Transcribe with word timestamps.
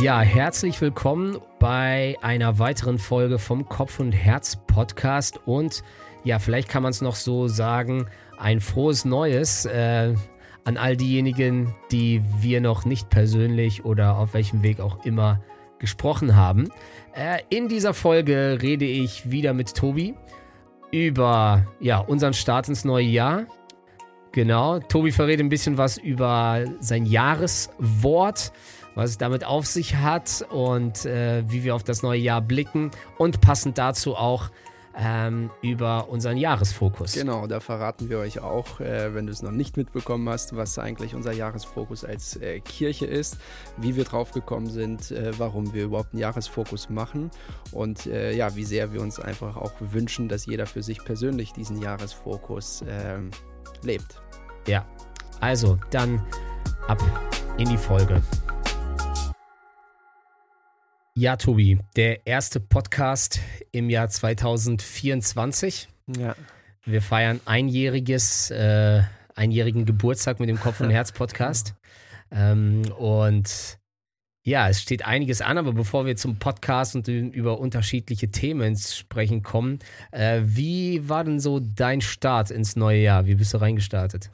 Ja, 0.00 0.20
herzlich 0.20 0.80
willkommen 0.80 1.38
bei 1.58 2.16
einer 2.22 2.60
weiteren 2.60 2.98
Folge 2.98 3.40
vom 3.40 3.68
Kopf 3.68 3.98
und 3.98 4.12
Herz 4.12 4.54
Podcast 4.54 5.40
und 5.44 5.82
ja, 6.22 6.38
vielleicht 6.38 6.68
kann 6.68 6.84
man 6.84 6.90
es 6.90 7.00
noch 7.00 7.16
so 7.16 7.48
sagen, 7.48 8.06
ein 8.38 8.60
frohes 8.60 9.04
Neues 9.04 9.64
äh, 9.66 10.14
an 10.62 10.76
all 10.76 10.96
diejenigen, 10.96 11.74
die 11.90 12.22
wir 12.40 12.60
noch 12.60 12.84
nicht 12.84 13.10
persönlich 13.10 13.84
oder 13.84 14.18
auf 14.18 14.34
welchem 14.34 14.62
Weg 14.62 14.78
auch 14.78 15.04
immer 15.04 15.40
gesprochen 15.80 16.36
haben. 16.36 16.68
Äh, 17.12 17.40
in 17.48 17.66
dieser 17.66 17.92
Folge 17.92 18.58
rede 18.62 18.84
ich 18.84 19.32
wieder 19.32 19.52
mit 19.52 19.74
Tobi 19.74 20.14
über 20.92 21.66
ja, 21.80 21.98
unseren 21.98 22.34
Start 22.34 22.68
ins 22.68 22.84
neue 22.84 23.06
Jahr. 23.06 23.46
Genau, 24.30 24.78
Tobi 24.78 25.10
verrät 25.10 25.40
ein 25.40 25.48
bisschen 25.48 25.76
was 25.76 25.98
über 25.98 26.66
sein 26.78 27.04
Jahreswort 27.04 28.52
was 28.98 29.10
es 29.10 29.18
damit 29.18 29.44
auf 29.44 29.64
sich 29.64 29.94
hat 29.94 30.44
und 30.50 31.06
äh, 31.06 31.44
wie 31.48 31.62
wir 31.62 31.76
auf 31.76 31.84
das 31.84 32.02
neue 32.02 32.18
Jahr 32.18 32.42
blicken 32.42 32.90
und 33.16 33.40
passend 33.40 33.78
dazu 33.78 34.16
auch 34.16 34.50
ähm, 34.98 35.50
über 35.62 36.08
unseren 36.08 36.36
Jahresfokus. 36.36 37.12
Genau, 37.12 37.46
da 37.46 37.60
verraten 37.60 38.10
wir 38.10 38.18
euch 38.18 38.40
auch, 38.40 38.80
äh, 38.80 39.14
wenn 39.14 39.26
du 39.26 39.32
es 39.32 39.40
noch 39.40 39.52
nicht 39.52 39.76
mitbekommen 39.76 40.28
hast, 40.28 40.56
was 40.56 40.80
eigentlich 40.80 41.14
unser 41.14 41.30
Jahresfokus 41.30 42.04
als 42.04 42.34
äh, 42.38 42.58
Kirche 42.58 43.06
ist, 43.06 43.36
wie 43.76 43.94
wir 43.94 44.02
drauf 44.02 44.32
gekommen 44.32 44.68
sind, 44.68 45.12
äh, 45.12 45.30
warum 45.38 45.72
wir 45.72 45.84
überhaupt 45.84 46.12
einen 46.12 46.20
Jahresfokus 46.20 46.90
machen 46.90 47.30
und 47.70 48.06
äh, 48.06 48.34
ja, 48.34 48.56
wie 48.56 48.64
sehr 48.64 48.92
wir 48.92 49.00
uns 49.00 49.20
einfach 49.20 49.56
auch 49.56 49.74
wünschen, 49.78 50.28
dass 50.28 50.44
jeder 50.44 50.66
für 50.66 50.82
sich 50.82 51.04
persönlich 51.04 51.52
diesen 51.52 51.80
Jahresfokus 51.80 52.82
ähm, 52.88 53.30
lebt. 53.82 54.20
Ja, 54.66 54.84
also 55.38 55.78
dann 55.90 56.20
ab 56.88 57.00
in 57.58 57.68
die 57.68 57.78
Folge. 57.78 58.20
Ja, 61.20 61.34
Tobi, 61.34 61.80
der 61.96 62.28
erste 62.28 62.60
Podcast 62.60 63.40
im 63.72 63.90
Jahr 63.90 64.08
2024. 64.08 65.88
Ja. 66.16 66.36
Wir 66.84 67.02
feiern 67.02 67.40
einjähriges, 67.44 68.52
äh, 68.52 69.02
einjährigen 69.34 69.84
Geburtstag 69.84 70.38
mit 70.38 70.48
dem 70.48 70.60
Kopf 70.60 70.80
und 70.80 70.90
Herz 70.92 71.10
Podcast. 71.10 71.74
ähm, 72.30 72.82
und 72.96 73.80
ja, 74.44 74.68
es 74.68 74.80
steht 74.80 75.06
einiges 75.06 75.40
an, 75.40 75.58
aber 75.58 75.72
bevor 75.72 76.06
wir 76.06 76.14
zum 76.14 76.38
Podcast 76.38 76.94
und 76.94 77.08
über 77.08 77.58
unterschiedliche 77.58 78.30
Themen 78.30 78.76
sprechen 78.76 79.42
kommen, 79.42 79.80
äh, 80.12 80.42
wie 80.44 81.08
war 81.08 81.24
denn 81.24 81.40
so 81.40 81.58
dein 81.58 82.00
Start 82.00 82.52
ins 82.52 82.76
neue 82.76 83.00
Jahr? 83.00 83.26
Wie 83.26 83.34
bist 83.34 83.52
du 83.54 83.60
reingestartet? 83.60 84.30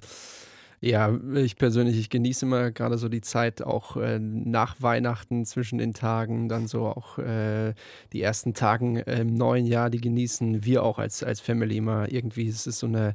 Ja, 0.80 1.18
ich 1.34 1.56
persönlich, 1.56 1.98
ich 1.98 2.10
genieße 2.10 2.44
immer 2.44 2.70
gerade 2.70 2.98
so 2.98 3.08
die 3.08 3.20
Zeit 3.20 3.62
auch 3.62 3.96
äh, 3.96 4.18
nach 4.18 4.76
Weihnachten 4.80 5.44
zwischen 5.44 5.78
den 5.78 5.94
Tagen, 5.94 6.48
dann 6.48 6.66
so 6.66 6.86
auch 6.86 7.18
äh, 7.18 7.74
die 8.12 8.22
ersten 8.22 8.54
Tagen 8.54 8.96
im 8.96 9.34
neuen 9.34 9.66
Jahr, 9.66 9.90
die 9.90 10.00
genießen 10.00 10.64
wir 10.64 10.82
auch 10.82 10.98
als, 10.98 11.22
als 11.22 11.40
Family 11.40 11.78
immer. 11.78 12.10
Irgendwie 12.12 12.44
ist 12.44 12.66
es 12.66 12.78
so 12.78 12.86
eine 12.86 13.14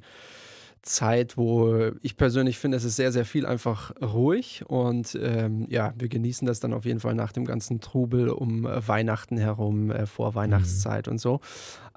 Zeit, 0.81 1.37
wo 1.37 1.91
ich 2.01 2.15
persönlich 2.15 2.57
finde, 2.57 2.77
es 2.77 2.83
ist 2.83 2.95
sehr, 2.95 3.11
sehr 3.11 3.25
viel 3.25 3.45
einfach 3.45 3.91
ruhig 4.01 4.63
und 4.67 5.17
ähm, 5.21 5.67
ja, 5.69 5.93
wir 5.97 6.07
genießen 6.07 6.47
das 6.47 6.59
dann 6.59 6.73
auf 6.73 6.85
jeden 6.85 6.99
Fall 6.99 7.15
nach 7.15 7.31
dem 7.31 7.45
ganzen 7.45 7.81
Trubel 7.81 8.29
um 8.29 8.65
äh, 8.65 8.87
Weihnachten 8.87 9.37
herum, 9.37 9.91
äh, 9.91 10.05
vor 10.05 10.35
Weihnachtszeit 10.35 11.07
mhm. 11.07 11.11
und 11.13 11.17
so. 11.19 11.41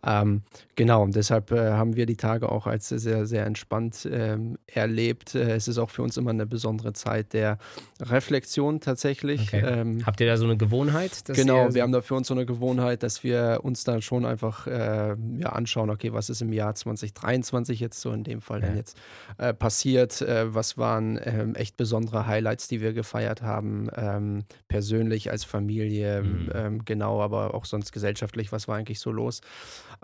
Ähm, 0.05 0.43
genau, 0.75 1.03
und 1.05 1.15
deshalb 1.15 1.53
äh, 1.53 1.73
haben 1.73 1.95
wir 1.95 2.07
die 2.07 2.17
Tage 2.17 2.51
auch 2.51 2.67
als 2.67 2.89
sehr, 2.89 3.27
sehr 3.27 3.47
entspannt 3.47 4.09
ähm, 4.11 4.59
erlebt. 4.67 5.35
Äh, 5.35 5.55
es 5.55 5.69
ist 5.69 5.79
auch 5.79 5.91
für 5.91 6.03
uns 6.03 6.17
immer 6.17 6.31
eine 6.31 6.47
besondere 6.47 6.93
Zeit 6.93 7.33
der 7.33 7.59
Reflexion 8.01 8.81
tatsächlich. 8.81 9.49
Okay. 9.49 9.63
Ähm, 9.65 10.05
Habt 10.05 10.21
ihr 10.21 10.27
da 10.27 10.37
so 10.37 10.45
eine 10.45 10.57
Gewohnheit? 10.57 11.23
genau, 11.27 11.73
wir 11.73 11.83
haben 11.83 11.93
da 11.93 12.01
für 12.01 12.17
uns 12.17 12.29
so 12.29 12.35
eine 12.35 12.47
Gewohnheit, 12.47 13.03
dass 13.05 13.23
wir 13.23 13.61
uns 13.63 13.85
dann 13.85 14.03
schon 14.03 14.25
einfach 14.25 14.67
äh, 14.67 15.15
ja, 15.39 15.51
anschauen, 15.51 15.89
okay, 15.91 16.13
was 16.13 16.31
ist 16.31 16.43
im 16.43 16.53
Jahr 16.53 16.75
2023 16.75 17.79
jetzt 17.79 18.01
so 18.01 18.13
in 18.13 18.25
dem 18.25 18.41
Fall 18.41 18.61
ja. 18.61 18.67
denn 18.67 18.77
jetzt 18.77 18.99
äh, 19.39 19.55
passiert? 19.55 20.21
Äh, 20.21 20.53
was 20.53 20.79
waren 20.79 21.21
ähm, 21.23 21.55
echt 21.55 21.77
besondere 21.77 22.27
Highlights, 22.27 22.67
die 22.67 22.81
wir 22.81 22.93
gefeiert 22.93 23.43
haben, 23.43 23.89
ähm, 23.95 24.45
persönlich 24.67 25.31
als 25.31 25.45
Familie, 25.45 26.23
mhm. 26.23 26.51
Ähm, 26.55 26.85
genau, 26.85 27.21
aber 27.23 27.55
auch 27.55 27.65
sonst 27.65 27.93
gesellschaftlich, 27.93 28.53
was 28.53 28.67
war 28.67 28.77
eigentlich 28.77 28.99
so 28.99 29.13
los? 29.13 29.41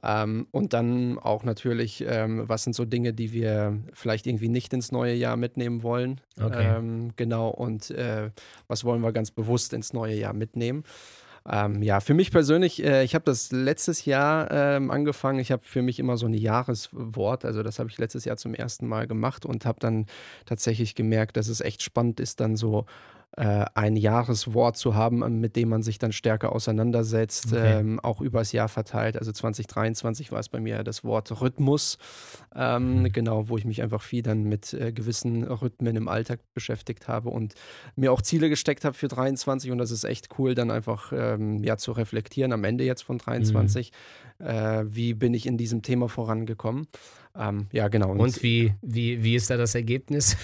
Ähm, 0.02 0.46
und 0.52 0.72
dann 0.72 1.18
auch 1.18 1.44
natürlich, 1.44 2.04
ähm, 2.06 2.48
was 2.48 2.64
sind 2.64 2.74
so 2.74 2.84
Dinge, 2.84 3.12
die 3.12 3.32
wir 3.32 3.78
vielleicht 3.92 4.26
irgendwie 4.26 4.48
nicht 4.48 4.72
ins 4.72 4.92
neue 4.92 5.14
Jahr 5.14 5.36
mitnehmen 5.36 5.82
wollen. 5.82 6.20
Okay. 6.40 6.76
Ähm, 6.76 7.10
genau, 7.16 7.48
und 7.48 7.90
äh, 7.90 8.30
was 8.68 8.84
wollen 8.84 9.00
wir 9.00 9.12
ganz 9.12 9.30
bewusst 9.30 9.72
ins 9.72 9.92
neue 9.92 10.14
Jahr 10.14 10.34
mitnehmen. 10.34 10.84
Ähm, 11.50 11.82
ja, 11.82 12.00
für 12.00 12.14
mich 12.14 12.30
persönlich, 12.30 12.84
äh, 12.84 13.02
ich 13.04 13.14
habe 13.14 13.24
das 13.24 13.50
letztes 13.52 14.04
Jahr 14.04 14.50
ähm, 14.50 14.90
angefangen. 14.90 15.38
Ich 15.38 15.50
habe 15.50 15.62
für 15.64 15.82
mich 15.82 15.98
immer 15.98 16.16
so 16.16 16.26
ein 16.26 16.34
Jahreswort, 16.34 17.44
also 17.44 17.62
das 17.62 17.78
habe 17.78 17.88
ich 17.88 17.96
letztes 17.96 18.24
Jahr 18.26 18.36
zum 18.36 18.54
ersten 18.54 18.86
Mal 18.86 19.06
gemacht 19.06 19.46
und 19.46 19.64
habe 19.64 19.80
dann 19.80 20.06
tatsächlich 20.44 20.94
gemerkt, 20.94 21.36
dass 21.38 21.48
es 21.48 21.60
echt 21.60 21.82
spannend 21.82 22.20
ist, 22.20 22.40
dann 22.40 22.56
so 22.56 22.84
äh, 23.36 23.66
ein 23.74 23.96
Jahreswort 23.96 24.76
zu 24.76 24.94
haben, 24.94 25.22
ähm, 25.22 25.40
mit 25.40 25.54
dem 25.54 25.68
man 25.68 25.82
sich 25.82 25.98
dann 25.98 26.12
stärker 26.12 26.52
auseinandersetzt, 26.52 27.52
okay. 27.52 27.80
ähm, 27.80 28.00
auch 28.00 28.20
übers 28.20 28.52
Jahr 28.52 28.68
verteilt. 28.68 29.16
Also 29.18 29.32
2023 29.32 30.32
war 30.32 30.40
es 30.40 30.48
bei 30.48 30.60
mir 30.60 30.82
das 30.82 31.04
Wort 31.04 31.40
Rhythmus, 31.40 31.98
ähm, 32.54 33.02
mhm. 33.02 33.12
genau, 33.12 33.48
wo 33.48 33.58
ich 33.58 33.64
mich 33.64 33.82
einfach 33.82 34.02
viel 34.02 34.22
dann 34.22 34.44
mit 34.44 34.72
äh, 34.72 34.92
gewissen 34.92 35.44
Rhythmen 35.44 35.94
im 35.94 36.08
Alltag 36.08 36.40
beschäftigt 36.54 37.06
habe 37.06 37.28
und 37.28 37.54
mir 37.96 38.12
auch 38.12 38.22
Ziele 38.22 38.48
gesteckt 38.48 38.84
habe 38.84 38.94
für 38.94 39.08
23 39.08 39.70
und 39.70 39.78
das 39.78 39.90
ist 39.90 40.04
echt 40.04 40.38
cool, 40.38 40.54
dann 40.54 40.70
einfach 40.70 41.12
ähm, 41.14 41.62
ja 41.62 41.76
zu 41.76 41.92
reflektieren 41.92 42.52
am 42.52 42.64
Ende 42.64 42.84
jetzt 42.84 43.02
von 43.02 43.18
23, 43.18 43.92
mhm. 44.38 44.46
äh, 44.46 44.94
wie 44.94 45.14
bin 45.14 45.34
ich 45.34 45.46
in 45.46 45.58
diesem 45.58 45.82
Thema 45.82 46.08
vorangekommen. 46.08 46.88
Ähm, 47.36 47.68
ja, 47.72 47.88
genau. 47.88 48.10
Und, 48.10 48.20
und 48.20 48.42
wie, 48.42 48.74
wie, 48.82 49.22
wie 49.22 49.36
ist 49.36 49.50
da 49.50 49.56
das 49.56 49.74
Ergebnis? 49.74 50.36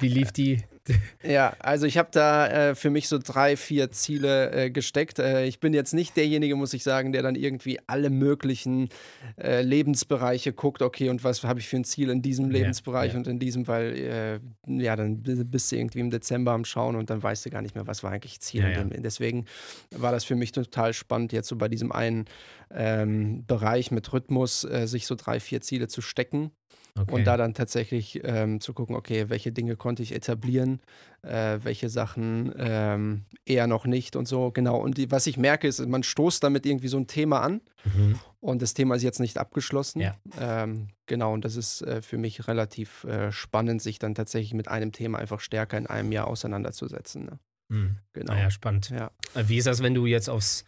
Wie 0.00 0.08
lief 0.08 0.32
die 0.32 0.62
ja, 1.22 1.54
also 1.58 1.86
ich 1.86 1.98
habe 1.98 2.08
da 2.12 2.70
äh, 2.70 2.74
für 2.74 2.90
mich 2.90 3.08
so 3.08 3.18
drei, 3.18 3.56
vier 3.56 3.90
Ziele 3.90 4.52
äh, 4.52 4.70
gesteckt. 4.70 5.18
Äh, 5.18 5.46
ich 5.46 5.60
bin 5.60 5.74
jetzt 5.74 5.94
nicht 5.94 6.16
derjenige, 6.16 6.56
muss 6.56 6.72
ich 6.74 6.82
sagen, 6.82 7.12
der 7.12 7.22
dann 7.22 7.34
irgendwie 7.34 7.78
alle 7.86 8.10
möglichen 8.10 8.88
äh, 9.36 9.62
Lebensbereiche 9.62 10.52
guckt, 10.52 10.82
okay, 10.82 11.08
und 11.08 11.24
was 11.24 11.42
habe 11.44 11.60
ich 11.60 11.68
für 11.68 11.76
ein 11.76 11.84
Ziel 11.84 12.10
in 12.10 12.22
diesem 12.22 12.50
Lebensbereich 12.50 13.08
ja, 13.08 13.12
ja. 13.14 13.18
und 13.18 13.26
in 13.26 13.38
diesem, 13.38 13.66
weil 13.68 14.40
äh, 14.66 14.82
ja, 14.82 14.96
dann 14.96 15.22
bist 15.22 15.72
du 15.72 15.76
irgendwie 15.76 16.00
im 16.00 16.10
Dezember 16.10 16.52
am 16.52 16.64
Schauen 16.64 16.96
und 16.96 17.10
dann 17.10 17.22
weißt 17.22 17.46
du 17.46 17.50
gar 17.50 17.62
nicht 17.62 17.74
mehr, 17.74 17.86
was 17.86 18.02
war 18.02 18.12
eigentlich 18.12 18.40
Ziel. 18.40 18.62
Ja, 18.62 18.84
deswegen 18.84 19.46
war 19.90 20.12
das 20.12 20.24
für 20.24 20.36
mich 20.36 20.52
total 20.52 20.92
spannend, 20.92 21.32
jetzt 21.32 21.48
so 21.48 21.56
bei 21.56 21.68
diesem 21.68 21.92
einen 21.92 22.26
ähm, 22.72 23.44
Bereich 23.46 23.90
mit 23.90 24.12
Rhythmus 24.12 24.64
äh, 24.64 24.86
sich 24.86 25.06
so 25.06 25.14
drei, 25.14 25.40
vier 25.40 25.60
Ziele 25.60 25.88
zu 25.88 26.02
stecken 26.02 26.52
Okay. 26.98 27.14
Und 27.14 27.24
da 27.24 27.36
dann 27.36 27.54
tatsächlich 27.54 28.20
ähm, 28.24 28.60
zu 28.60 28.74
gucken, 28.74 28.96
okay, 28.96 29.28
welche 29.28 29.52
Dinge 29.52 29.76
konnte 29.76 30.02
ich 30.02 30.14
etablieren, 30.14 30.80
äh, 31.22 31.58
welche 31.62 31.88
Sachen 31.88 32.52
ähm, 32.58 33.24
eher 33.46 33.66
noch 33.66 33.86
nicht 33.86 34.16
und 34.16 34.26
so. 34.26 34.50
Genau. 34.50 34.78
Und 34.78 34.98
die, 34.98 35.10
was 35.10 35.26
ich 35.26 35.36
merke, 35.36 35.68
ist, 35.68 35.84
man 35.86 36.02
stoßt 36.02 36.42
damit 36.42 36.66
irgendwie 36.66 36.88
so 36.88 36.98
ein 36.98 37.06
Thema 37.06 37.40
an 37.40 37.60
mhm. 37.84 38.18
und 38.40 38.60
das 38.60 38.74
Thema 38.74 38.96
ist 38.96 39.02
jetzt 39.02 39.20
nicht 39.20 39.38
abgeschlossen. 39.38 40.00
Ja. 40.00 40.16
Ähm, 40.38 40.88
genau. 41.06 41.32
Und 41.32 41.44
das 41.44 41.56
ist 41.56 41.82
äh, 41.82 42.02
für 42.02 42.18
mich 42.18 42.48
relativ 42.48 43.04
äh, 43.04 43.30
spannend, 43.32 43.80
sich 43.82 43.98
dann 43.98 44.14
tatsächlich 44.14 44.54
mit 44.54 44.68
einem 44.68 44.92
Thema 44.92 45.18
einfach 45.18 45.40
stärker 45.40 45.78
in 45.78 45.86
einem 45.86 46.12
Jahr 46.12 46.26
auseinanderzusetzen. 46.26 47.24
Ne? 47.24 47.38
Mhm. 47.68 47.96
Genau. 48.12 48.34
Naja, 48.34 48.50
spannend. 48.50 48.90
Ja. 48.90 49.10
Äh, 49.34 49.44
wie 49.46 49.58
ist 49.58 49.66
das, 49.66 49.82
wenn 49.82 49.94
du 49.94 50.06
jetzt 50.06 50.28
aufs, 50.28 50.64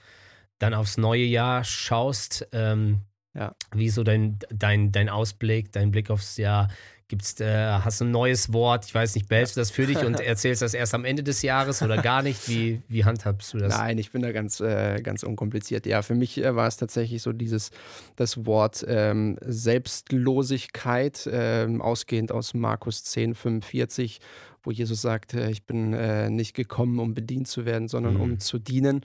dann 0.59 0.73
aufs 0.73 0.97
neue 0.97 1.25
Jahr 1.25 1.65
schaust? 1.65 2.47
Ähm, 2.53 3.01
ja. 3.34 3.54
Wie 3.75 3.88
so 3.88 4.03
dein, 4.04 4.38
dein, 4.50 4.93
dein 4.93 5.09
Ausblick, 5.09 5.72
dein 5.72 5.91
Blick 5.91 6.10
aufs 6.10 6.37
Jahr? 6.37 6.69
Gibt's, 7.12 7.39
äh, 7.41 7.67
hast 7.84 8.00
du 8.00 8.06
ein 8.06 8.11
neues 8.11 8.55
Wort? 8.55 8.87
Ich 8.87 8.95
weiß 8.95 9.17
nicht, 9.17 9.28
behältst 9.28 9.55
du 9.55 9.61
das 9.61 9.71
für 9.71 9.87
dich 9.87 9.99
und 9.99 10.19
erzählst 10.21 10.62
das 10.62 10.73
erst 10.73 10.95
am 10.95 11.05
Ende 11.05 11.23
des 11.23 11.43
Jahres 11.43 11.83
oder 11.83 12.00
gar 12.00 12.23
nicht? 12.23 12.49
Wie, 12.49 12.81
wie 12.89 13.05
handhabst 13.05 13.53
du 13.53 13.59
das? 13.59 13.77
Nein, 13.77 13.98
ich 13.98 14.13
bin 14.13 14.22
da 14.22 14.33
ganz, 14.33 14.60
äh, 14.60 14.98
ganz 15.03 15.22
unkompliziert. 15.22 15.84
Ja, 15.84 16.01
für 16.01 16.15
mich 16.15 16.39
äh, 16.39 16.57
war 16.57 16.66
es 16.66 16.78
tatsächlich 16.78 17.21
so 17.21 17.34
dieses, 17.34 17.71
das 18.16 18.47
Wort 18.47 18.83
ähm, 18.89 19.36
Selbstlosigkeit, 19.42 21.28
ähm, 21.31 21.83
ausgehend 21.83 22.33
aus 22.33 22.54
Markus 22.54 23.04
10, 23.04 23.34
45 23.34 24.21
wo 24.65 24.71
Jesus 24.71 25.03
sagt, 25.03 25.34
äh, 25.34 25.51
ich 25.51 25.66
bin 25.66 25.92
äh, 25.92 26.31
nicht 26.31 26.54
gekommen, 26.54 27.01
um 27.01 27.15
bedient 27.15 27.48
zu 27.48 27.66
werden, 27.66 27.89
sondern 27.89 28.15
mhm. 28.15 28.21
um 28.21 28.39
zu 28.39 28.60
dienen. 28.60 29.01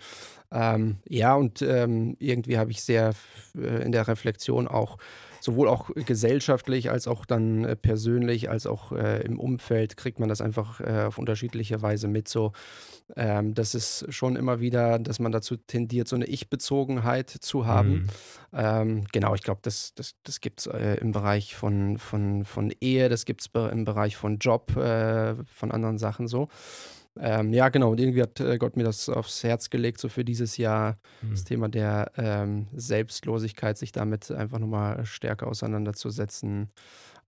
Ähm, 0.51 0.97
ja, 1.09 1.33
und 1.33 1.63
ähm, 1.63 2.15
irgendwie 2.19 2.59
habe 2.59 2.69
ich 2.69 2.83
sehr 2.83 3.13
äh, 3.57 3.83
in 3.83 3.91
der 3.91 4.07
Reflexion 4.07 4.67
auch 4.67 4.99
sowohl 5.39 5.67
auch 5.67 5.89
gesellschaftlich 5.93 6.89
als 6.91 7.07
auch 7.07 7.25
dann 7.25 7.65
äh, 7.65 7.75
persönlich, 7.75 8.49
als 8.49 8.65
auch 8.65 8.91
äh, 8.91 9.21
im 9.21 9.39
Umfeld 9.39 9.97
kriegt 9.97 10.19
man 10.19 10.29
das 10.29 10.41
einfach 10.41 10.81
äh, 10.81 11.05
auf 11.07 11.17
unterschiedliche 11.17 11.81
Weise 11.81 12.07
mit. 12.07 12.27
So, 12.27 12.53
ähm, 13.15 13.53
das 13.53 13.75
ist 13.75 14.05
schon 14.13 14.35
immer 14.35 14.59
wieder, 14.59 14.99
dass 14.99 15.19
man 15.19 15.31
dazu 15.31 15.55
tendiert, 15.55 16.07
so 16.07 16.15
eine 16.15 16.25
Ich-Bezogenheit 16.25 17.29
zu 17.29 17.65
haben. 17.65 17.91
Mhm. 17.91 18.07
Ähm, 18.53 19.03
genau, 19.11 19.35
ich 19.35 19.43
glaube, 19.43 19.61
das, 19.63 19.93
das, 19.95 20.15
das 20.23 20.41
gibt 20.41 20.61
es 20.61 20.67
äh, 20.67 20.95
im 20.95 21.11
Bereich 21.11 21.55
von, 21.55 21.97
von, 21.97 22.43
von 22.45 22.73
Ehe, 22.81 23.09
das 23.09 23.25
gibt 23.25 23.41
es 23.41 23.49
im 23.71 23.85
Bereich 23.85 24.15
von 24.17 24.39
Job, 24.39 24.75
äh, 24.75 25.35
von 25.45 25.71
anderen 25.71 25.97
Sachen 25.97 26.27
so. 26.27 26.49
Ähm, 27.19 27.53
ja, 27.53 27.69
genau. 27.69 27.91
Und 27.91 27.99
irgendwie 27.99 28.21
hat 28.21 28.39
äh, 28.39 28.57
Gott 28.57 28.77
mir 28.77 28.83
das 28.83 29.09
aufs 29.09 29.43
Herz 29.43 29.69
gelegt, 29.69 29.99
so 29.99 30.09
für 30.09 30.25
dieses 30.25 30.57
Jahr 30.57 30.97
mhm. 31.21 31.31
das 31.31 31.43
Thema 31.43 31.69
der 31.69 32.11
ähm, 32.17 32.67
Selbstlosigkeit, 32.73 33.77
sich 33.77 33.91
damit 33.91 34.31
einfach 34.31 34.59
nochmal 34.59 35.05
stärker 35.05 35.47
auseinanderzusetzen. 35.47 36.69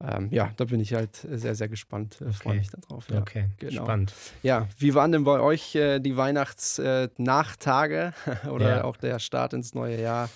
Ähm, 0.02 0.30
ja, 0.32 0.52
da 0.56 0.64
bin 0.66 0.80
ich 0.80 0.94
halt 0.94 1.16
sehr, 1.30 1.56
sehr 1.56 1.68
gespannt. 1.68 2.22
Äh, 2.22 2.32
Freue 2.32 2.58
mich 2.58 2.70
darauf. 2.70 3.10
Ja. 3.10 3.20
Okay, 3.20 3.50
genau. 3.58 3.84
spannend. 3.84 4.14
Ja, 4.44 4.70
wie 4.78 4.94
waren 4.94 5.12
denn 5.12 5.26
bei 5.26 5.42
euch 5.42 5.76
äh, 5.76 6.00
die 6.00 6.16
Weihnachtsnachtage 6.16 8.14
äh, 8.26 8.48
oder 8.50 8.78
ja. 8.78 8.84
auch 8.86 8.96
der 8.96 9.20
Start 9.20 9.54
ins 9.54 9.74
neue 9.74 10.02
Jahr? 10.02 10.30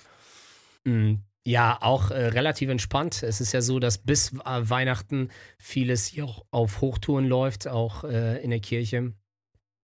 Mhm. 0.83 1.21
Ja, 1.45 1.77
auch 1.81 2.11
äh, 2.11 2.27
relativ 2.27 2.69
entspannt. 2.69 3.23
Es 3.23 3.39
ist 3.39 3.53
ja 3.53 3.61
so, 3.61 3.79
dass 3.79 3.97
bis 3.97 4.33
äh, 4.33 4.69
Weihnachten 4.69 5.29
vieles 5.57 6.07
hier 6.07 6.25
auch 6.25 6.44
auf 6.51 6.81
Hochtouren 6.81 7.25
läuft, 7.25 7.67
auch 7.67 8.03
in 8.03 8.50
der 8.50 8.59
Kirche. 8.59 9.13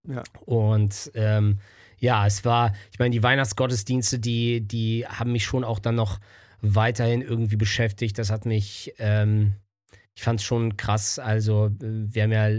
Ja. 0.07 0.23
Und 0.45 1.11
ähm, 1.15 1.59
ja, 1.97 2.25
es 2.25 2.45
war, 2.45 2.73
ich 2.91 2.99
meine, 2.99 3.11
die 3.11 3.23
Weihnachtsgottesdienste, 3.23 4.19
die, 4.19 4.61
die 4.61 5.05
haben 5.05 5.31
mich 5.31 5.45
schon 5.45 5.63
auch 5.63 5.79
dann 5.79 5.95
noch 5.95 6.19
weiterhin 6.61 7.21
irgendwie 7.21 7.57
beschäftigt. 7.57 8.17
Das 8.17 8.31
hat 8.31 8.45
mich, 8.45 8.93
ähm, 8.99 9.53
ich 10.15 10.23
fand 10.23 10.39
es 10.39 10.45
schon 10.45 10.77
krass. 10.77 11.19
Also, 11.19 11.67
äh, 11.67 11.71
wir 11.81 12.23
haben 12.23 12.31
ja 12.31 12.49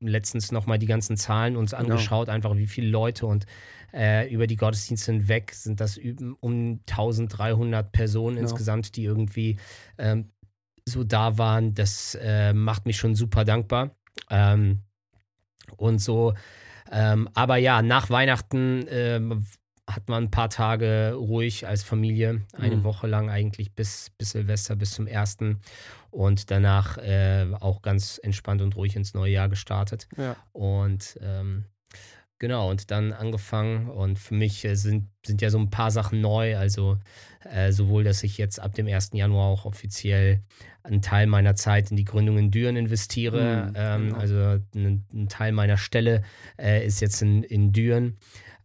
letztens 0.00 0.52
nochmal 0.52 0.78
die 0.78 0.86
ganzen 0.86 1.16
Zahlen 1.16 1.56
uns 1.56 1.72
genau. 1.72 1.82
angeschaut, 1.82 2.26
genau. 2.26 2.34
einfach 2.34 2.56
wie 2.56 2.66
viele 2.66 2.88
Leute 2.88 3.26
und 3.26 3.46
äh, 3.92 4.32
über 4.32 4.46
die 4.46 4.56
Gottesdienste 4.56 5.12
hinweg 5.12 5.52
sind 5.52 5.80
das 5.80 5.98
um 6.40 6.80
1300 6.88 7.90
Personen 7.90 8.36
genau. 8.36 8.48
insgesamt, 8.48 8.96
die 8.96 9.04
irgendwie 9.04 9.56
ähm, 9.96 10.30
so 10.84 11.04
da 11.04 11.38
waren. 11.38 11.74
Das 11.74 12.16
äh, 12.20 12.52
macht 12.52 12.86
mich 12.86 12.96
schon 12.96 13.14
super 13.14 13.44
dankbar. 13.44 13.96
Ähm, 14.30 14.82
und 15.76 16.00
so, 16.00 16.34
ähm, 16.90 17.28
aber 17.34 17.56
ja, 17.56 17.82
nach 17.82 18.10
Weihnachten 18.10 18.86
ähm, 18.88 19.46
hat 19.86 20.08
man 20.08 20.24
ein 20.24 20.30
paar 20.30 20.50
Tage 20.50 21.14
ruhig 21.14 21.66
als 21.66 21.82
Familie, 21.82 22.42
eine 22.52 22.76
mhm. 22.76 22.84
Woche 22.84 23.06
lang 23.06 23.30
eigentlich 23.30 23.72
bis, 23.74 24.10
bis 24.18 24.30
Silvester, 24.30 24.76
bis 24.76 24.92
zum 24.92 25.06
ersten 25.06 25.60
und 26.10 26.50
danach 26.50 26.98
äh, 26.98 27.46
auch 27.60 27.82
ganz 27.82 28.20
entspannt 28.22 28.60
und 28.60 28.76
ruhig 28.76 28.96
ins 28.96 29.14
neue 29.14 29.32
Jahr 29.32 29.48
gestartet. 29.48 30.08
Ja. 30.16 30.36
Und 30.52 31.18
ähm, 31.22 31.64
Genau, 32.40 32.70
und 32.70 32.92
dann 32.92 33.12
angefangen 33.12 33.88
und 33.88 34.16
für 34.18 34.34
mich 34.34 34.64
äh, 34.64 34.76
sind, 34.76 35.08
sind 35.26 35.42
ja 35.42 35.50
so 35.50 35.58
ein 35.58 35.70
paar 35.70 35.90
Sachen 35.90 36.20
neu. 36.20 36.56
Also 36.56 36.98
äh, 37.42 37.72
sowohl, 37.72 38.04
dass 38.04 38.22
ich 38.22 38.38
jetzt 38.38 38.60
ab 38.60 38.74
dem 38.74 38.86
1. 38.86 39.10
Januar 39.14 39.48
auch 39.48 39.64
offiziell 39.64 40.40
einen 40.88 41.02
Teil 41.02 41.26
meiner 41.26 41.54
Zeit 41.54 41.90
in 41.90 41.96
die 41.96 42.04
Gründung 42.04 42.38
in 42.38 42.50
Düren 42.50 42.76
investiere. 42.76 43.68
Mhm, 43.68 43.72
ähm, 43.76 44.06
genau. 44.08 44.18
Also 44.18 44.36
ein, 44.74 45.04
ein, 45.12 45.28
Teil 45.28 45.52
meiner 45.52 45.76
Stelle 45.76 46.22
äh, 46.58 46.84
ist 46.86 47.00
jetzt 47.00 47.22
in, 47.22 47.42
in 47.42 47.72
Düren. 47.72 48.16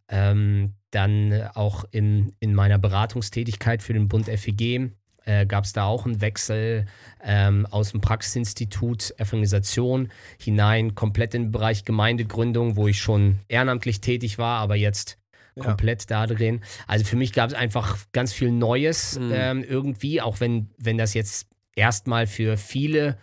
Ähm, 0.09 0.73
dann 0.91 1.49
auch 1.55 1.85
in, 1.91 2.33
in 2.39 2.53
meiner 2.53 2.77
Beratungstätigkeit 2.77 3.81
für 3.81 3.93
den 3.93 4.07
Bund 4.07 4.27
FEG 4.27 4.91
äh, 5.25 5.45
gab 5.45 5.63
es 5.63 5.73
da 5.73 5.85
auch 5.85 6.05
einen 6.05 6.21
Wechsel 6.21 6.85
ähm, 7.23 7.65
aus 7.71 7.91
dem 7.91 8.01
Praxisinstitut 8.01 9.13
Evangelisation 9.17 10.09
hinein, 10.39 10.95
komplett 10.95 11.33
in 11.33 11.43
den 11.43 11.51
Bereich 11.51 11.85
Gemeindegründung, 11.85 12.75
wo 12.75 12.87
ich 12.87 12.99
schon 12.99 13.39
ehrenamtlich 13.47 14.01
tätig 14.01 14.37
war, 14.37 14.59
aber 14.59 14.75
jetzt 14.75 15.17
komplett 15.59 16.09
ja. 16.09 16.25
da 16.25 16.33
drin. 16.33 16.61
Also 16.87 17.05
für 17.05 17.15
mich 17.15 17.31
gab 17.31 17.49
es 17.49 17.55
einfach 17.55 17.97
ganz 18.11 18.33
viel 18.33 18.51
Neues 18.51 19.19
mhm. 19.19 19.31
ähm, 19.33 19.63
irgendwie, 19.63 20.21
auch 20.21 20.39
wenn, 20.39 20.69
wenn 20.77 20.97
das 20.97 21.13
jetzt 21.13 21.47
erstmal 21.75 22.27
für 22.27 22.57
viele 22.57 23.17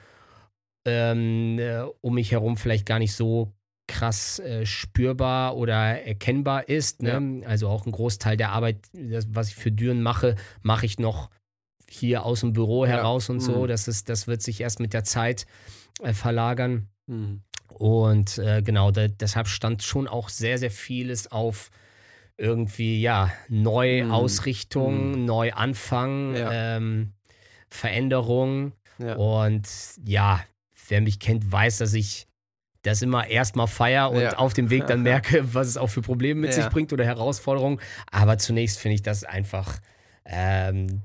ähm, 0.84 1.58
äh, 1.58 1.82
um 2.00 2.14
mich 2.14 2.32
herum 2.32 2.56
vielleicht 2.56 2.86
gar 2.86 2.98
nicht 2.98 3.12
so 3.12 3.52
krass 3.86 4.38
äh, 4.38 4.64
spürbar 4.64 5.56
oder 5.56 6.02
erkennbar 6.02 6.68
ist. 6.68 7.02
Ne? 7.02 7.40
Ja. 7.42 7.48
Also 7.48 7.68
auch 7.68 7.86
ein 7.86 7.92
Großteil 7.92 8.36
der 8.36 8.52
Arbeit, 8.52 8.78
das, 8.92 9.26
was 9.30 9.48
ich 9.48 9.56
für 9.56 9.72
Düren 9.72 10.00
mache, 10.02 10.36
mache 10.62 10.86
ich 10.86 10.98
noch 10.98 11.28
hier 11.88 12.24
aus 12.24 12.40
dem 12.40 12.52
Büro 12.52 12.84
ja. 12.84 12.92
heraus 12.92 13.28
und 13.28 13.40
so. 13.40 13.64
Mhm. 13.64 13.68
Das, 13.68 13.88
ist, 13.88 14.08
das 14.08 14.28
wird 14.28 14.42
sich 14.42 14.60
erst 14.60 14.78
mit 14.78 14.92
der 14.94 15.02
Zeit 15.02 15.44
äh, 16.02 16.12
verlagern. 16.12 16.88
Mhm. 17.06 17.42
Und 17.68 18.38
äh, 18.38 18.62
genau, 18.62 18.92
da, 18.92 19.08
deshalb 19.08 19.48
stand 19.48 19.82
schon 19.82 20.06
auch 20.06 20.28
sehr, 20.28 20.58
sehr 20.58 20.70
vieles 20.70 21.30
auf 21.30 21.70
irgendwie, 22.36 23.00
ja, 23.00 23.30
Neuausrichtung, 23.48 25.12
mhm. 25.12 25.24
Neuanfang, 25.24 26.36
ja. 26.36 26.76
ähm, 26.76 27.12
Veränderung. 27.70 28.72
Ja. 28.98 29.14
Und 29.16 29.68
ja, 30.04 30.44
wer 30.88 31.00
mich 31.00 31.18
kennt, 31.18 31.50
weiß, 31.50 31.78
dass 31.78 31.94
ich 31.94 32.26
das 32.82 33.02
immer 33.02 33.26
erstmal 33.26 33.66
feier 33.66 34.10
und 34.10 34.20
ja. 34.20 34.38
auf 34.38 34.54
dem 34.54 34.70
Weg 34.70 34.86
dann 34.86 35.02
merke, 35.04 35.54
was 35.54 35.68
es 35.68 35.76
auch 35.76 35.88
für 35.88 36.02
Probleme 36.02 36.40
mit 36.40 36.54
sich 36.54 36.66
bringt 36.68 36.92
oder 36.92 37.04
Herausforderungen. 37.04 37.80
Aber 38.10 38.38
zunächst 38.38 38.78
finde 38.78 38.94
ich 38.94 39.02
das 39.02 39.24
einfach 39.24 39.80
ähm, 40.24 41.02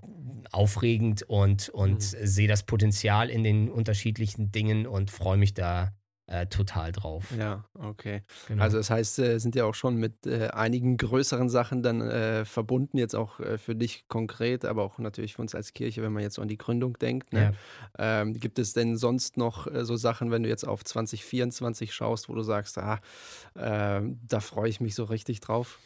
aufregend 0.51 1.23
und, 1.23 1.69
und 1.69 1.93
mhm. 1.93 2.25
sehe 2.25 2.47
das 2.47 2.63
Potenzial 2.63 3.29
in 3.29 3.43
den 3.43 3.69
unterschiedlichen 3.69 4.51
Dingen 4.51 4.87
und 4.87 5.11
freue 5.11 5.37
mich 5.37 5.53
da 5.53 5.91
äh, 6.27 6.47
total 6.47 6.91
drauf. 6.91 7.31
Ja, 7.37 7.65
okay. 7.75 8.23
Genau. 8.47 8.63
Also 8.63 8.77
das 8.77 8.89
heißt, 8.89 9.19
äh, 9.19 9.39
sind 9.39 9.53
ja 9.53 9.65
auch 9.65 9.75
schon 9.75 9.95
mit 9.95 10.25
äh, 10.25 10.47
einigen 10.47 10.97
größeren 10.97 11.49
Sachen 11.49 11.83
dann 11.83 12.01
äh, 12.01 12.45
verbunden, 12.45 12.97
jetzt 12.97 13.15
auch 13.15 13.39
äh, 13.39 13.59
für 13.59 13.75
dich 13.75 14.07
konkret, 14.07 14.65
aber 14.65 14.83
auch 14.83 14.97
natürlich 14.97 15.35
für 15.35 15.43
uns 15.43 15.53
als 15.53 15.73
Kirche, 15.73 16.01
wenn 16.01 16.13
man 16.13 16.23
jetzt 16.23 16.35
so 16.35 16.41
an 16.41 16.47
die 16.47 16.57
Gründung 16.57 16.97
denkt. 16.97 17.31
Ne? 17.31 17.53
Ja. 17.99 18.21
Ähm, 18.21 18.33
gibt 18.33 18.57
es 18.57 18.73
denn 18.73 18.97
sonst 18.97 19.37
noch 19.37 19.67
äh, 19.67 19.85
so 19.85 19.95
Sachen, 19.97 20.31
wenn 20.31 20.41
du 20.41 20.49
jetzt 20.49 20.67
auf 20.67 20.83
2024 20.83 21.93
schaust, 21.93 22.27
wo 22.27 22.33
du 22.33 22.41
sagst, 22.41 22.79
ah, 22.79 22.99
ähm, 23.55 24.19
da 24.27 24.39
freue 24.39 24.69
ich 24.69 24.81
mich 24.81 24.95
so 24.95 25.03
richtig 25.03 25.41
drauf? 25.41 25.79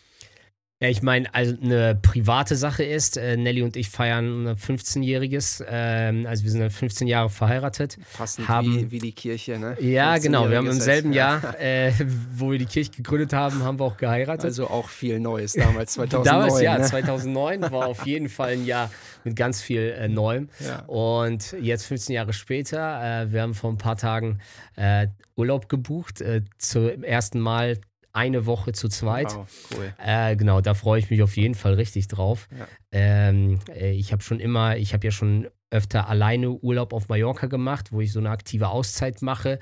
Ja, 0.82 0.88
ich 0.88 1.02
meine, 1.02 1.34
also 1.36 1.58
eine 1.62 1.94
private 1.94 2.56
Sache 2.56 2.86
ist, 2.86 3.18
äh, 3.18 3.36
Nelly 3.36 3.64
und 3.64 3.76
ich 3.76 3.90
feiern 3.90 4.48
ein 4.48 4.56
15-jähriges, 4.56 5.62
ähm, 5.68 6.26
also 6.26 6.46
wir 6.46 6.52
sind 6.52 6.72
15 6.72 7.06
Jahre 7.06 7.30
verheiratet. 7.30 7.98
Fast 8.08 8.40
wie, 8.40 8.90
wie 8.90 9.00
die 9.00 9.12
Kirche, 9.12 9.60
ne? 9.60 9.76
Ja, 9.82 10.18
genau. 10.20 10.50
Wir 10.50 10.56
haben 10.56 10.68
im 10.68 10.80
selben 10.80 11.12
Jahr, 11.12 11.60
äh, 11.60 11.92
wo 12.34 12.52
wir 12.52 12.60
die 12.60 12.66
Kirche 12.66 12.92
gegründet 12.92 13.34
haben, 13.34 13.62
haben 13.62 13.78
wir 13.78 13.84
auch 13.84 13.98
geheiratet. 13.98 14.46
Also 14.46 14.68
auch 14.68 14.88
viel 14.88 15.20
Neues 15.20 15.52
damals, 15.52 15.96
2009. 15.96 16.24
damals, 16.24 16.62
ja, 16.62 16.78
ne? 16.78 16.86
2009 16.86 17.62
war 17.72 17.88
auf 17.88 18.06
jeden 18.06 18.30
Fall 18.30 18.54
ein 18.54 18.66
Jahr 18.66 18.90
mit 19.26 19.36
ganz 19.36 19.62
viel 19.62 19.82
äh, 19.82 20.08
Neuem. 20.08 20.48
Ja. 20.62 20.84
Und 20.86 21.58
jetzt 21.62 21.88
15 21.88 22.16
Jahre 22.16 22.32
später, 22.32 23.24
äh, 23.24 23.34
wir 23.34 23.42
haben 23.42 23.54
vor 23.54 23.70
ein 23.70 23.78
paar 23.78 23.98
Tagen 23.98 24.40
äh, 24.78 25.08
Urlaub 25.36 25.68
gebucht, 25.68 26.22
äh, 26.22 26.44
zum 26.58 27.04
ersten 27.04 27.42
Mal 27.42 27.80
eine 28.14 28.46
Woche 28.46 28.72
zu 28.72 28.90
zweit. 28.90 29.36
Wow, 29.36 29.48
cool. 29.76 29.94
Äh, 29.98 30.36
genau, 30.36 30.62
da 30.62 30.74
freue 30.74 31.00
ich 31.00 31.10
mich 31.10 31.22
auf 31.22 31.38
jeden 31.38 31.56
Fall 31.56 31.74
richtig 31.76 32.08
drauf. 32.08 32.48
Ja. 32.58 32.68
Ähm, 32.92 33.60
äh, 33.70 33.92
ich 33.92 34.12
habe 34.12 34.24
schon 34.24 34.40
immer, 34.40 34.78
ich 34.78 34.94
habe 34.94 35.06
ja 35.06 35.12
schon 35.12 35.48
öfter 35.72 36.10
alleine 36.10 36.50
Urlaub 36.52 36.94
auf 36.94 37.10
Mallorca 37.10 37.48
gemacht, 37.48 37.92
wo 37.92 38.02
ich 38.02 38.12
so 38.12 38.20
eine 38.20 38.32
aktive 38.32 38.70
Auszeit 38.70 39.22
mache 39.22 39.60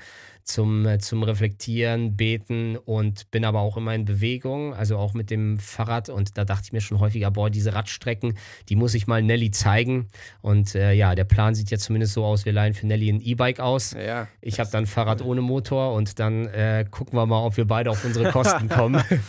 zum, 0.48 0.86
äh, 0.86 0.98
zum 0.98 1.22
Reflektieren, 1.22 2.16
Beten 2.16 2.76
und 2.76 3.30
bin 3.30 3.44
aber 3.44 3.60
auch 3.60 3.76
immer 3.76 3.94
in 3.94 4.04
Bewegung, 4.04 4.74
also 4.74 4.96
auch 4.96 5.14
mit 5.14 5.30
dem 5.30 5.58
Fahrrad. 5.58 6.08
Und 6.08 6.38
da 6.38 6.44
dachte 6.44 6.62
ich 6.64 6.72
mir 6.72 6.80
schon 6.80 7.00
häufiger, 7.00 7.30
boah, 7.30 7.50
diese 7.50 7.74
Radstrecken, 7.74 8.36
die 8.68 8.76
muss 8.76 8.94
ich 8.94 9.06
mal 9.06 9.22
Nelly 9.22 9.50
zeigen. 9.50 10.08
Und 10.40 10.74
äh, 10.74 10.92
ja, 10.92 11.14
der 11.14 11.24
Plan 11.24 11.54
sieht 11.54 11.70
ja 11.70 11.78
zumindest 11.78 12.14
so 12.14 12.24
aus, 12.24 12.44
wir 12.46 12.52
leihen 12.52 12.74
für 12.74 12.86
Nelly 12.86 13.10
ein 13.10 13.20
E-Bike 13.20 13.60
aus. 13.60 13.92
Ja, 13.92 14.28
ich 14.40 14.58
habe 14.58 14.70
dann 14.70 14.86
Fahrrad 14.86 15.22
ohne 15.22 15.42
Motor 15.42 15.92
und 15.92 16.18
dann 16.18 16.46
äh, 16.46 16.86
gucken 16.90 17.18
wir 17.18 17.26
mal, 17.26 17.44
ob 17.44 17.56
wir 17.56 17.66
beide 17.66 17.90
auf 17.90 18.04
unsere 18.04 18.30
Kosten 18.32 18.68
kommen. 18.68 18.96
okay. 19.02 19.20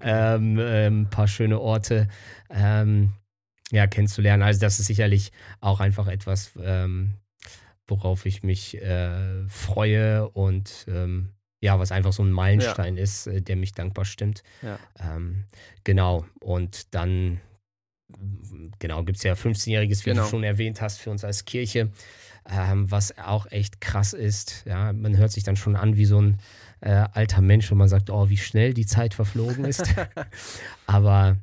ähm, 0.00 0.58
äh, 0.58 0.86
ein 0.86 1.10
paar 1.10 1.28
schöne 1.28 1.60
Orte. 1.60 2.08
Ähm, 2.50 3.12
ja, 3.74 3.86
kennenzulernen. 3.86 4.42
Also 4.42 4.60
das 4.60 4.78
ist 4.78 4.86
sicherlich 4.86 5.32
auch 5.60 5.80
einfach 5.80 6.06
etwas, 6.06 6.52
ähm, 6.62 7.14
worauf 7.86 8.24
ich 8.24 8.42
mich 8.42 8.80
äh, 8.80 9.46
freue 9.48 10.28
und 10.30 10.86
ähm, 10.88 11.30
ja, 11.60 11.78
was 11.78 11.92
einfach 11.92 12.12
so 12.12 12.22
ein 12.22 12.30
Meilenstein 12.30 12.96
ja. 12.96 13.02
ist, 13.02 13.26
äh, 13.26 13.42
der 13.42 13.56
mich 13.56 13.72
dankbar 13.72 14.04
stimmt. 14.04 14.42
Ja. 14.62 14.78
Ähm, 15.00 15.44
genau. 15.82 16.24
Und 16.40 16.94
dann, 16.94 17.40
genau, 18.78 19.02
gibt 19.02 19.16
es 19.16 19.24
ja 19.24 19.32
15-jähriges, 19.32 20.04
wie 20.04 20.10
genau. 20.10 20.24
du 20.24 20.28
schon 20.28 20.44
erwähnt 20.44 20.80
hast, 20.80 20.98
für 20.98 21.10
uns 21.10 21.24
als 21.24 21.46
Kirche, 21.46 21.90
ähm, 22.48 22.90
was 22.90 23.18
auch 23.18 23.50
echt 23.50 23.80
krass 23.80 24.12
ist. 24.12 24.64
Ja, 24.66 24.92
man 24.92 25.16
hört 25.16 25.32
sich 25.32 25.42
dann 25.42 25.56
schon 25.56 25.74
an 25.74 25.96
wie 25.96 26.04
so 26.04 26.20
ein 26.20 26.38
äh, 26.80 27.06
alter 27.12 27.40
Mensch, 27.40 27.72
und 27.72 27.78
man 27.78 27.88
sagt, 27.88 28.10
oh, 28.10 28.28
wie 28.28 28.36
schnell 28.36 28.74
die 28.74 28.86
Zeit 28.86 29.14
verflogen 29.14 29.64
ist. 29.64 29.84
Aber 30.86 31.38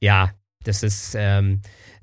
ja, 0.00 0.32
das 0.62 0.82
ist, 0.82 1.14
ähm, 1.16 1.60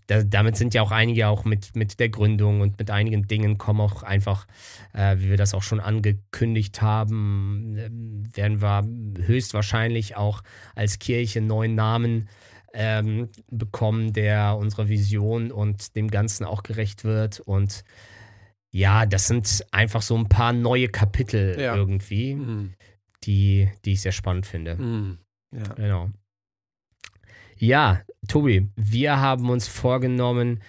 da, 0.07 0.23
damit 0.23 0.57
sind 0.57 0.73
ja 0.73 0.81
auch 0.81 0.91
einige 0.91 1.27
auch 1.27 1.45
mit, 1.45 1.75
mit 1.75 1.99
der 1.99 2.09
Gründung 2.09 2.61
und 2.61 2.79
mit 2.79 2.89
einigen 2.89 3.27
Dingen 3.27 3.57
kommen 3.57 3.81
auch 3.81 4.03
einfach, 4.03 4.47
äh, 4.93 5.17
wie 5.17 5.29
wir 5.29 5.37
das 5.37 5.53
auch 5.53 5.61
schon 5.61 5.79
angekündigt 5.79 6.81
haben, 6.81 7.77
äh, 7.77 7.89
werden 8.37 8.61
wir 8.61 9.25
höchstwahrscheinlich 9.25 10.15
auch 10.15 10.41
als 10.75 10.99
Kirche 10.99 11.39
einen 11.39 11.47
neuen 11.47 11.75
Namen 11.75 12.29
ähm, 12.73 13.29
bekommen, 13.49 14.13
der 14.13 14.57
unserer 14.57 14.89
Vision 14.89 15.51
und 15.51 15.95
dem 15.95 16.09
Ganzen 16.09 16.45
auch 16.45 16.63
gerecht 16.63 17.03
wird. 17.03 17.39
Und 17.39 17.83
ja, 18.71 19.05
das 19.05 19.27
sind 19.27 19.65
einfach 19.71 20.01
so 20.01 20.15
ein 20.15 20.29
paar 20.29 20.53
neue 20.53 20.87
Kapitel 20.87 21.59
ja. 21.59 21.75
irgendwie. 21.75 22.35
Mhm 22.35 22.73
die, 23.23 23.69
die 23.85 23.93
ich 23.93 24.01
sehr 24.01 24.11
spannend 24.11 24.45
finde. 24.45 24.75
Mhm. 24.75 25.17
Ja. 25.51 25.73
Genau. 25.75 26.09
Ja, 27.59 27.99
Tobi, 28.27 28.69
wir 28.75 29.19
haben 29.19 29.49
uns 29.49 29.67
vorgenommen, 29.67 30.61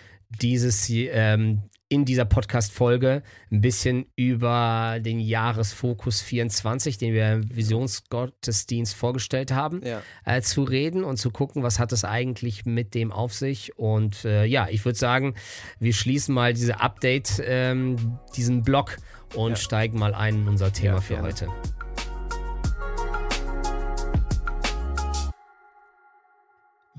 dieses 0.42 0.88
ähm, 0.90 1.62
in 1.88 2.04
dieser 2.04 2.24
Podcast-Folge 2.24 3.22
ein 3.50 3.60
bisschen 3.60 4.06
über 4.14 4.98
den 5.00 5.18
Jahresfokus 5.18 6.20
24, 6.20 6.98
den 6.98 7.14
wir 7.14 7.32
im 7.32 7.56
Visionsgottesdienst 7.56 8.94
vorgestellt 8.94 9.52
haben, 9.52 9.82
Ja. 9.84 10.00
äh, 10.24 10.40
zu 10.40 10.62
reden 10.62 11.02
und 11.04 11.16
zu 11.16 11.30
gucken, 11.30 11.62
was 11.64 11.78
hat 11.80 11.92
es 11.92 12.04
eigentlich 12.04 12.64
mit 12.64 12.94
dem 12.94 13.10
auf 13.12 13.34
sich. 13.34 13.76
Und 13.76 14.24
äh, 14.24 14.44
ja, 14.44 14.68
ich 14.68 14.84
würde 14.84 14.98
sagen, 14.98 15.34
wir 15.80 15.92
schließen 15.92 16.32
mal 16.34 16.54
diese 16.54 16.80
Update, 16.80 17.42
ähm, 17.44 18.18
diesen 18.36 18.62
Blog 18.62 18.96
und 19.34 19.50
Ja. 19.50 19.56
steigen 19.56 19.98
mal 19.98 20.14
ein 20.14 20.42
in 20.42 20.48
unser 20.48 20.72
Thema 20.72 20.94
Ja, 20.96 21.00
für 21.00 21.22
heute. 21.22 21.48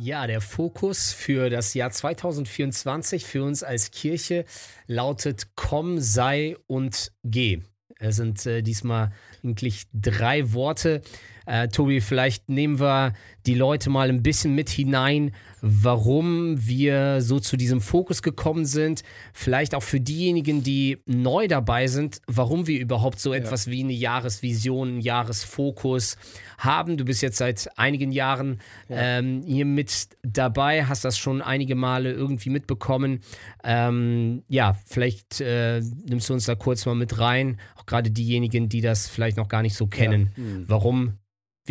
Ja, 0.04 0.26
der 0.26 0.42
Fokus 0.42 1.14
für 1.14 1.52
das 1.52 1.76
Jahr 1.76 1.92
2024 1.92 3.24
für 3.24 3.44
uns 3.44 3.62
als 3.62 3.92
Kirche 3.92 4.46
lautet 4.88 5.50
Komm, 5.56 6.00
sei 6.00 6.58
und 6.66 7.12
geh. 7.24 7.60
Es 8.00 8.16
sind 8.16 8.44
äh, 8.48 8.64
diesmal 8.64 9.12
eigentlich 9.44 9.84
drei 9.94 10.54
Worte. 10.54 11.04
Äh, 11.46 11.68
Tobi, 11.68 12.02
vielleicht 12.02 12.50
nehmen 12.50 12.80
wir 12.80 13.14
die 13.46 13.54
Leute 13.54 13.92
mal 13.92 14.10
ein 14.10 14.24
bisschen 14.24 14.56
mit 14.56 14.72
hinein, 14.72 15.36
warum 15.62 16.66
wir 16.66 17.22
so 17.22 17.40
zu 17.40 17.56
diesem 17.58 17.82
Fokus 17.82 18.22
gekommen 18.22 18.66
sind. 18.66 19.04
Vielleicht 19.34 19.76
auch 19.76 19.84
für 19.84 20.00
diejenigen, 20.00 20.64
die 20.64 20.98
neu 21.06 21.48
dabei 21.48 21.88
sind, 21.88 22.22
warum 22.28 22.68
wir 22.68 22.80
überhaupt 22.80 23.20
so 23.20 23.34
etwas 23.34 23.68
wie 23.68 23.84
eine 23.84 23.94
Jahresvision, 23.94 24.88
einen 24.88 25.02
Jahresfokus 25.02 26.18
haben. 26.58 26.98
Du 26.98 27.06
bist 27.06 27.22
jetzt 27.22 27.38
seit 27.38 27.70
einigen 27.78 28.12
Jahren 28.12 28.60
ähm, 28.90 29.44
hier 29.46 29.66
mit 29.66 30.10
dabei, 30.24 30.86
hast 30.86 31.06
das 31.06 31.18
schon 31.18 31.42
einige 31.42 31.76
Male 31.76 32.12
irgendwie 32.12 32.50
mitbekommen. 32.50 33.20
Ähm, 33.64 34.44
ja, 34.48 34.78
vielleicht 34.86 35.42
äh, 35.42 35.82
nimmst 36.08 36.30
du 36.30 36.34
uns 36.34 36.46
da 36.46 36.56
kurz 36.56 36.86
mal 36.86 36.96
mit 36.96 37.20
rein, 37.20 37.60
auch 37.76 37.86
gerade 37.86 38.12
diejenigen, 38.12 38.70
die 38.70 38.82
das 38.82 39.08
vielleicht 39.08 39.38
noch 39.38 39.48
gar 39.48 39.62
nicht 39.62 39.76
so 39.76 39.88
kennen, 39.88 40.32
Mhm. 40.36 40.64
warum 40.68 41.14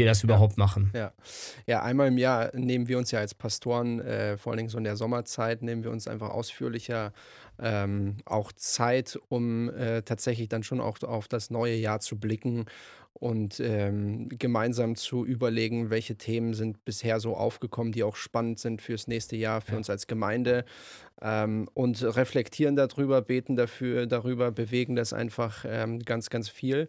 wir 0.01 0.07
das 0.07 0.25
überhaupt 0.25 0.57
machen. 0.59 0.91
Ja. 0.95 1.13
ja, 1.67 1.83
einmal 1.83 2.09
im 2.09 2.19
Jahr 2.19 2.51
nehmen 2.55 2.89
wir 2.89 2.99
uns 2.99 3.11
ja 3.11 3.21
als 3.21 3.35
Pastoren, 3.35 4.01
äh, 4.01 4.37
vor 4.39 4.53
allen 4.53 4.59
Dingen 4.59 4.69
so 4.71 4.79
in 4.79 4.85
der 4.85 4.97
Sommerzeit, 4.97 5.63
nehmen 5.63 5.85
wir 5.85 5.91
uns 5.91 6.09
einfach 6.09 6.31
ausführlicher 6.31 7.13
ähm, 7.63 8.17
auch 8.25 8.53
Zeit, 8.53 9.19
um 9.29 9.69
äh, 9.71 10.03
tatsächlich 10.03 10.49
dann 10.49 10.63
schon 10.63 10.81
auch 10.81 11.03
auf 11.03 11.29
das 11.29 11.51
neue 11.51 11.75
Jahr 11.77 12.01
zu 12.01 12.19
blicken 12.19 12.65
und 13.13 13.61
ähm, 13.61 14.29
gemeinsam 14.31 14.97
zu 14.97 15.27
überlegen, 15.27 15.91
welche 15.91 16.17
Themen 16.17 16.55
sind 16.55 16.85
bisher 16.85 17.21
so 17.21 17.37
aufgekommen, 17.37 17.93
die 17.93 18.03
auch 18.03 18.17
spannend 18.17 18.59
sind 18.59 18.81
fürs 18.81 19.09
nächste 19.09 19.37
Jahr, 19.37 19.61
für 19.61 19.73
Ja. 19.73 19.79
uns 19.79 19.91
als 19.91 20.07
Gemeinde 20.07 20.65
ähm, 21.21 21.69
und 21.75 22.03
reflektieren 22.03 22.77
darüber, 22.77 23.21
beten 23.21 23.57
dafür, 23.57 24.07
darüber, 24.07 24.53
bewegen 24.53 24.97
das 24.97 25.13
einfach 25.13 25.67
ähm, 25.69 25.99
ganz, 26.01 26.31
ganz 26.31 26.49
viel 26.49 26.89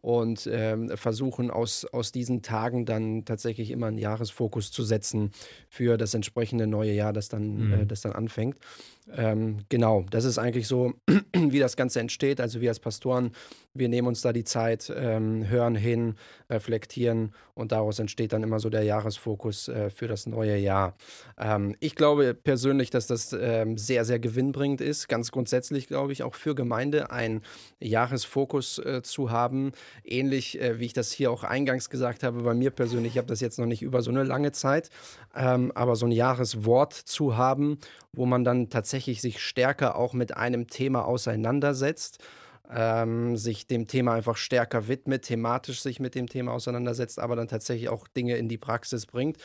und 0.00 0.48
ähm, 0.52 0.90
versuchen 0.96 1.50
aus, 1.50 1.84
aus 1.84 2.12
diesen 2.12 2.42
Tagen 2.42 2.86
dann 2.86 3.24
tatsächlich 3.24 3.70
immer 3.70 3.86
einen 3.88 3.98
Jahresfokus 3.98 4.70
zu 4.70 4.82
setzen 4.84 5.32
für 5.68 5.96
das 5.96 6.14
entsprechende 6.14 6.66
neue 6.66 6.92
Jahr, 6.92 7.12
das 7.12 7.28
dann, 7.28 7.68
Mhm. 7.68 7.72
äh, 7.72 7.86
das 7.86 8.00
dann 8.02 8.12
anfängt. 8.12 8.56
Ähm, 9.16 9.64
genau, 9.68 10.04
das 10.10 10.24
ist 10.24 10.38
eigentlich 10.38 10.68
so, 10.68 10.92
wie 11.34 11.58
das 11.58 11.76
Ganze 11.76 12.00
entsteht. 12.00 12.40
Also 12.40 12.60
wir 12.60 12.68
als 12.70 12.80
Pastoren, 12.80 13.32
wir 13.74 13.88
nehmen 13.88 14.08
uns 14.08 14.20
da 14.20 14.32
die 14.32 14.44
Zeit, 14.44 14.92
ähm, 14.94 15.48
hören 15.48 15.74
hin, 15.74 16.14
reflektieren 16.50 17.32
und 17.54 17.72
daraus 17.72 17.98
entsteht 17.98 18.32
dann 18.32 18.42
immer 18.42 18.60
so 18.60 18.70
der 18.70 18.82
Jahresfokus 18.82 19.68
äh, 19.68 19.90
für 19.90 20.08
das 20.08 20.26
neue 20.26 20.56
Jahr. 20.56 20.94
Ähm, 21.38 21.76
ich 21.80 21.94
glaube 21.94 22.34
persönlich, 22.34 22.90
dass 22.90 23.06
das 23.06 23.32
ähm, 23.32 23.78
sehr, 23.78 24.04
sehr 24.04 24.18
gewinnbringend 24.18 24.80
ist. 24.80 25.08
Ganz 25.08 25.30
grundsätzlich 25.30 25.88
glaube 25.88 26.12
ich 26.12 26.22
auch 26.22 26.34
für 26.34 26.54
Gemeinde 26.54 27.10
einen 27.10 27.42
Jahresfokus 27.80 28.78
äh, 28.78 29.02
zu 29.02 29.30
haben. 29.30 29.72
Ähnlich 30.04 30.60
äh, 30.60 30.78
wie 30.78 30.86
ich 30.86 30.92
das 30.92 31.12
hier 31.12 31.30
auch 31.30 31.44
eingangs 31.44 31.90
gesagt 31.90 32.22
habe, 32.22 32.42
bei 32.42 32.54
mir 32.54 32.70
persönlich, 32.70 33.12
ich 33.12 33.18
habe 33.18 33.28
das 33.28 33.40
jetzt 33.40 33.58
noch 33.58 33.66
nicht 33.66 33.82
über 33.82 34.02
so 34.02 34.10
eine 34.10 34.24
lange 34.24 34.52
Zeit, 34.52 34.90
ähm, 35.34 35.72
aber 35.74 35.96
so 35.96 36.06
ein 36.06 36.12
Jahreswort 36.12 36.92
zu 36.92 37.36
haben, 37.36 37.78
wo 38.12 38.26
man 38.26 38.44
dann 38.44 38.70
tatsächlich 38.70 38.97
sich 39.06 39.40
stärker 39.40 39.96
auch 39.96 40.12
mit 40.12 40.36
einem 40.36 40.66
Thema 40.66 41.04
auseinandersetzt. 41.04 42.18
Ähm, 42.70 43.38
sich 43.38 43.66
dem 43.66 43.86
Thema 43.86 44.12
einfach 44.12 44.36
stärker 44.36 44.88
widmet, 44.88 45.22
thematisch 45.22 45.80
sich 45.80 46.00
mit 46.00 46.14
dem 46.14 46.28
Thema 46.28 46.52
auseinandersetzt, 46.52 47.18
aber 47.18 47.34
dann 47.34 47.48
tatsächlich 47.48 47.88
auch 47.88 48.06
Dinge 48.08 48.36
in 48.36 48.46
die 48.48 48.58
Praxis 48.58 49.06
bringt. 49.06 49.38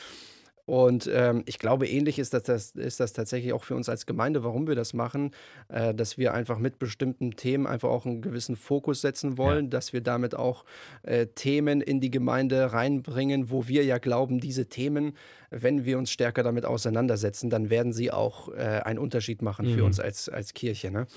Und 0.65 1.10
ähm, 1.12 1.43
ich 1.46 1.60
glaube, 1.60 1.88
ähnlich 1.88 2.20
ist 2.20 2.34
das, 2.34 2.43
das, 2.43 2.72
ist 2.72 3.00
das 3.01 3.12
tatsächlich 3.12 3.51
auch 3.51 3.65
für 3.65 3.75
uns 3.75 3.89
als 3.89 4.05
Gemeinde, 4.05 4.43
warum 4.46 4.65
wir 4.65 4.75
das 4.75 4.93
machen, 4.93 5.32
äh, 5.67 5.93
dass 5.93 6.17
wir 6.17 6.34
einfach 6.34 6.58
mit 6.58 6.79
bestimmten 6.79 7.32
Themen 7.32 7.67
einfach 7.67 7.89
auch 7.89 8.05
einen 8.05 8.22
gewissen 8.22 8.55
Fokus 8.55 9.01
setzen 9.01 9.38
wollen, 9.38 9.70
dass 9.70 9.91
wir 9.91 10.00
damit 10.00 10.36
auch 10.36 10.63
äh, 11.01 11.27
Themen 11.27 11.82
in 11.82 12.00
die 12.00 12.12
Gemeinde 12.12 12.72
reinbringen, 12.72 13.50
wo 13.50 13.67
wir 13.67 13.84
ja 13.84 13.98
glauben, 13.98 14.39
diese 14.39 14.67
Themen, 14.67 15.17
wenn 15.50 15.84
wir 15.84 15.98
uns 15.98 16.12
stärker 16.12 16.43
damit 16.43 16.65
auseinandersetzen, 16.65 17.50
dann 17.50 17.70
werden 17.70 17.91
sie 17.91 18.12
auch 18.12 18.48
äh, 18.50 18.82
einen 18.86 19.00
Unterschied 19.00 19.41
machen 19.41 19.65
für 19.67 19.79
Mhm. 19.82 19.86
uns 19.86 20.00
als, 20.00 20.29
als 20.29 20.53
Kirche. 20.53 20.91
Ne? 20.91 21.08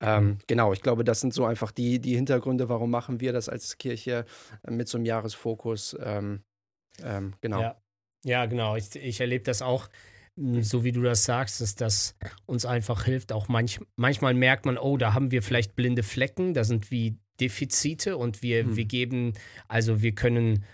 Ähm, 0.00 0.38
genau, 0.46 0.72
ich 0.72 0.80
glaube, 0.80 1.04
das 1.04 1.20
sind 1.20 1.34
so 1.34 1.44
einfach 1.44 1.72
die, 1.72 1.98
die 1.98 2.14
Hintergründe, 2.16 2.70
warum 2.70 2.90
machen 2.90 3.20
wir 3.20 3.34
das 3.34 3.50
als 3.50 3.76
Kirche 3.76 4.24
äh, 4.66 4.70
mit 4.70 4.88
so 4.88 4.96
einem 4.96 5.04
Jahresfokus. 5.04 5.94
Ähm, 6.02 6.40
ähm, 7.02 7.34
genau. 7.40 7.60
Ja, 7.60 7.76
ja 8.24 8.46
genau. 8.46 8.76
Ich, 8.76 8.94
ich 8.96 9.20
erlebe 9.20 9.44
das 9.44 9.62
auch, 9.62 9.88
mh, 10.36 10.62
so 10.62 10.84
wie 10.84 10.92
du 10.92 11.02
das 11.02 11.24
sagst, 11.24 11.60
dass 11.60 11.74
das 11.74 12.16
uns 12.46 12.64
einfach 12.66 13.04
hilft. 13.04 13.32
Auch 13.32 13.48
manch, 13.48 13.80
manchmal 13.96 14.34
merkt 14.34 14.66
man, 14.66 14.78
oh, 14.78 14.96
da 14.96 15.14
haben 15.14 15.30
wir 15.30 15.42
vielleicht 15.42 15.76
blinde 15.76 16.02
Flecken, 16.02 16.54
da 16.54 16.64
sind 16.64 16.90
wie 16.90 17.16
Defizite 17.40 18.16
und 18.16 18.42
wir, 18.42 18.64
Hm. 18.64 18.76
wir 18.76 18.84
geben, 18.84 19.32
also 19.68 20.02
wir 20.02 20.14
können 20.14 20.64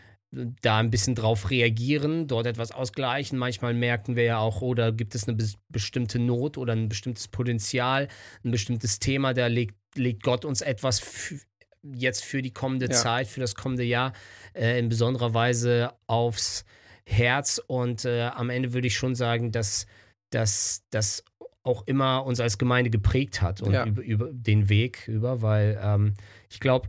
da 0.63 0.79
ein 0.79 0.91
bisschen 0.91 1.17
drauf 1.17 1.51
reagieren, 1.51 2.29
dort 2.29 2.47
etwas 2.47 2.71
ausgleichen. 2.71 3.37
Manchmal 3.37 3.75
merken 3.75 4.15
wir 4.15 4.23
ja 4.23 4.39
auch, 4.39 4.63
oh, 4.63 4.75
da 4.75 4.91
gibt 4.93 5.17
es 5.17 5.27
eine 5.27 5.37
bes- 5.37 5.57
bestimmte 5.69 6.21
Not 6.21 6.57
oder 6.57 6.73
ein 6.73 6.89
bestimmtes 6.89 7.27
Potenzial, 7.27 8.07
ein 8.45 8.53
bestimmtes 8.53 9.01
Thema, 9.01 9.35
da 9.35 9.49
legt, 9.49 9.75
legt 9.97 10.23
Gott 10.23 10.45
uns 10.45 10.61
etwas 10.61 11.35
jetzt 11.83 12.25
für 12.25 12.43
die 12.43 12.53
kommende 12.53 12.87
Ja. 12.87 12.93
Zeit, 12.93 13.27
für 13.27 13.41
das 13.41 13.57
kommende 13.57 13.83
Jahr 13.83 14.13
äh, 14.55 14.79
in 14.79 14.89
besonderer 14.89 15.35
Weise 15.35 15.95
aufs 16.07 16.65
Herz. 17.11 17.61
Und 17.67 18.05
äh, 18.05 18.23
am 18.35 18.51
Ende 18.51 18.73
würde 18.73 18.87
ich 18.87 18.97
schon 18.97 19.15
sagen, 19.15 19.53
dass 19.53 19.87
das 20.31 21.25
auch 21.63 21.87
immer 21.87 22.25
uns 22.25 22.41
als 22.41 22.57
Gemeinde 22.57 22.91
geprägt 22.91 23.43
hat 23.43 23.61
und 23.61 23.73
Ja. 23.73 23.85
über, 23.85 24.03
über 24.03 24.29
den 24.33 24.69
Weg 24.69 25.07
über, 25.09 25.43
weil 25.43 25.79
ähm, 25.83 26.15
ich 26.49 26.59
glaube, 26.61 26.89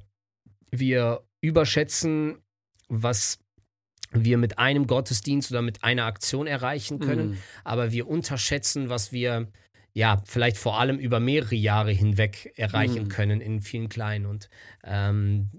wir 0.72 1.24
überschätzen, 1.42 2.38
was 2.88 3.40
wir 4.12 4.38
mit 4.38 4.60
einem 4.60 4.88
Gottesdienst 4.88 5.52
oder 5.52 5.62
mit 5.62 5.84
einer 5.84 6.06
Aktion 6.06 6.48
erreichen 6.48 7.00
können, 7.00 7.32
Mhm. 7.32 7.38
aber 7.64 7.92
wir 7.92 8.08
unterschätzen, 8.08 8.90
was 8.90 9.12
wir 9.12 9.48
ja 9.94 10.22
vielleicht 10.26 10.58
vor 10.58 10.80
allem 10.80 11.00
über 11.00 11.20
mehrere 11.20 11.56
Jahre 11.56 11.92
hinweg 11.92 12.54
erreichen 12.56 13.04
Mhm. 13.04 13.10
können 13.10 13.42
in 13.42 13.62
vielen 13.62 13.90
kleinen 13.90 14.26
und 14.26 14.50
ähm, 14.84 15.50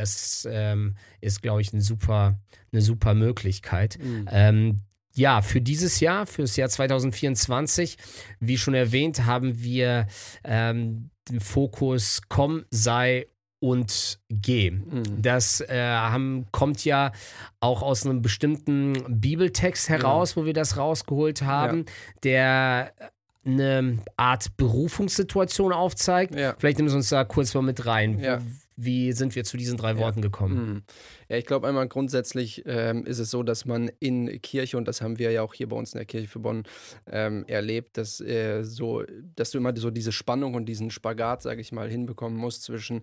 das 0.00 0.48
ähm, 0.50 0.96
ist, 1.20 1.42
glaube 1.42 1.60
ich, 1.60 1.72
ein 1.72 1.80
super, 1.80 2.38
eine 2.72 2.82
super 2.82 3.14
Möglichkeit. 3.14 3.98
Mhm. 4.02 4.28
Ähm, 4.30 4.80
ja, 5.14 5.42
für 5.42 5.60
dieses 5.60 6.00
Jahr, 6.00 6.26
für 6.26 6.42
das 6.42 6.56
Jahr 6.56 6.68
2024, 6.68 7.98
wie 8.38 8.58
schon 8.58 8.74
erwähnt, 8.74 9.26
haben 9.26 9.62
wir 9.62 10.06
ähm, 10.44 11.10
den 11.28 11.40
Fokus 11.40 12.22
Komm, 12.28 12.64
sei 12.70 13.26
und 13.60 14.18
geh. 14.30 14.70
Mhm. 14.70 15.20
Das 15.20 15.60
äh, 15.60 15.76
haben, 15.78 16.46
kommt 16.50 16.84
ja 16.84 17.12
auch 17.60 17.82
aus 17.82 18.06
einem 18.06 18.22
bestimmten 18.22 19.20
Bibeltext 19.20 19.88
heraus, 19.88 20.36
wo 20.36 20.46
wir 20.46 20.54
das 20.54 20.76
rausgeholt 20.76 21.42
haben, 21.42 21.84
der 22.22 22.92
eine 23.44 23.98
Art 24.16 24.56
Berufungssituation 24.56 25.72
aufzeigt. 25.72 26.34
Ja. 26.34 26.54
Vielleicht 26.58 26.78
nehmen 26.78 26.88
Sie 26.88 26.96
uns 26.96 27.08
da 27.08 27.24
kurz 27.24 27.54
mal 27.54 27.62
mit 27.62 27.86
rein. 27.86 28.18
Ja. 28.18 28.40
Wie 28.82 29.12
sind 29.12 29.34
wir 29.34 29.44
zu 29.44 29.56
diesen 29.56 29.76
drei 29.76 29.98
Worten 29.98 30.22
gekommen? 30.22 30.54
Mhm. 30.54 30.82
Ja, 31.28 31.36
ich 31.36 31.44
glaube 31.44 31.68
einmal 31.68 31.86
grundsätzlich 31.86 32.62
ähm, 32.64 33.04
ist 33.04 33.18
es 33.18 33.30
so, 33.30 33.42
dass 33.42 33.66
man 33.66 33.90
in 34.00 34.40
Kirche, 34.40 34.78
und 34.78 34.88
das 34.88 35.02
haben 35.02 35.18
wir 35.18 35.30
ja 35.30 35.42
auch 35.42 35.52
hier 35.52 35.68
bei 35.68 35.76
uns 35.76 35.92
in 35.92 35.98
der 35.98 36.06
Kirche 36.06 36.28
für 36.28 36.38
Bonn 36.38 36.62
ähm, 37.06 37.44
erlebt, 37.46 37.98
dass, 37.98 38.20
äh, 38.20 38.62
so, 38.64 39.04
dass 39.36 39.50
du 39.50 39.58
immer 39.58 39.76
so 39.76 39.90
diese 39.90 40.12
Spannung 40.12 40.54
und 40.54 40.64
diesen 40.66 40.90
Spagat, 40.90 41.42
sage 41.42 41.60
ich 41.60 41.72
mal, 41.72 41.90
hinbekommen 41.90 42.38
musst 42.38 42.62
zwischen 42.62 43.02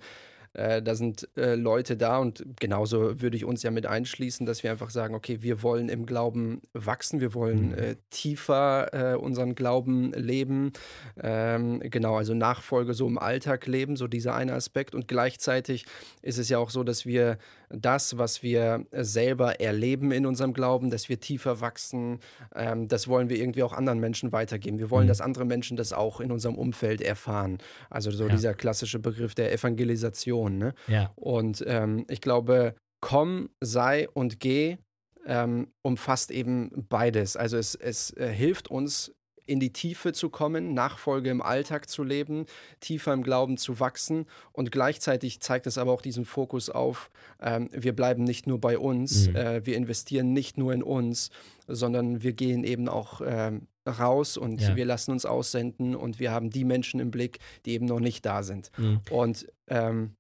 äh, 0.58 0.82
da 0.82 0.96
sind 0.96 1.30
äh, 1.38 1.56
Leute 1.56 1.96
da 1.98 2.18
und 2.18 2.44
genauso 2.60 3.22
würde 3.22 3.38
ich 3.38 3.46
uns 3.46 3.64
ja 3.64 3.72
mit 3.72 3.86
einschließen, 3.86 4.46
dass 4.46 4.64
wir 4.64 4.72
einfach 4.72 4.90
sagen, 4.90 5.16
okay, 5.16 5.42
wir 5.42 5.64
wollen 5.64 5.88
im 5.90 6.06
Glauben 6.06 6.62
wachsen, 6.74 7.22
wir 7.22 7.34
wollen 7.34 7.70
Mhm. 7.70 7.74
äh, 7.78 7.96
tiefer 8.10 9.14
äh, 9.14 9.16
unseren 9.16 9.56
Glauben 9.56 10.12
leben, 10.14 10.74
ähm, 11.22 11.80
genau, 11.82 12.18
also 12.18 12.34
Nachfolge 12.34 12.94
so 12.94 13.08
im 13.08 13.18
Alltag 13.18 13.68
leben, 13.68 13.96
so 13.96 14.08
dieser 14.08 14.36
eine 14.36 14.54
Aspekt 14.54 14.96
und 14.96 15.08
gleichzeitig 15.08 15.86
ist 16.22 16.38
es 16.38 16.50
ja 16.50 16.58
auch 16.58 16.72
so, 16.72 16.84
dass 16.84 17.06
wir 17.06 17.38
das, 17.70 18.18
was 18.18 18.44
wir 18.44 18.86
selber 18.92 19.60
erleben 19.60 20.12
in 20.12 20.26
unserem 20.26 20.54
Glauben, 20.54 20.90
dass 20.90 21.10
wir 21.10 21.20
tiefer 21.20 21.62
wachsen, 21.62 22.20
ähm, 22.56 22.88
das 22.88 23.08
wollen 23.08 23.30
wir 23.30 23.38
irgendwie 23.38 23.64
auch 23.64 23.74
anderen 23.74 24.00
Menschen 24.00 24.32
weitergeben. 24.32 24.80
Wir 24.80 24.90
wollen, 24.90 25.06
mhm. 25.06 25.10
dass 25.10 25.22
andere 25.22 25.46
Menschen 25.46 25.78
das 25.78 25.94
auch 25.94 26.20
in 26.20 26.32
unserem 26.32 26.56
Umfeld 26.56 27.02
erfahren. 27.02 27.58
Also 27.90 28.12
so 28.12 28.26
ja. 28.26 28.30
dieser 28.30 28.54
klassische 28.54 29.00
Begriff 29.00 29.36
der 29.36 29.52
Evangelisation. 29.52 30.58
Ne? 30.58 30.74
Ja. 30.88 31.12
Und 31.16 31.64
ähm, 31.68 32.06
ich 32.10 32.22
glaube, 32.22 32.76
komm, 33.02 33.50
sei 33.62 34.08
und 34.10 34.40
geh 34.40 34.78
ähm, 35.26 35.68
umfasst 35.82 36.32
eben 36.32 36.72
beides. 36.90 37.36
Also 37.36 37.58
es, 37.58 37.76
es 37.76 38.12
äh, 38.12 38.32
hilft 38.32 38.70
uns, 38.70 39.14
in 39.48 39.60
die 39.60 39.74
Tiefe 39.74 40.14
zu 40.14 40.30
kommen, 40.30 40.74
Nachfolge 40.74 41.30
im 41.30 41.42
Alltag 41.42 41.90
zu 41.90 42.04
leben, 42.04 42.46
tiefer 42.80 43.14
im 43.14 43.24
Glauben 43.24 43.58
zu 43.58 43.80
wachsen 43.80 44.26
und 44.52 44.72
gleichzeitig 44.72 45.40
zeigt 45.40 45.66
es 45.66 45.78
aber 45.78 45.92
auch 45.92 46.02
diesen 46.02 46.26
Fokus 46.26 46.70
auf, 46.70 47.10
ähm, 47.42 47.70
wir 47.72 47.96
bleiben 47.96 48.24
nicht 48.24 48.46
nur 48.46 48.60
bei 48.60 48.78
uns, 48.78 49.30
mhm. 49.30 49.36
äh, 49.36 49.66
wir 49.66 49.76
investieren 49.76 50.34
nicht 50.34 50.58
nur 50.58 50.74
in 50.74 50.84
uns, 50.84 51.32
sondern 51.68 52.22
wir 52.22 52.34
gehen 52.34 52.64
eben 52.64 52.88
auch 52.90 53.22
ähm, 53.26 53.68
raus 53.88 54.38
und 54.38 54.62
ja. 54.62 54.76
wir 54.76 54.86
lassen 54.86 55.12
uns 55.12 55.26
aussenden 55.26 55.96
und 55.96 56.20
wir 56.20 56.32
haben 56.32 56.50
die 56.50 56.66
Menschen 56.66 57.00
im 57.00 57.12
Blick, 57.12 57.40
die 57.66 57.72
eben 57.72 57.86
noch 57.86 58.00
nicht 58.00 58.26
da 58.26 58.44
sind. 58.44 58.72
Mhm. 58.78 59.02
Und 59.10 59.48
ähm, 59.68 60.16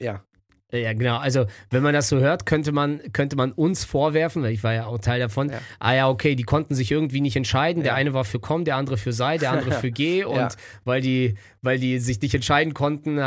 ja, 0.00 0.24
ja, 0.78 0.92
genau. 0.92 1.18
Also, 1.18 1.46
wenn 1.70 1.82
man 1.82 1.94
das 1.94 2.08
so 2.08 2.18
hört, 2.18 2.46
könnte 2.46 2.72
man, 2.72 3.00
könnte 3.12 3.36
man 3.36 3.52
uns 3.52 3.84
vorwerfen, 3.84 4.42
weil 4.42 4.52
ich 4.52 4.62
war 4.64 4.74
ja 4.74 4.86
auch 4.86 4.98
Teil 4.98 5.20
davon, 5.20 5.50
ja. 5.50 5.58
ah 5.78 5.94
ja, 5.94 6.08
okay, 6.08 6.34
die 6.34 6.42
konnten 6.42 6.74
sich 6.74 6.90
irgendwie 6.90 7.20
nicht 7.20 7.36
entscheiden. 7.36 7.80
Ja. 7.80 7.84
Der 7.84 7.94
eine 7.94 8.14
war 8.14 8.24
für 8.24 8.40
komm, 8.40 8.64
der 8.64 8.76
andere 8.76 8.96
für 8.96 9.12
sei, 9.12 9.38
der 9.38 9.52
andere 9.52 9.72
für 9.80 9.90
geh. 9.90 10.24
Und 10.24 10.36
ja. 10.36 10.48
weil, 10.84 11.00
die, 11.00 11.36
weil 11.62 11.78
die 11.78 11.98
sich 11.98 12.20
nicht 12.20 12.34
entscheiden 12.34 12.74
konnten, 12.74 13.20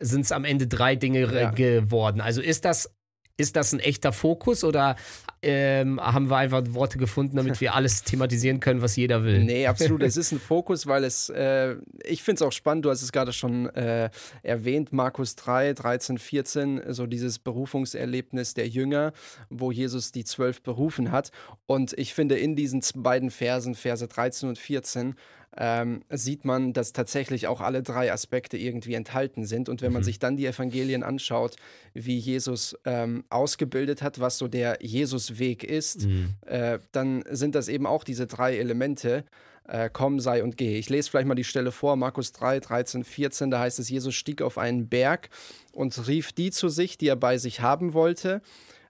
sind 0.00 0.22
es 0.22 0.32
am 0.32 0.44
Ende 0.44 0.66
drei 0.66 0.96
Dinge 0.96 1.52
geworden. 1.54 2.20
Also 2.20 2.40
ist 2.40 2.64
das 2.64 2.90
ist 3.36 3.56
das 3.56 3.72
ein 3.72 3.80
echter 3.80 4.12
Fokus 4.12 4.64
oder 4.64 4.96
ähm, 5.42 6.00
haben 6.00 6.30
wir 6.30 6.36
einfach 6.36 6.62
Worte 6.68 6.98
gefunden, 6.98 7.36
damit 7.36 7.60
wir 7.60 7.74
alles 7.74 8.04
thematisieren 8.04 8.60
können, 8.60 8.80
was 8.80 8.94
jeder 8.96 9.24
will? 9.24 9.42
Nee, 9.42 9.66
absolut. 9.66 10.02
es 10.02 10.16
ist 10.16 10.32
ein 10.32 10.38
Fokus, 10.38 10.86
weil 10.86 11.02
es, 11.04 11.28
äh, 11.30 11.76
ich 12.04 12.22
finde 12.22 12.36
es 12.36 12.42
auch 12.42 12.52
spannend, 12.52 12.84
du 12.84 12.90
hast 12.90 13.02
es 13.02 13.10
gerade 13.10 13.32
schon 13.32 13.66
äh, 13.74 14.10
erwähnt, 14.42 14.92
Markus 14.92 15.34
3, 15.34 15.72
13, 15.74 16.18
14, 16.18 16.82
so 16.88 17.06
dieses 17.06 17.38
Berufungserlebnis 17.38 18.54
der 18.54 18.68
Jünger, 18.68 19.12
wo 19.50 19.72
Jesus 19.72 20.12
die 20.12 20.24
zwölf 20.24 20.62
berufen 20.62 21.10
hat. 21.10 21.32
Und 21.66 21.92
ich 21.98 22.14
finde 22.14 22.38
in 22.38 22.54
diesen 22.54 22.82
beiden 22.96 23.30
Versen, 23.30 23.74
Verse 23.74 24.06
13 24.06 24.50
und 24.50 24.58
14, 24.58 25.16
ähm, 25.56 26.02
sieht 26.08 26.44
man, 26.44 26.72
dass 26.72 26.92
tatsächlich 26.92 27.46
auch 27.46 27.60
alle 27.60 27.82
drei 27.82 28.12
Aspekte 28.12 28.56
irgendwie 28.56 28.94
enthalten 28.94 29.44
sind. 29.44 29.68
Und 29.68 29.82
wenn 29.82 29.90
mhm. 29.90 29.94
man 29.94 30.04
sich 30.04 30.18
dann 30.18 30.36
die 30.36 30.46
Evangelien 30.46 31.02
anschaut, 31.02 31.56
wie 31.94 32.18
Jesus 32.18 32.76
ähm, 32.84 33.24
ausgebildet 33.28 34.02
hat, 34.02 34.20
was 34.20 34.38
so 34.38 34.48
der 34.48 34.78
Jesusweg 34.80 35.64
ist, 35.64 36.06
mhm. 36.06 36.34
äh, 36.46 36.78
dann 36.92 37.24
sind 37.30 37.54
das 37.54 37.68
eben 37.68 37.86
auch 37.86 38.04
diese 38.04 38.26
drei 38.26 38.56
Elemente. 38.56 39.24
Äh, 39.68 39.90
komm, 39.92 40.18
sei 40.20 40.42
und 40.42 40.56
geh. 40.56 40.78
Ich 40.78 40.88
lese 40.88 41.10
vielleicht 41.10 41.28
mal 41.28 41.34
die 41.34 41.44
Stelle 41.44 41.70
vor, 41.70 41.96
Markus 41.96 42.32
3, 42.32 42.58
13, 42.58 43.04
14, 43.04 43.50
da 43.50 43.60
heißt 43.60 43.78
es, 43.78 43.88
Jesus 43.88 44.14
stieg 44.14 44.42
auf 44.42 44.58
einen 44.58 44.88
Berg 44.88 45.28
und 45.72 46.08
rief 46.08 46.32
die 46.32 46.50
zu 46.50 46.68
sich, 46.68 46.98
die 46.98 47.08
er 47.08 47.16
bei 47.16 47.38
sich 47.38 47.60
haben 47.60 47.92
wollte. 47.92 48.42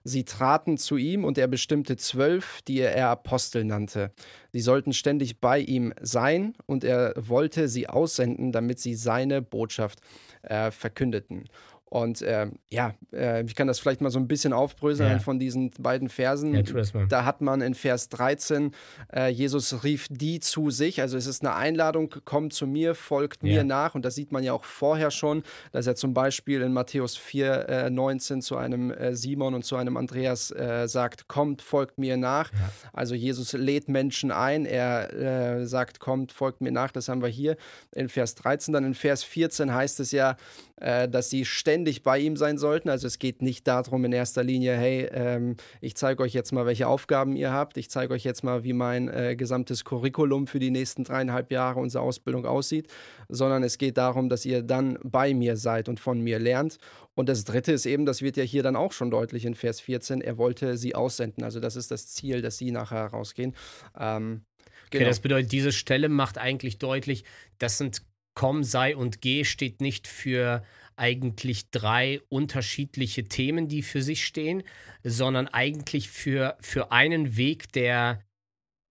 Sie 0.03 0.25
traten 0.25 0.77
zu 0.77 0.97
ihm 0.97 1.23
und 1.23 1.37
er 1.37 1.47
bestimmte 1.47 1.95
zwölf, 1.95 2.61
die 2.63 2.79
er 2.79 3.09
Apostel 3.09 3.63
nannte. 3.63 4.11
Sie 4.51 4.59
sollten 4.59 4.91
ständig 4.91 5.39
bei 5.39 5.59
ihm 5.59 5.93
sein 6.01 6.55
und 6.65 6.83
er 6.83 7.13
wollte 7.15 7.69
sie 7.69 7.87
aussenden, 7.87 8.51
damit 8.51 8.79
sie 8.79 8.95
seine 8.95 9.41
Botschaft 9.41 9.99
äh, 10.41 10.71
verkündeten. 10.71 11.45
Und 11.93 12.23
äh, 12.23 12.47
ja, 12.71 12.95
äh, 13.13 13.43
ich 13.43 13.53
kann 13.53 13.67
das 13.67 13.77
vielleicht 13.77 14.01
mal 14.01 14.09
so 14.09 14.17
ein 14.17 14.27
bisschen 14.27 14.51
aufbröseln 14.51 15.11
ja. 15.11 15.19
von 15.19 15.37
diesen 15.37 15.69
beiden 15.77 16.09
Versen. 16.09 16.55
Ja, 16.55 17.05
da 17.07 17.23
hat 17.23 17.39
man 17.41 17.61
in 17.61 17.75
Vers 17.75 18.09
13, 18.09 18.71
äh, 19.15 19.27
Jesus 19.27 19.83
rief 19.83 20.07
die 20.09 20.39
zu 20.39 20.71
sich. 20.71 21.01
Also 21.01 21.17
es 21.17 21.27
ist 21.27 21.45
eine 21.45 21.53
Einladung, 21.53 22.09
kommt 22.25 22.53
zu 22.53 22.65
mir, 22.65 22.95
folgt 22.95 23.43
mir 23.43 23.63
nach. 23.63 23.93
Und 23.93 24.05
das 24.05 24.15
sieht 24.15 24.31
man 24.31 24.41
ja 24.41 24.53
auch 24.53 24.63
vorher 24.63 25.11
schon, 25.11 25.43
dass 25.71 25.85
er 25.85 25.95
zum 25.95 26.15
Beispiel 26.15 26.63
in 26.63 26.73
Matthäus 26.73 27.15
4, 27.15 27.91
19 27.91 28.39
äh, 28.39 28.41
zu 28.41 28.57
einem 28.57 28.89
äh, 28.89 29.15
Simon 29.15 29.53
und 29.53 29.63
zu 29.63 29.75
einem 29.75 29.95
Andreas 29.95 30.49
äh, 30.49 30.87
sagt, 30.87 31.27
kommt, 31.27 31.61
folgt 31.61 31.99
mir 31.99 32.17
nach. 32.17 32.51
Ja. 32.53 32.71
Also 32.91 33.13
Jesus 33.13 33.53
lädt 33.53 33.87
Menschen 33.87 34.31
ein, 34.31 34.65
er 34.65 35.67
sagt, 35.67 35.99
kommt, 35.99 36.31
folgt 36.31 36.61
mir 36.61 36.71
nach. 36.71 36.91
Das 36.91 37.07
haben 37.07 37.21
wir 37.21 37.29
hier 37.29 37.55
in 37.91 38.09
Vers 38.09 38.33
13. 38.33 38.73
Dann 38.73 38.83
in 38.83 38.95
Vers 38.95 39.23
14 39.23 39.71
heißt 39.71 39.99
es 39.99 40.11
ja, 40.11 40.37
dass 40.77 41.29
sie 41.29 41.45
ständig 41.45 41.82
ständig 41.83 42.01
bei 42.01 42.17
ihm 42.17 42.37
sein 42.37 42.57
sollten. 42.57 42.87
Also 42.87 43.07
es 43.07 43.19
geht 43.19 43.41
nicht 43.41 43.67
darum 43.67 44.05
in 44.05 44.13
erster 44.13 44.41
Linie, 44.41 44.77
hey, 44.77 45.09
ähm, 45.11 45.57
ich 45.81 45.95
zeige 45.95 46.23
euch 46.23 46.33
jetzt 46.33 46.53
mal, 46.53 46.65
welche 46.65 46.87
Aufgaben 46.87 47.35
ihr 47.35 47.51
habt. 47.51 47.75
Ich 47.75 47.89
zeige 47.89 48.13
euch 48.13 48.23
jetzt 48.23 48.41
mal, 48.41 48.63
wie 48.63 48.71
mein 48.71 49.09
äh, 49.09 49.35
gesamtes 49.35 49.83
Curriculum 49.83 50.47
für 50.47 50.59
die 50.59 50.71
nächsten 50.71 51.03
dreieinhalb 51.03 51.51
Jahre 51.51 51.81
unserer 51.81 52.03
Ausbildung 52.03 52.45
aussieht, 52.45 52.87
sondern 53.27 53.63
es 53.63 53.77
geht 53.77 53.97
darum, 53.97 54.29
dass 54.29 54.45
ihr 54.45 54.61
dann 54.61 54.97
bei 55.03 55.33
mir 55.33 55.57
seid 55.57 55.89
und 55.89 55.99
von 55.99 56.21
mir 56.21 56.39
lernt. 56.39 56.77
Und 57.15 57.27
das 57.27 57.43
Dritte 57.43 57.73
ist 57.73 57.85
eben, 57.85 58.05
das 58.05 58.21
wird 58.21 58.37
ja 58.37 58.43
hier 58.43 58.63
dann 58.63 58.77
auch 58.77 58.93
schon 58.93 59.11
deutlich 59.11 59.43
in 59.43 59.55
Vers 59.55 59.81
14, 59.81 60.21
er 60.21 60.37
wollte 60.37 60.77
sie 60.77 60.95
aussenden. 60.95 61.43
Also 61.43 61.59
das 61.59 61.75
ist 61.75 61.91
das 61.91 62.07
Ziel, 62.07 62.41
dass 62.41 62.57
sie 62.57 62.71
nachher 62.71 63.07
rausgehen. 63.07 63.55
Ähm, 63.99 64.45
genau. 64.89 65.01
Okay, 65.01 65.05
das 65.05 65.19
bedeutet, 65.19 65.51
diese 65.51 65.73
Stelle 65.73 66.07
macht 66.07 66.37
eigentlich 66.37 66.77
deutlich, 66.77 67.25
das 67.57 67.77
sind 67.77 68.03
komm, 68.35 68.63
sei 68.63 68.95
und 68.95 69.21
geh 69.21 69.43
steht 69.43 69.81
nicht 69.81 70.07
für 70.07 70.63
eigentlich 70.95 71.69
drei 71.71 72.21
unterschiedliche 72.29 73.25
Themen, 73.25 73.67
die 73.67 73.81
für 73.81 74.01
sich 74.01 74.25
stehen, 74.25 74.63
sondern 75.03 75.47
eigentlich 75.47 76.09
für, 76.09 76.57
für 76.61 76.91
einen 76.91 77.37
Weg, 77.37 77.71
der 77.71 78.23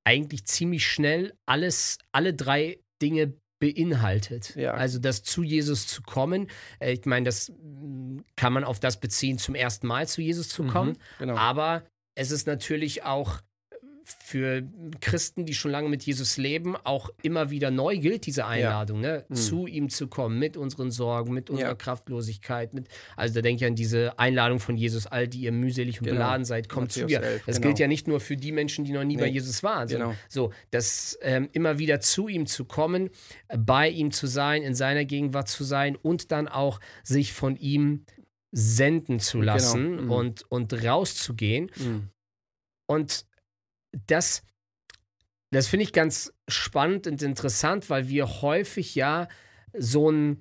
eigentlich 0.04 0.44
ziemlich 0.46 0.86
schnell 0.86 1.32
alles, 1.46 1.98
alle 2.12 2.34
drei 2.34 2.78
Dinge 3.00 3.34
beinhaltet. 3.60 4.56
Ja. 4.56 4.74
Also 4.74 4.98
das 4.98 5.22
zu 5.22 5.44
Jesus 5.44 5.86
zu 5.86 6.02
kommen, 6.02 6.48
äh, 6.80 6.92
ich 6.92 7.06
meine, 7.06 7.26
das 7.26 7.50
mm, 7.50 8.18
kann 8.34 8.52
man 8.52 8.64
auf 8.64 8.80
das 8.80 8.98
beziehen, 8.98 9.38
zum 9.38 9.54
ersten 9.54 9.86
Mal 9.86 10.08
zu 10.08 10.20
Jesus 10.20 10.48
zu 10.48 10.64
kommen, 10.64 10.90
mhm, 10.90 11.18
genau. 11.18 11.36
aber 11.36 11.84
es 12.16 12.32
ist 12.32 12.48
natürlich 12.48 13.04
auch 13.04 13.40
für 14.04 14.62
Christen, 15.00 15.46
die 15.46 15.54
schon 15.54 15.70
lange 15.70 15.88
mit 15.88 16.02
Jesus 16.02 16.36
leben, 16.36 16.76
auch 16.76 17.10
immer 17.22 17.50
wieder 17.50 17.70
neu 17.70 17.98
gilt, 17.98 18.26
diese 18.26 18.46
Einladung, 18.46 19.02
ja. 19.02 19.16
ne? 19.18 19.24
Mhm. 19.28 19.34
zu 19.34 19.66
ihm 19.66 19.88
zu 19.88 20.08
kommen, 20.08 20.38
mit 20.38 20.56
unseren 20.56 20.90
Sorgen, 20.90 21.32
mit 21.32 21.50
unserer 21.50 21.68
ja. 21.68 21.74
Kraftlosigkeit. 21.74 22.74
Mit, 22.74 22.88
also 23.16 23.34
da 23.34 23.42
denke 23.42 23.64
ich 23.64 23.68
an 23.68 23.74
diese 23.74 24.18
Einladung 24.18 24.60
von 24.60 24.76
Jesus, 24.76 25.06
all 25.06 25.28
die 25.28 25.42
ihr 25.42 25.52
mühselig 25.52 26.00
und 26.00 26.06
genau. 26.06 26.18
beladen 26.18 26.44
seid, 26.44 26.68
kommt 26.68 26.88
Matthäus 26.88 27.10
zu 27.10 27.20
mir. 27.20 27.22
11, 27.22 27.42
das 27.46 27.56
genau. 27.56 27.68
gilt 27.68 27.78
ja 27.78 27.88
nicht 27.88 28.08
nur 28.08 28.20
für 28.20 28.36
die 28.36 28.52
Menschen, 28.52 28.84
die 28.84 28.92
noch 28.92 29.04
nie 29.04 29.16
nee. 29.16 29.22
bei 29.22 29.28
Jesus 29.28 29.62
waren, 29.62 29.88
genau. 29.88 30.14
so, 30.28 30.52
das 30.70 31.18
ähm, 31.22 31.48
immer 31.52 31.78
wieder 31.78 32.00
zu 32.00 32.28
ihm 32.28 32.46
zu 32.46 32.64
kommen, 32.64 33.10
bei 33.56 33.88
ihm 33.88 34.10
zu 34.10 34.26
sein, 34.26 34.62
in 34.62 34.74
seiner 34.74 35.04
Gegenwart 35.04 35.48
zu 35.48 35.64
sein 35.64 35.96
und 35.96 36.32
dann 36.32 36.48
auch 36.48 36.80
sich 37.02 37.32
von 37.32 37.56
ihm 37.56 38.04
senden 38.52 39.18
zu 39.18 39.38
genau. 39.40 39.52
lassen 39.54 40.04
mhm. 40.04 40.10
und, 40.10 40.50
und 40.50 40.84
rauszugehen. 40.84 41.70
Mhm. 41.76 42.08
Und 42.86 43.24
das, 44.06 44.42
das 45.50 45.66
finde 45.66 45.84
ich 45.84 45.92
ganz 45.92 46.32
spannend 46.48 47.06
und 47.06 47.22
interessant, 47.22 47.90
weil 47.90 48.08
wir 48.08 48.42
häufig 48.42 48.94
ja 48.94 49.28
so 49.72 50.10
ein 50.10 50.38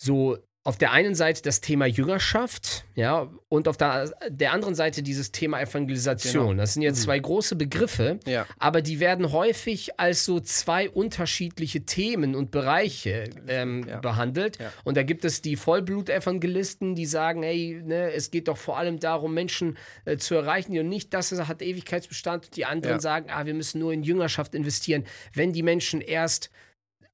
so 0.00 0.38
auf 0.62 0.76
der 0.76 0.92
einen 0.92 1.14
Seite 1.14 1.40
das 1.40 1.62
Thema 1.62 1.86
Jüngerschaft, 1.86 2.84
ja, 2.94 3.30
und 3.48 3.66
auf 3.66 3.78
der, 3.78 4.12
der 4.28 4.52
anderen 4.52 4.74
Seite 4.74 5.02
dieses 5.02 5.32
Thema 5.32 5.58
Evangelisation. 5.58 6.48
Genau. 6.48 6.60
Das 6.60 6.74
sind 6.74 6.82
jetzt 6.82 6.98
mhm. 7.00 7.04
zwei 7.04 7.18
große 7.18 7.56
Begriffe, 7.56 8.20
ja. 8.26 8.46
aber 8.58 8.82
die 8.82 9.00
werden 9.00 9.32
häufig 9.32 9.98
als 9.98 10.26
so 10.26 10.38
zwei 10.38 10.90
unterschiedliche 10.90 11.86
Themen 11.86 12.34
und 12.34 12.50
Bereiche 12.50 13.30
ähm, 13.48 13.86
ja. 13.88 14.00
behandelt. 14.00 14.58
Ja. 14.58 14.70
Und 14.84 14.98
da 14.98 15.02
gibt 15.02 15.24
es 15.24 15.40
die 15.40 15.56
Vollblut-Evangelisten, 15.56 16.94
die 16.94 17.06
sagen, 17.06 17.42
hey, 17.42 17.80
ne, 17.82 18.12
es 18.12 18.30
geht 18.30 18.48
doch 18.48 18.58
vor 18.58 18.76
allem 18.76 19.00
darum, 19.00 19.32
Menschen 19.32 19.78
äh, 20.04 20.18
zu 20.18 20.34
erreichen, 20.34 20.78
und 20.78 20.88
nicht 20.90 21.14
das 21.14 21.32
hat 21.32 21.62
Ewigkeitsbestand. 21.62 22.46
Und 22.46 22.56
die 22.56 22.66
anderen 22.66 23.00
sagen, 23.00 23.30
ah, 23.30 23.46
wir 23.46 23.54
müssen 23.54 23.78
nur 23.78 23.94
in 23.94 24.02
Jüngerschaft 24.02 24.54
investieren. 24.54 25.04
Wenn 25.32 25.54
die 25.54 25.62
Menschen 25.62 26.02
erst 26.02 26.50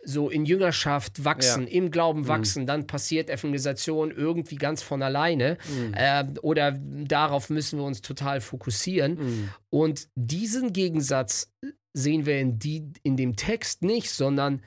so 0.06 0.30
in 0.30 0.46
Jüngerschaft 0.46 1.24
wachsen, 1.24 1.64
ja. 1.66 1.72
im 1.72 1.90
Glauben 1.90 2.20
mhm. 2.20 2.28
wachsen, 2.28 2.62
mhm. 2.62 2.66
dann 2.66 2.86
passiert 2.86 3.28
Evangelisation 3.28 4.10
irgendwie 4.10 4.56
ganz 4.56 4.82
von 4.82 5.02
alleine. 5.02 5.58
Mhm. 5.68 5.94
Äh, 5.94 6.24
oder 6.42 6.72
darauf 6.72 7.50
müssen 7.50 7.78
wir 7.78 7.84
uns 7.84 8.00
total 8.02 8.40
fokussieren. 8.40 9.14
Mhm. 9.14 9.48
Und 9.68 10.08
diesen 10.14 10.72
Gegensatz 10.72 11.52
sehen 11.92 12.24
wir 12.24 12.38
in, 12.38 12.58
die, 12.58 12.92
in 13.02 13.16
dem 13.16 13.36
Text 13.36 13.82
nicht, 13.82 14.10
sondern 14.10 14.62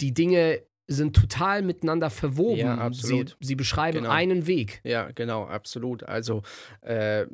die 0.00 0.12
Dinge 0.12 0.62
sind 0.86 1.16
total 1.16 1.62
miteinander 1.62 2.10
verwoben. 2.10 2.58
Ja, 2.58 2.76
absolut. 2.76 3.36
Sie, 3.40 3.46
sie 3.48 3.54
beschreiben 3.54 3.98
Genau. 3.98 4.10
einen 4.10 4.46
Weg. 4.46 4.80
Ja, 4.84 5.10
genau, 5.14 5.44
absolut. 5.46 6.02
Also 6.02 6.42
äh, 6.82 7.26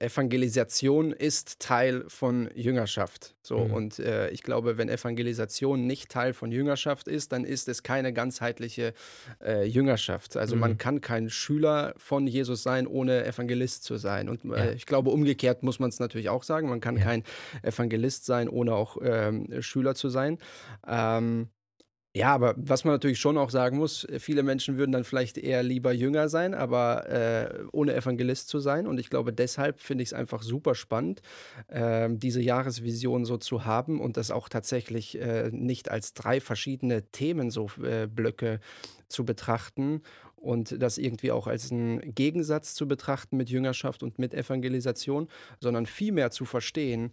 Evangelisation 0.00 1.12
ist 1.12 1.60
Teil 1.60 2.04
von 2.08 2.48
Jüngerschaft. 2.54 3.34
So 3.42 3.58
Mhm. 3.58 3.72
und 3.72 3.98
äh, 3.98 4.30
ich 4.30 4.42
glaube, 4.42 4.78
wenn 4.78 4.88
Evangelisation 4.88 5.86
nicht 5.86 6.10
Teil 6.10 6.32
von 6.32 6.50
Jüngerschaft 6.50 7.06
ist, 7.08 7.32
dann 7.32 7.44
ist 7.44 7.68
es 7.68 7.82
keine 7.82 8.12
ganzheitliche 8.12 8.94
äh, 9.44 9.64
Jüngerschaft. 9.64 10.36
Also 10.36 10.54
Mhm. 10.54 10.60
man 10.60 10.78
kann 10.78 11.00
kein 11.00 11.28
Schüler 11.30 11.94
von 11.96 12.26
Jesus 12.26 12.62
sein, 12.62 12.86
ohne 12.86 13.24
Evangelist 13.24 13.84
zu 13.84 13.96
sein. 13.96 14.28
Und 14.28 14.44
äh, 14.44 14.48
Ja. 14.68 14.72
ich 14.72 14.86
glaube, 14.86 15.10
umgekehrt 15.10 15.62
muss 15.62 15.78
man 15.78 15.90
es 15.90 15.98
natürlich 15.98 16.28
auch 16.28 16.42
sagen. 16.44 16.68
Man 16.68 16.80
kann 16.80 16.96
Ja. 16.96 17.04
kein 17.04 17.22
Evangelist 17.62 18.24
sein, 18.24 18.48
ohne 18.48 18.74
auch 18.74 18.96
ähm, 19.02 19.48
Schüler 19.60 19.94
zu 19.94 20.08
sein. 20.08 20.38
Ähm, 20.86 21.48
ja, 22.16 22.32
aber 22.32 22.54
was 22.56 22.84
man 22.84 22.94
natürlich 22.94 23.20
schon 23.20 23.36
auch 23.36 23.50
sagen 23.50 23.76
muss, 23.76 24.06
viele 24.18 24.42
Menschen 24.42 24.78
würden 24.78 24.90
dann 24.90 25.04
vielleicht 25.04 25.36
eher 25.36 25.62
lieber 25.62 25.92
Jünger 25.92 26.30
sein, 26.30 26.54
aber 26.54 27.06
äh, 27.10 27.64
ohne 27.72 27.94
Evangelist 27.94 28.48
zu 28.48 28.58
sein. 28.58 28.86
Und 28.86 28.98
ich 28.98 29.10
glaube, 29.10 29.34
deshalb 29.34 29.82
finde 29.82 30.02
ich 30.02 30.08
es 30.08 30.12
einfach 30.14 30.42
super 30.42 30.74
spannend, 30.74 31.20
ähm, 31.68 32.18
diese 32.18 32.40
Jahresvision 32.40 33.26
so 33.26 33.36
zu 33.36 33.66
haben 33.66 34.00
und 34.00 34.16
das 34.16 34.30
auch 34.30 34.48
tatsächlich 34.48 35.20
äh, 35.20 35.50
nicht 35.52 35.90
als 35.90 36.14
drei 36.14 36.40
verschiedene 36.40 37.02
Themen 37.02 37.50
so 37.50 37.68
äh, 37.82 38.06
Blöcke 38.06 38.60
zu 39.08 39.26
betrachten 39.26 40.00
und 40.36 40.80
das 40.80 40.96
irgendwie 40.96 41.32
auch 41.32 41.46
als 41.46 41.70
einen 41.70 42.14
Gegensatz 42.14 42.74
zu 42.74 42.88
betrachten 42.88 43.36
mit 43.36 43.50
Jüngerschaft 43.50 44.02
und 44.02 44.18
mit 44.18 44.32
Evangelisation, 44.32 45.28
sondern 45.60 45.84
vielmehr 45.84 46.30
zu 46.30 46.46
verstehen, 46.46 47.12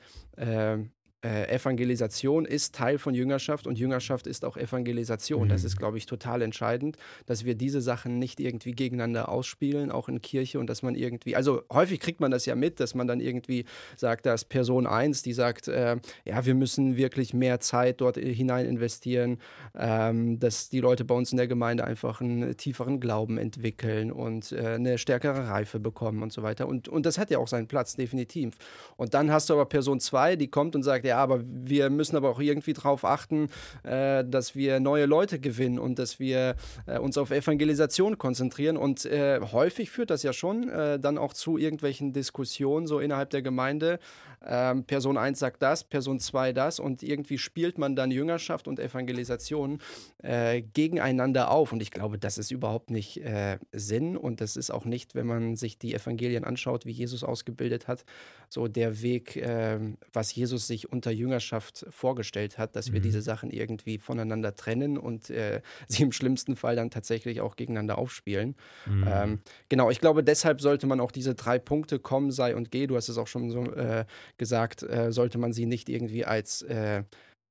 äh, 1.23 1.47
Evangelisation 1.55 2.45
ist 2.45 2.75
Teil 2.75 2.97
von 2.97 3.13
Jüngerschaft 3.13 3.65
und 3.67 3.79
Jüngerschaft 3.79 4.27
ist 4.27 4.43
auch 4.45 4.57
Evangelisation. 4.57 5.47
Das 5.49 5.61
Mhm. 5.61 5.67
ist, 5.67 5.77
glaube 5.77 5.97
ich, 5.97 6.05
total 6.05 6.41
entscheidend, 6.41 6.97
dass 7.25 7.45
wir 7.45 7.55
diese 7.55 7.81
Sachen 7.81 8.19
nicht 8.19 8.39
irgendwie 8.39 8.71
gegeneinander 8.73 9.29
ausspielen, 9.29 9.91
auch 9.91 10.09
in 10.09 10.21
Kirche 10.21 10.59
und 10.59 10.67
dass 10.67 10.81
man 10.83 10.95
irgendwie, 10.95 11.35
also 11.35 11.61
häufig 11.71 11.99
kriegt 11.99 12.19
man 12.19 12.31
das 12.31 12.45
ja 12.45 12.55
mit, 12.55 12.79
dass 12.79 12.93
man 12.95 13.07
dann 13.07 13.19
irgendwie 13.21 13.65
sagt, 13.95 14.25
dass 14.25 14.43
Person 14.43 14.85
1, 14.85 15.21
die 15.23 15.33
sagt, 15.33 15.67
äh, 15.67 15.97
ja, 16.25 16.45
wir 16.45 16.55
müssen 16.55 16.97
wirklich 16.97 17.33
mehr 17.33 17.59
Zeit 17.59 18.01
dort 18.01 18.17
hinein 18.17 18.65
investieren, 18.65 19.37
ähm, 19.77 20.39
dass 20.39 20.69
die 20.69 20.79
Leute 20.79 21.05
bei 21.05 21.15
uns 21.15 21.31
in 21.31 21.37
der 21.37 21.47
Gemeinde 21.47 21.83
einfach 21.85 22.19
einen 22.21 22.57
tieferen 22.57 22.99
Glauben 22.99 23.37
entwickeln 23.37 24.11
und 24.11 24.51
äh, 24.51 24.73
eine 24.75 24.97
stärkere 24.97 25.47
Reife 25.47 25.79
bekommen 25.79 26.21
und 26.21 26.33
so 26.33 26.43
weiter. 26.43 26.67
Und, 26.67 26.89
und 26.89 27.05
das 27.05 27.17
hat 27.17 27.31
ja 27.31 27.37
auch 27.37 27.47
seinen 27.47 27.67
Platz, 27.67 27.95
definitiv. 27.95 28.55
Und 28.97 29.13
dann 29.13 29.31
hast 29.31 29.49
du 29.49 29.53
aber 29.53 29.65
Person 29.65 29.99
2, 29.99 30.35
die 30.35 30.47
kommt 30.49 30.75
und 30.75 30.83
sagt, 30.83 31.05
ja, 31.05 31.12
aber 31.17 31.41
wir 31.43 31.89
müssen 31.89 32.15
aber 32.15 32.29
auch 32.29 32.39
irgendwie 32.39 32.73
darauf 32.73 33.05
achten, 33.05 33.49
äh, 33.83 34.23
dass 34.25 34.55
wir 34.55 34.79
neue 34.79 35.05
Leute 35.05 35.39
gewinnen 35.39 35.79
und 35.79 35.99
dass 35.99 36.19
wir 36.19 36.55
äh, 36.85 36.99
uns 36.99 37.17
auf 37.17 37.31
Evangelisation 37.31 38.17
konzentrieren. 38.17 38.77
Und 38.77 39.05
äh, 39.05 39.39
häufig 39.51 39.91
führt 39.91 40.09
das 40.09 40.23
ja 40.23 40.33
schon 40.33 40.69
äh, 40.69 40.99
dann 40.99 41.17
auch 41.17 41.33
zu 41.33 41.57
irgendwelchen 41.57 42.13
Diskussionen 42.13 42.87
so 42.87 42.99
innerhalb 42.99 43.29
der 43.29 43.41
Gemeinde. 43.41 43.99
Ähm, 44.45 44.83
Person 44.83 45.17
1 45.17 45.39
sagt 45.39 45.61
das, 45.61 45.83
Person 45.83 46.19
2 46.19 46.51
das 46.53 46.79
und 46.79 47.01
irgendwie 47.01 47.37
spielt 47.37 47.77
man 47.77 47.95
dann 47.95 48.11
Jüngerschaft 48.11 48.67
und 48.67 48.79
Evangelisation 48.79 49.79
äh, 50.21 50.61
gegeneinander 50.61 51.49
auf. 51.49 51.71
Und 51.71 51.81
ich 51.81 51.91
glaube, 51.91 52.17
das 52.17 52.37
ist 52.37 52.51
überhaupt 52.51 52.89
nicht 52.89 53.17
äh, 53.17 53.57
Sinn 53.71 54.17
und 54.17 54.41
das 54.41 54.57
ist 54.57 54.71
auch 54.71 54.85
nicht, 54.85 55.15
wenn 55.15 55.27
man 55.27 55.55
sich 55.55 55.77
die 55.77 55.93
Evangelien 55.93 56.43
anschaut, 56.43 56.85
wie 56.85 56.91
Jesus 56.91 57.23
ausgebildet 57.23 57.87
hat, 57.87 58.03
so 58.53 58.67
der 58.67 59.01
Weg, 59.01 59.35
äh, 59.35 59.79
was 60.13 60.33
Jesus 60.35 60.67
sich 60.67 60.91
unter 60.91 61.11
Jüngerschaft 61.11 61.85
vorgestellt 61.89 62.57
hat, 62.57 62.75
dass 62.75 62.91
wir 62.93 62.99
Mhm. 62.99 63.01
diese 63.01 63.21
Sachen 63.21 63.49
irgendwie 63.51 63.97
voneinander 63.97 64.55
trennen 64.55 64.97
und 64.97 65.29
äh, 65.29 65.61
sie 65.87 66.03
im 66.03 66.11
schlimmsten 66.11 66.55
Fall 66.55 66.75
dann 66.75 66.89
tatsächlich 66.91 67.41
auch 67.41 67.55
gegeneinander 67.55 67.97
aufspielen. 67.97 68.55
Mhm. 68.85 69.03
Ähm, 69.07 69.39
genau, 69.69 69.89
ich 69.89 69.99
glaube, 69.99 70.23
deshalb 70.23 70.61
sollte 70.61 70.87
man 70.87 70.99
auch 70.99 71.11
diese 71.11 71.35
drei 71.35 71.59
Punkte, 71.59 71.99
komm, 71.99 72.31
sei 72.31 72.55
und 72.55 72.71
geh, 72.71 72.87
du 72.87 72.95
hast 72.95 73.09
es 73.09 73.17
auch 73.17 73.27
schon 73.27 73.49
so 73.49 73.71
äh, 73.73 74.05
gesagt, 74.37 74.83
äh, 74.83 75.11
sollte 75.11 75.37
man 75.37 75.51
sie 75.53 75.65
nicht 75.65 75.89
irgendwie 75.89 76.25
als 76.25 76.61
äh, 76.63 77.03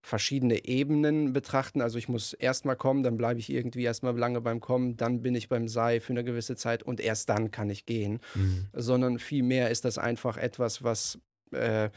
verschiedene 0.02 0.64
Ebenen 0.64 1.32
betrachten. 1.32 1.80
Also 1.80 1.96
ich 1.96 2.08
muss 2.08 2.32
erstmal 2.32 2.76
kommen, 2.76 3.02
dann 3.02 3.16
bleibe 3.16 3.40
ich 3.40 3.50
irgendwie 3.50 3.84
erstmal 3.84 4.16
lange 4.18 4.40
beim 4.40 4.60
Kommen, 4.60 4.96
dann 4.96 5.22
bin 5.22 5.34
ich 5.34 5.48
beim 5.48 5.68
Sei 5.68 6.00
für 6.00 6.12
eine 6.12 6.24
gewisse 6.24 6.56
Zeit 6.56 6.82
und 6.82 7.00
erst 7.00 7.28
dann 7.28 7.50
kann 7.50 7.70
ich 7.70 7.86
gehen. 7.86 8.20
Mhm. 8.34 8.66
Sondern 8.72 9.18
vielmehr 9.18 9.70
ist 9.70 9.84
das 9.84 9.98
einfach 9.98 10.36
etwas, 10.36 10.82
was. 10.82 11.18
Äh, 11.52 11.90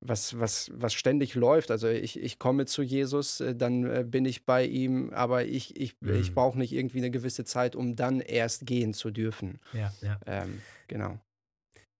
was, 0.00 0.38
was, 0.38 0.70
was 0.74 0.92
ständig 0.92 1.34
läuft. 1.34 1.70
Also 1.70 1.88
ich, 1.88 2.20
ich 2.20 2.38
komme 2.38 2.66
zu 2.66 2.82
Jesus, 2.82 3.40
äh, 3.40 3.56
dann 3.56 3.84
äh, 3.84 4.04
bin 4.06 4.26
ich 4.26 4.44
bei 4.44 4.64
ihm, 4.66 5.10
aber 5.14 5.46
ich, 5.46 5.74
ich, 5.80 5.96
ich 6.02 6.30
Mhm. 6.30 6.34
brauche 6.34 6.58
nicht 6.58 6.72
irgendwie 6.72 6.98
eine 6.98 7.10
gewisse 7.10 7.44
Zeit, 7.44 7.74
um 7.74 7.96
dann 7.96 8.20
erst 8.20 8.66
gehen 8.66 8.92
zu 8.92 9.10
dürfen. 9.10 9.58
Ja, 9.72 9.90
ja. 10.02 10.20
Ähm, 10.26 10.60
genau. 10.86 11.18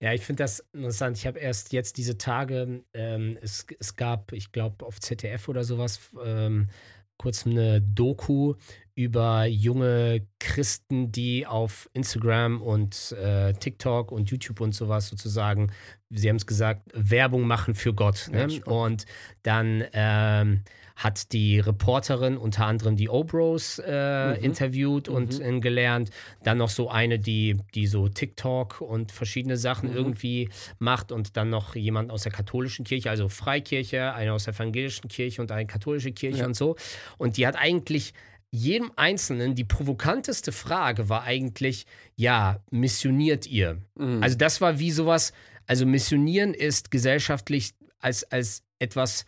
Ja, 0.01 0.13
ich 0.13 0.23
finde 0.23 0.43
das 0.43 0.61
interessant. 0.73 1.17
Ich 1.17 1.27
habe 1.27 1.39
erst 1.39 1.73
jetzt 1.73 1.97
diese 1.97 2.19
Tage, 2.19 2.85
ähm, 2.93 3.39
es, 3.41 3.67
es 3.79 3.97
gab, 3.97 4.33
ich 4.33 4.53
glaube, 4.53 4.85
auf 4.85 5.01
ZDF 5.01 5.49
oder 5.49 5.65
sowas, 5.65 6.01
ähm, 6.25 6.69
kurz 7.17 7.47
eine 7.47 7.81
Doku 7.81 8.55
über 8.95 9.47
junge 9.47 10.27
Christen, 10.39 11.13
die 11.13 11.47
auf 11.47 11.89
Instagram 11.95 12.61
und 12.61 13.13
äh, 13.13 13.55
TikTok 13.55 14.13
und 14.13 14.31
YouTube 14.31 14.61
und 14.61 14.73
sowas 14.75 15.09
sozusagen, 15.09 15.73
sie 16.11 16.29
haben 16.29 16.37
es 16.37 16.47
gesagt, 16.47 16.83
Werbung 16.95 17.47
machen 17.47 17.75
für 17.75 17.95
Gott. 17.95 18.29
Ja, 18.33 18.47
Ne? 18.47 18.51
spannend. 18.51 18.67
und 18.67 19.07
dann 19.43 19.85
ähm, 19.93 20.63
hat 20.97 21.33
die 21.33 21.61
Reporterin 21.61 22.37
unter 22.39 22.67
anderem 22.67 22.97
die 22.97 23.09
Obros 23.09 23.79
äh, 23.85 24.31
Mhm. 24.39 24.45
interviewt 24.45 25.09
und 25.09 25.39
Mhm. 25.39 25.61
gelernt. 25.61 26.11
Dann 26.43 26.59
noch 26.59 26.71
so 26.71 26.89
eine, 26.91 27.19
die, 27.19 27.57
die 27.75 27.87
so 27.87 28.09
TikTok 28.09 28.81
und 28.81 29.13
verschiedene 29.13 29.57
Sachen 29.59 29.91
Mhm. 29.91 29.97
irgendwie 29.97 30.49
macht 30.79 31.13
und 31.13 31.37
dann 31.37 31.51
noch 31.51 31.77
jemand 31.77 32.11
aus 32.11 32.23
der 32.23 32.33
katholischen 32.33 32.85
Kirche, 32.85 33.11
also 33.11 33.29
Freikirche, 33.29 34.15
eine 34.15 34.33
aus 34.33 34.45
der 34.45 34.55
evangelischen 34.55 35.09
Kirche 35.09 35.43
und 35.43 35.53
eine 35.53 35.67
katholische 35.67 36.13
Kirche 36.13 36.39
Ja. 36.41 36.47
und 36.47 36.57
so. 36.57 36.77
Und 37.19 37.37
die 37.37 37.47
hat 37.47 37.57
eigentlich 37.57 38.15
jedem 38.51 38.91
Einzelnen, 38.97 39.55
die 39.55 39.65
provokanteste 39.65 40.51
Frage 40.51 41.11
war 41.11 41.25
eigentlich, 41.25 41.85
ja, 42.15 42.63
missioniert 42.71 43.47
ihr? 43.47 43.79
Mhm. 43.99 44.23
Also 44.23 44.39
das 44.39 44.63
war 44.63 44.79
wie 44.79 44.91
sowas, 44.93 45.33
also 45.67 45.85
missionieren 45.85 46.55
ist 46.55 46.91
gesellschaftlich 46.91 47.75
als, 47.99 48.25
als 48.33 48.63
etwas, 48.79 49.27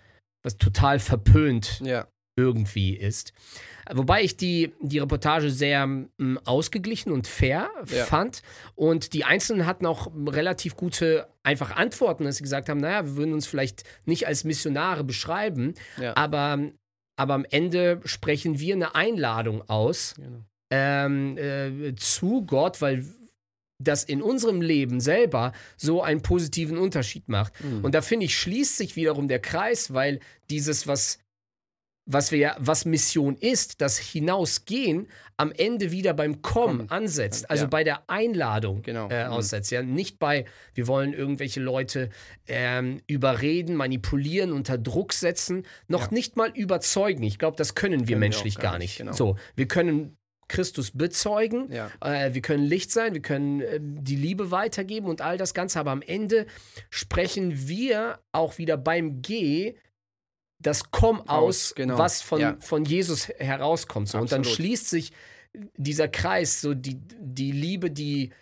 was 0.49 0.57
total 0.57 0.99
verpönt 0.99 1.81
ja. 1.85 2.07
irgendwie 2.37 2.95
ist. 2.97 3.33
Wobei 3.93 4.23
ich 4.23 4.37
die, 4.37 4.73
die 4.81 4.99
Reportage 4.99 5.51
sehr 5.51 5.87
mm, 5.87 6.39
ausgeglichen 6.45 7.13
und 7.13 7.27
fair 7.27 7.69
Ja. 7.91 8.05
fand. 8.05 8.43
Und 8.75 9.13
die 9.13 9.25
Einzelnen 9.25 9.67
hatten 9.67 9.85
auch 9.87 10.11
relativ 10.27 10.75
gute 10.77 11.27
einfach 11.43 11.77
Antworten, 11.77 12.25
dass 12.25 12.37
sie 12.37 12.43
gesagt 12.43 12.69
haben, 12.69 12.81
naja, 12.81 13.05
wir 13.05 13.17
würden 13.17 13.35
uns 13.35 13.47
vielleicht 13.47 13.85
nicht 14.07 14.27
als 14.27 14.45
Missionare 14.45 15.05
beschreiben, 15.05 15.75
Ja. 16.01 16.17
aber, 16.17 16.59
aber 17.17 17.35
am 17.35 17.45
Ende 17.51 18.01
sprechen 18.07 18.59
wir 18.59 18.75
eine 18.75 18.95
Einladung 18.95 19.63
aus 19.69 20.15
Genau. 20.17 20.45
ähm, 20.71 21.37
äh, 21.39 21.95
zu 21.97 22.45
Gott, 22.47 22.81
weil 22.81 23.05
das 23.79 24.05
in 24.05 24.23
unserem 24.23 24.61
Leben 24.61 25.01
selber 25.01 25.53
so 25.77 26.03
einen 26.03 26.21
positiven 26.23 26.79
Unterschied 26.79 27.29
macht. 27.29 27.53
Mhm. 27.63 27.85
Und 27.85 27.95
da 27.95 28.03
finde 28.03 28.27
ich, 28.27 28.37
schließt 28.39 28.77
sich 28.77 28.97
wiederum 28.97 29.29
der 29.29 29.39
Kreis, 29.39 29.95
weil 29.95 30.21
dieses, 30.51 30.87
was, 30.89 31.19
was 32.11 32.33
wir 32.33 32.39
ja, 32.39 32.57
was 32.59 32.85
Mission 32.87 33.37
ist, 33.37 33.81
das 33.81 33.99
Hinausgehen, 33.99 35.07
am 35.37 35.53
Ende 35.53 35.93
wieder 35.93 36.15
beim 36.15 36.43
Kommen 36.43 36.79
Kommen. 36.79 36.91
ansetzt. 36.91 37.49
Also 37.49 37.65
Ja. 37.65 37.69
bei 37.69 37.85
der 37.85 38.11
Einladung 38.11 38.83
Genau. 38.83 39.09
äh, 39.11 39.27
Mhm. 39.27 39.33
aussetzt. 39.33 39.71
Ja, 39.71 39.83
nicht 39.83 40.19
bei, 40.19 40.45
wir 40.75 40.89
wollen 40.89 41.13
irgendwelche 41.13 41.61
Leute 41.61 42.11
ähm, 42.49 43.01
überreden, 43.07 43.77
manipulieren, 43.77 44.53
unter 44.53 44.77
Druck 44.79 45.13
setzen, 45.13 45.65
noch 45.87 46.07
Ja. 46.07 46.15
nicht 46.15 46.37
mal 46.37 46.51
überzeugen. 46.51 47.23
Ich 47.23 47.39
glaube, 47.39 47.57
das 47.57 47.77
können 47.77 47.93
wir 47.93 47.99
Können 47.99 48.09
wir 48.09 48.17
menschlich 48.19 48.55
gar 48.57 48.73
gar 48.73 48.79
nicht, 48.79 48.91
nicht. 48.93 48.99
genau. 48.99 49.13
So, 49.13 49.37
wir 49.55 49.69
können 49.69 50.17
Christus 50.49 50.91
bezeugen, 50.93 51.71
Ja. 51.71 51.91
äh, 52.01 52.35
wir 52.35 52.43
können 52.43 52.65
Licht 52.65 52.91
sein, 52.91 53.15
wir 53.15 53.23
können 53.23 53.61
äh, 53.61 53.79
die 53.81 54.17
Liebe 54.17 54.51
weitergeben 54.51 55.07
und 55.07 55.21
all 55.21 55.37
das 55.39 55.55
Ganze, 55.55 55.79
aber 55.79 55.91
am 55.93 56.03
Ende 56.03 56.47
sprechen 56.91 57.69
wir 57.69 58.19
auch 58.33 58.59
wieder 58.59 58.77
beim 58.77 59.23
G 59.23 59.75
das 60.61 60.91
Komm 60.91 61.21
aus, 61.21 61.29
Aus, 61.71 61.75
genau. 61.77 61.99
was 61.99 62.21
von, 62.23 62.41
Ja. 62.41 62.57
von 62.61 62.85
Jesus 62.85 63.29
herauskommt. 63.29 64.09
So. 64.09 64.19
Und 64.19 64.33
dann 64.33 64.43
schließt 64.43 64.91
sich 64.91 65.13
dieser 65.77 66.09
Kreis, 66.09 66.61
so 66.61 66.75
die, 66.75 66.97
die 67.21 67.53
Liebe, 67.53 67.91
die 67.91 68.33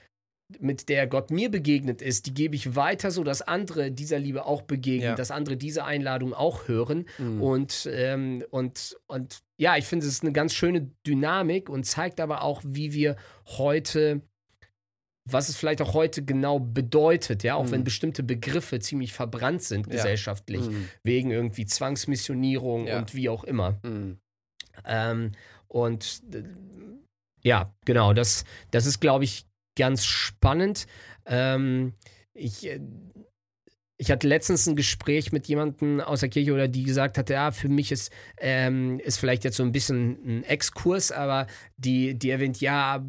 mit 0.61 0.89
der 0.89 1.07
Gott 1.09 1.31
mir 1.31 1.51
begegnet 1.51 2.01
ist, 2.01 2.27
die 2.27 2.33
gebe 2.35 2.55
ich 2.55 2.77
weiter, 2.77 3.11
so 3.11 3.25
dass 3.25 3.43
andere 3.43 3.91
dieser 3.91 4.19
Liebe 4.19 4.47
auch 4.47 4.63
begegnen, 4.63 5.09
Ja. 5.11 5.15
dass 5.17 5.31
andere 5.31 5.57
diese 5.57 5.85
Einladung 5.85 6.33
auch 6.35 6.69
hören. 6.69 7.07
Mhm. 7.19 7.43
Und, 7.43 7.89
ähm, 7.93 8.45
und, 8.51 8.97
und 9.09 9.41
ja, 9.59 9.77
ich 9.77 9.85
finde, 9.87 10.07
es 10.07 10.13
ist 10.13 10.23
eine 10.23 10.33
ganz 10.33 10.53
schöne 10.55 10.91
Dynamik 11.07 11.69
und 11.71 11.85
zeigt 11.85 12.21
aber 12.21 12.43
auch, 12.43 12.63
wie 12.65 12.93
wir 12.93 13.17
heute, 13.47 14.21
was 15.29 15.49
es 15.49 15.57
vielleicht 15.57 15.83
auch 15.83 15.95
heute 15.95 16.25
genau 16.25 16.61
bedeutet, 16.61 17.43
ja, 17.43 17.55
auch 17.57 17.65
Mhm. 17.65 17.71
wenn 17.73 17.85
bestimmte 17.85 18.23
Begriffe 18.23 18.79
ziemlich 18.81 19.13
verbrannt 19.13 19.63
sind 19.63 19.87
Ja. 19.87 19.93
gesellschaftlich, 19.95 20.61
Mhm. 20.69 20.89
wegen 21.03 21.31
irgendwie 21.31 21.67
Zwangsmissionierung 21.67 22.87
Ja. 22.87 22.99
und 22.99 23.15
wie 23.15 23.29
auch 23.29 23.45
immer. 23.45 23.79
Mhm. 23.83 24.19
Ähm, 24.85 25.33
Und 25.69 26.23
äh, 26.33 26.45
ja, 27.43 27.75
genau, 27.85 28.13
das, 28.13 28.45
das 28.71 28.87
ist, 28.87 29.01
glaube 29.01 29.25
ich, 29.25 29.47
ganz 29.77 30.05
spannend. 30.05 30.87
Ähm, 31.27 31.95
ich, 32.35 32.67
äh, 32.67 32.81
ich 33.99 34.11
hatte 34.11 34.29
letztens 34.29 34.67
ein 34.67 34.77
Gespräch 34.77 35.33
mit 35.33 35.49
jemandem 35.49 36.01
aus 36.01 36.21
der 36.21 36.29
Kirche 36.29 36.53
oder 36.53 36.69
die 36.69 36.85
gesagt 36.85 37.17
hat, 37.17 37.31
ja, 37.31 37.51
für 37.51 37.69
mich 37.69 37.93
ist, 37.93 38.13
ähm, 38.39 39.01
ist 39.01 39.19
vielleicht 39.19 39.45
jetzt 39.45 39.57
so 39.57 39.63
ein 39.63 39.73
bisschen 39.73 40.19
ein 40.25 40.45
Exkurs, 40.45 41.13
aber 41.13 41.47
die, 41.77 42.15
die 42.15 42.31
erwähnt, 42.31 42.61
ja, 42.61 43.03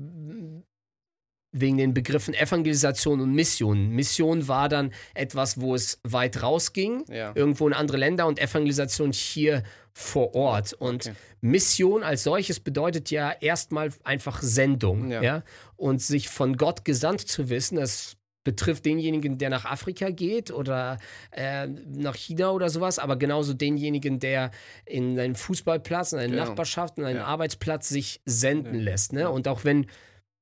wegen 1.51 1.77
den 1.77 1.93
Begriffen 1.93 2.33
Evangelisation 2.33 3.21
und 3.21 3.33
Mission. 3.33 3.89
Mission 3.89 4.47
war 4.47 4.69
dann 4.69 4.91
etwas, 5.13 5.59
wo 5.59 5.75
es 5.75 5.99
weit 6.03 6.41
rausging, 6.43 7.05
ja. 7.09 7.31
irgendwo 7.35 7.67
in 7.67 7.73
andere 7.73 7.97
Länder 7.97 8.27
und 8.27 8.39
Evangelisation 8.39 9.11
hier 9.11 9.63
vor 9.93 10.35
Ort. 10.35 10.73
Und 10.73 11.07
okay. 11.07 11.15
Mission 11.41 12.03
als 12.03 12.23
solches 12.23 12.59
bedeutet 12.59 13.09
ja 13.11 13.31
erstmal 13.31 13.91
einfach 14.03 14.41
Sendung. 14.41 15.09
Ja. 15.09 15.21
ja. 15.21 15.43
Und 15.75 16.01
sich 16.01 16.29
von 16.29 16.57
Gott 16.57 16.85
gesandt 16.85 17.21
zu 17.21 17.49
wissen, 17.49 17.77
das 17.77 18.16
betrifft 18.47 18.85
denjenigen, 18.85 19.37
der 19.37 19.49
nach 19.49 19.65
Afrika 19.65 20.09
geht 20.09 20.51
oder 20.51 20.99
äh, 21.31 21.67
nach 21.67 22.15
China 22.15 22.51
oder 22.51 22.69
sowas, 22.69 22.97
aber 22.97 23.17
genauso 23.17 23.53
denjenigen, 23.53 24.19
der 24.19 24.51
in 24.85 25.19
einen 25.19 25.35
Fußballplatz, 25.35 26.13
in 26.13 26.19
eine 26.19 26.29
genau. 26.29 26.45
Nachbarschaft, 26.45 26.97
in 26.97 27.03
einen 27.03 27.17
ja. 27.17 27.25
Arbeitsplatz 27.25 27.89
sich 27.89 28.21
senden 28.23 28.75
ja. 28.75 28.81
lässt. 28.83 29.11
Ne? 29.11 29.29
Und 29.29 29.49
auch 29.49 29.65
wenn 29.65 29.87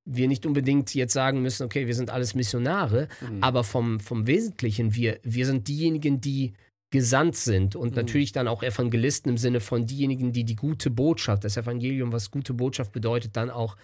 wir 0.05 0.27
nicht 0.27 0.45
unbedingt 0.45 0.93
jetzt 0.93 1.13
sagen 1.13 1.41
müssen, 1.41 1.63
okay, 1.63 1.87
wir 1.87 1.95
sind 1.95 2.11
alles 2.11 2.35
Missionare, 2.35 3.07
mhm. 3.21 3.41
aber 3.41 3.63
vom, 3.63 3.99
vom 3.99 4.27
Wesentlichen, 4.27 4.93
wir, 4.93 5.17
wir 5.23 5.47
sind 5.47 5.67
diejenigen, 5.67 6.21
die 6.21 6.53
gesandt 6.91 7.37
sind 7.37 7.75
und 7.75 7.89
mhm. 7.89 7.95
natürlich 7.95 8.33
dann 8.33 8.47
auch 8.47 8.61
Evangelisten 8.61 9.31
im 9.31 9.37
Sinne 9.37 9.61
von 9.61 9.87
diejenigen, 9.87 10.31
die 10.31 10.43
die 10.43 10.55
gute 10.55 10.91
Botschaft, 10.91 11.43
das 11.43 11.57
Evangelium, 11.57 12.11
was 12.11 12.29
gute 12.29 12.53
Botschaft 12.53 12.91
bedeutet, 12.91 13.35
dann 13.35 13.49
auch 13.49 13.77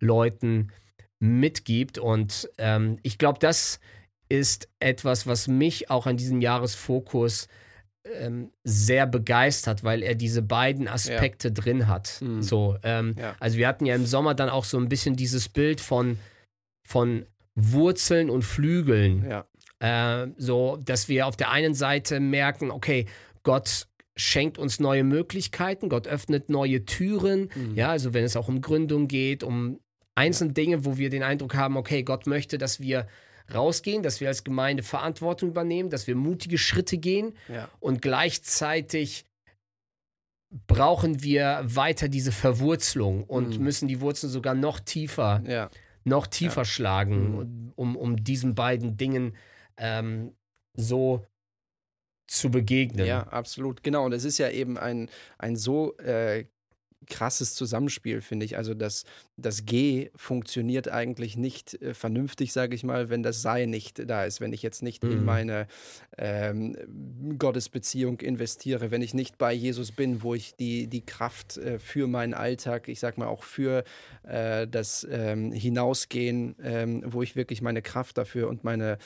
Leuten 0.00 0.72
mitgibt. 1.20 1.98
Und 1.98 2.48
ähm, 2.58 2.98
ich 3.02 3.18
glaube, 3.18 3.38
das 3.38 3.80
ist 4.28 4.68
etwas, 4.78 5.26
was 5.26 5.48
mich 5.48 5.90
auch 5.90 6.06
an 6.06 6.16
diesem 6.16 6.40
Jahresfokus 6.40 7.48
ähm, 8.14 8.50
sehr 8.64 9.06
begeistert, 9.06 9.84
weil 9.84 10.02
er 10.02 10.14
diese 10.14 10.42
beiden 10.42 10.88
Aspekte 10.88 11.48
ja. 11.48 11.54
drin 11.54 11.88
hat. 11.88 12.20
Mhm. 12.20 12.42
So, 12.42 12.76
ähm, 12.82 13.14
ja. 13.18 13.36
Also 13.40 13.58
wir 13.58 13.68
hatten 13.68 13.86
ja 13.86 13.94
im 13.94 14.06
Sommer 14.06 14.34
dann 14.34 14.48
auch 14.48 14.64
so 14.64 14.78
ein 14.78 14.88
bisschen 14.88 15.16
dieses 15.16 15.48
Bild 15.48 15.80
von, 15.80 16.18
von 16.86 17.26
Wurzeln 17.54 18.30
und 18.30 18.42
Flügeln. 18.42 19.28
Ja. 19.28 19.46
Äh, 19.80 20.28
so, 20.36 20.76
dass 20.76 21.08
wir 21.08 21.26
auf 21.26 21.36
der 21.36 21.50
einen 21.50 21.74
Seite 21.74 22.20
merken, 22.20 22.70
okay, 22.70 23.06
Gott 23.42 23.88
schenkt 24.16 24.58
uns 24.58 24.80
neue 24.80 25.04
Möglichkeiten, 25.04 25.88
Gott 25.88 26.08
öffnet 26.08 26.48
neue 26.50 26.84
Türen. 26.84 27.50
Mhm. 27.54 27.74
Ja, 27.74 27.90
also 27.90 28.14
wenn 28.14 28.24
es 28.24 28.36
auch 28.36 28.48
um 28.48 28.60
Gründung 28.60 29.08
geht, 29.08 29.42
um 29.42 29.80
einzelne 30.18 30.52
Dinge, 30.52 30.84
wo 30.84 30.98
wir 30.98 31.10
den 31.10 31.22
Eindruck 31.22 31.54
haben, 31.54 31.76
okay, 31.76 32.02
Gott 32.02 32.26
möchte, 32.26 32.58
dass 32.58 32.80
wir 32.80 33.06
rausgehen, 33.54 34.02
dass 34.02 34.20
wir 34.20 34.28
als 34.28 34.44
Gemeinde 34.44 34.82
Verantwortung 34.82 35.50
übernehmen, 35.50 35.90
dass 35.90 36.06
wir 36.06 36.16
mutige 36.16 36.58
Schritte 36.58 36.98
gehen 36.98 37.34
ja. 37.48 37.68
und 37.80 38.02
gleichzeitig 38.02 39.24
brauchen 40.66 41.22
wir 41.22 41.60
weiter 41.62 42.08
diese 42.08 42.32
Verwurzelung 42.32 43.24
und 43.24 43.58
mhm. 43.58 43.64
müssen 43.64 43.88
die 43.88 44.00
Wurzeln 44.00 44.30
sogar 44.30 44.54
noch 44.54 44.80
tiefer, 44.80 45.42
ja. 45.46 45.70
noch 46.04 46.26
tiefer 46.26 46.62
ja. 46.62 46.64
schlagen, 46.64 47.36
mhm. 47.36 47.72
um, 47.76 47.96
um 47.96 48.24
diesen 48.24 48.54
beiden 48.54 48.96
Dingen 48.96 49.36
ähm, 49.76 50.32
so 50.74 51.24
zu 52.26 52.50
begegnen. 52.50 53.06
Ja, 53.06 53.22
absolut. 53.28 53.82
Genau. 53.82 54.04
Und 54.04 54.12
es 54.12 54.24
ist 54.24 54.38
ja 54.38 54.50
eben 54.50 54.78
ein, 54.78 55.08
ein 55.38 55.56
so 55.56 55.96
äh, 55.98 56.44
krasses 57.06 57.54
Zusammenspiel, 57.54 58.20
finde 58.20 58.44
ich. 58.44 58.56
Also 58.56 58.74
das, 58.74 59.04
das 59.36 59.64
G 59.64 60.10
funktioniert 60.16 60.88
eigentlich 60.88 61.36
nicht 61.36 61.80
äh, 61.80 61.94
vernünftig, 61.94 62.52
sage 62.52 62.74
ich 62.74 62.84
mal, 62.84 63.08
wenn 63.08 63.22
das 63.22 63.42
Sei 63.42 63.66
nicht 63.66 64.08
da 64.08 64.24
ist. 64.24 64.40
Wenn 64.40 64.52
ich 64.52 64.62
jetzt 64.62 64.82
nicht 64.82 65.04
mhm. 65.04 65.12
in 65.12 65.24
meine 65.24 65.66
ähm, 66.16 66.76
Gottesbeziehung 67.38 68.20
investiere, 68.20 68.90
wenn 68.90 69.02
ich 69.02 69.14
nicht 69.14 69.38
bei 69.38 69.52
Jesus 69.52 69.92
bin, 69.92 70.22
wo 70.22 70.34
ich 70.34 70.54
die, 70.56 70.86
die 70.88 71.04
Kraft 71.04 71.56
äh, 71.56 71.78
für 71.78 72.06
meinen 72.06 72.34
Alltag, 72.34 72.88
ich 72.88 73.00
sage 73.00 73.20
mal 73.20 73.28
auch 73.28 73.44
für 73.44 73.84
äh, 74.24 74.66
das 74.66 75.06
ähm, 75.10 75.52
Hinausgehen, 75.52 76.56
ähm, 76.62 77.02
wo 77.06 77.22
ich 77.22 77.36
wirklich 77.36 77.62
meine 77.62 77.82
Kraft 77.82 78.18
dafür 78.18 78.48
und 78.48 78.64
meine 78.64 78.98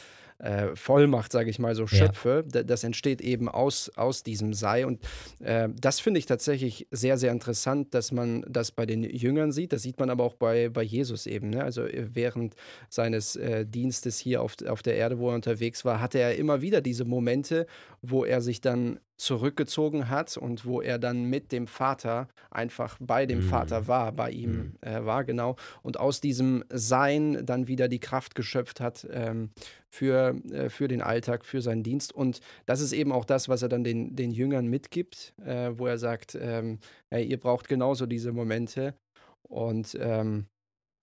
äh, 0.43 0.75
Vollmacht, 0.75 1.33
sage 1.33 1.51
ich 1.51 1.59
mal, 1.59 1.75
so 1.75 1.87
schöpfe. 1.87 2.45
Ja. 2.53 2.63
Das 2.63 2.85
entsteht 2.85 3.21
eben 3.21 3.49
aus, 3.49 3.91
aus 3.97 4.23
diesem 4.23 4.53
Sei. 4.53 4.87
Und 4.87 5.01
äh, 5.41 5.69
das 5.81 6.01
finde 6.01 6.19
ich 6.19 6.27
tatsächlich 6.27 6.87
sehr, 6.91 7.17
sehr 7.17 7.33
interessant, 7.33 7.95
dass 7.95 8.13
man 8.13 8.45
das 8.49 8.73
bei 8.73 8.85
den 8.85 9.05
Jüngern 9.05 9.53
sieht. 9.53 9.73
Das 9.73 9.83
sieht 9.83 9.99
man 9.99 10.11
aber 10.11 10.25
auch 10.25 10.35
bei, 10.35 10.69
bei 10.69 10.83
Jesus 10.83 11.27
eben. 11.27 11.51
Ne? 11.51 11.63
Also 11.63 11.85
äh, 11.85 12.07
während 12.13 12.55
seines 12.89 13.37
äh, 13.37 13.65
Dienstes 13.65 14.19
hier 14.19 14.43
auf, 14.43 14.57
auf 14.67 14.83
der 14.83 14.97
Erde, 14.97 15.19
wo 15.19 15.31
er 15.31 15.37
unterwegs 15.37 15.85
war, 15.85 16.01
hatte 16.01 16.19
er 16.19 16.37
immer 16.37 16.61
wieder 16.61 16.81
diese 16.81 17.05
Momente, 17.05 17.67
wo 18.03 18.25
er 18.25 18.41
sich 18.41 18.61
dann 18.61 18.99
zurückgezogen 19.17 20.09
hat 20.09 20.37
und 20.37 20.65
wo 20.65 20.81
er 20.81 20.99
dann 20.99 21.25
mit 21.25 21.53
dem 21.53 21.67
Vater 21.67 22.29
einfach 22.51 22.99
bei 23.01 23.27
dem 23.27 23.39
mhm. 23.39 23.49
Vater 23.49 23.87
war, 23.87 24.13
bei 24.13 24.31
ihm 24.31 24.51
mhm. 24.51 24.77
äh, 24.81 25.05
war, 25.05 25.25
genau. 25.25 25.57
Und 25.83 25.99
aus 25.99 26.21
diesem 26.21 26.65
Sein 26.71 27.45
dann 27.47 27.69
wieder 27.69 27.89
die 27.89 28.01
Kraft 28.01 28.35
geschöpft 28.35 28.81
hat 28.81 29.07
ähm, 29.11 29.51
für, 29.89 30.35
äh, 30.51 30.71
für 30.71 30.89
den 30.89 31.03
Alltag, 31.03 31.45
für 31.45 31.63
seinen 31.63 31.83
Dienst. 31.83 32.13
Und 32.13 32.41
das 32.67 32.81
ist 32.81 32.93
eben 32.93 33.13
auch 33.13 33.25
das, 33.25 33.49
was 33.49 33.63
er 33.63 33.69
dann 33.69 33.85
den, 33.85 34.17
den 34.17 34.33
Jüngern 34.33 34.67
mitgibt, 34.67 35.35
äh, 35.45 35.71
wo 35.73 35.87
er 35.87 35.99
sagt, 35.99 36.37
ähm, 36.41 36.79
hey, 37.11 37.25
ihr 37.25 37.39
braucht 37.39 37.69
genauso 37.69 38.07
diese 38.07 38.33
Momente. 38.33 38.95
Und 39.43 39.97
ähm, 40.01 40.47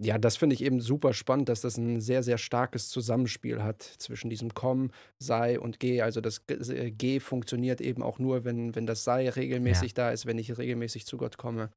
ja, 0.02 0.18
das 0.18 0.38
finde 0.38 0.56
ich 0.56 0.64
eben 0.64 0.80
super 0.80 1.14
spannend, 1.14 1.50
dass 1.50 1.62
das 1.62 1.78
ein 1.78 2.00
sehr, 2.00 2.24
sehr 2.24 2.38
starkes 2.38 2.88
Zusammenspiel 2.88 3.62
hat 3.62 3.84
zwischen 3.84 4.30
diesem 4.30 4.54
Komm, 4.54 4.92
Sei 5.20 5.60
und 5.60 5.80
Geh. 5.80 6.02
Also 6.02 6.22
das 6.22 6.42
äh, 6.48 6.92
Geh 6.92 7.20
funktioniert 7.20 7.82
eben 7.82 8.02
auch 8.02 8.18
nur, 8.18 8.46
wenn, 8.46 8.76
wenn 8.76 8.86
das 8.86 9.04
Sei 9.04 9.30
regelmäßig 9.30 9.92
ja. 9.92 10.06
da 10.06 10.12
ist, 10.12 10.26
wenn 10.26 10.38
ich 10.38 10.58
regelmäßig 10.58 11.06
zu 11.06 11.18
Gott 11.18 11.38
komme. 11.38 11.70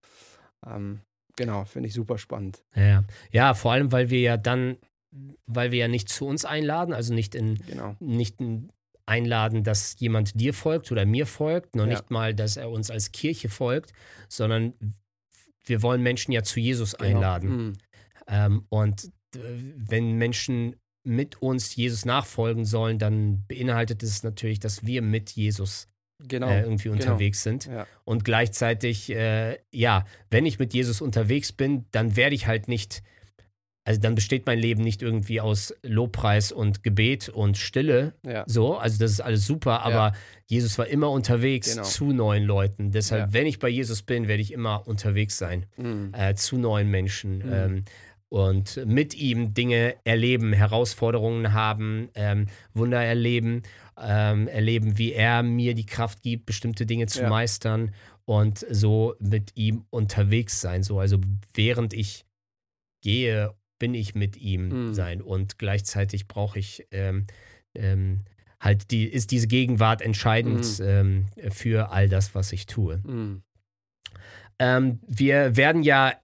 Ähm, 0.64 1.00
genau, 1.36 1.64
finde 1.64 1.88
ich 1.88 1.94
super 1.94 2.16
spannend. 2.16 2.62
Ja. 2.76 3.02
ja, 3.32 3.54
vor 3.54 3.72
allem, 3.72 3.90
weil 3.90 4.08
wir 4.10 4.20
ja 4.20 4.36
dann, 4.36 4.76
weil 5.46 5.72
wir 5.72 5.80
ja 5.80 5.88
nicht 5.88 6.08
zu 6.08 6.24
uns 6.26 6.44
einladen, 6.44 6.94
also 6.94 7.12
nicht 7.12 7.34
in, 7.34 7.56
genau. 7.66 7.96
nicht 7.98 8.40
in 8.40 8.70
einladen, 9.04 9.64
dass 9.64 9.98
jemand 9.98 10.38
dir 10.40 10.54
folgt 10.54 10.92
oder 10.92 11.04
mir 11.04 11.26
folgt, 11.26 11.74
noch 11.74 11.86
ja. 11.86 11.90
nicht 11.90 12.12
mal, 12.12 12.34
dass 12.34 12.56
er 12.56 12.70
uns 12.70 12.88
als 12.88 13.10
Kirche 13.10 13.48
folgt, 13.48 13.92
sondern 14.28 14.74
wir 15.64 15.82
wollen 15.82 16.02
Menschen 16.02 16.30
ja 16.30 16.44
zu 16.44 16.60
Jesus 16.60 16.96
genau. 16.96 17.10
einladen. 17.10 17.48
Mhm. 17.50 17.72
Ähm, 18.26 18.66
und 18.68 19.10
wenn 19.34 20.12
Menschen 20.12 20.76
mit 21.04 21.42
uns 21.42 21.74
Jesus 21.74 22.04
nachfolgen 22.04 22.64
sollen, 22.64 22.98
dann 22.98 23.44
beinhaltet 23.46 24.02
es 24.02 24.22
natürlich, 24.22 24.60
dass 24.60 24.86
wir 24.86 25.02
mit 25.02 25.30
Jesus 25.30 25.88
genau, 26.28 26.48
äh, 26.48 26.62
irgendwie 26.62 26.88
genau. 26.88 27.00
unterwegs 27.00 27.42
sind. 27.42 27.66
Ja. 27.66 27.86
Und 28.04 28.24
gleichzeitig, 28.24 29.10
äh, 29.10 29.58
ja, 29.72 30.04
wenn 30.30 30.46
ich 30.46 30.58
mit 30.58 30.74
Jesus 30.74 31.00
unterwegs 31.00 31.52
bin, 31.52 31.86
dann 31.90 32.16
werde 32.16 32.34
ich 32.34 32.46
halt 32.46 32.68
nicht, 32.68 33.02
also 33.84 34.00
dann 34.00 34.14
besteht 34.14 34.46
mein 34.46 34.58
Leben 34.60 34.82
nicht 34.82 35.02
irgendwie 35.02 35.40
aus 35.40 35.74
Lobpreis 35.82 36.52
und 36.52 36.84
Gebet 36.84 37.28
und 37.28 37.56
Stille. 37.58 38.14
Ja. 38.24 38.44
So, 38.46 38.76
also 38.76 38.98
das 38.98 39.10
ist 39.10 39.20
alles 39.20 39.44
super, 39.44 39.82
aber 39.82 39.94
ja. 39.94 40.12
Jesus 40.46 40.78
war 40.78 40.86
immer 40.86 41.10
unterwegs 41.10 41.74
genau. 41.74 41.82
zu 41.84 42.12
neuen 42.12 42.44
Leuten. 42.44 42.92
Deshalb, 42.92 43.32
wenn 43.32 43.46
ich 43.46 43.58
bei 43.58 43.68
Jesus 43.68 44.02
bin, 44.02 44.28
werde 44.28 44.42
ich 44.42 44.52
immer 44.52 44.86
unterwegs 44.86 45.36
sein 45.36 45.66
mhm. 45.76 46.12
äh, 46.16 46.34
zu 46.34 46.58
neuen 46.58 46.90
Menschen. 46.90 47.38
Mhm. 47.38 47.52
Ähm, 47.52 47.84
und 48.32 48.80
mit 48.86 49.14
ihm 49.14 49.52
Dinge 49.52 49.94
erleben, 50.04 50.54
Herausforderungen 50.54 51.52
haben, 51.52 52.08
ähm, 52.14 52.46
Wunder 52.72 53.04
erleben, 53.04 53.60
ähm, 54.00 54.48
erleben, 54.48 54.96
wie 54.96 55.12
er 55.12 55.42
mir 55.42 55.74
die 55.74 55.84
Kraft 55.84 56.22
gibt, 56.22 56.46
bestimmte 56.46 56.86
Dinge 56.86 57.04
zu 57.04 57.20
ja. 57.24 57.28
meistern 57.28 57.92
und 58.24 58.64
so 58.70 59.14
mit 59.18 59.54
ihm 59.54 59.84
unterwegs 59.90 60.62
sein. 60.62 60.82
So, 60.82 60.98
also 60.98 61.18
während 61.52 61.92
ich 61.92 62.24
gehe, 63.02 63.52
bin 63.78 63.92
ich 63.92 64.14
mit 64.14 64.38
ihm 64.38 64.86
mhm. 64.86 64.94
sein 64.94 65.20
und 65.20 65.58
gleichzeitig 65.58 66.26
brauche 66.26 66.58
ich 66.58 66.86
ähm, 66.90 67.26
ähm, 67.74 68.20
halt 68.58 68.92
die, 68.92 69.04
ist 69.04 69.30
diese 69.30 69.46
Gegenwart 69.46 70.00
entscheidend 70.00 70.78
mhm. 70.78 71.26
für 71.50 71.90
all 71.90 72.08
das, 72.08 72.34
was 72.34 72.50
ich 72.52 72.64
tue. 72.64 72.96
Mhm. 73.04 73.42
Ähm, 74.58 75.00
wir 75.06 75.54
werden 75.54 75.82
ja 75.82 76.14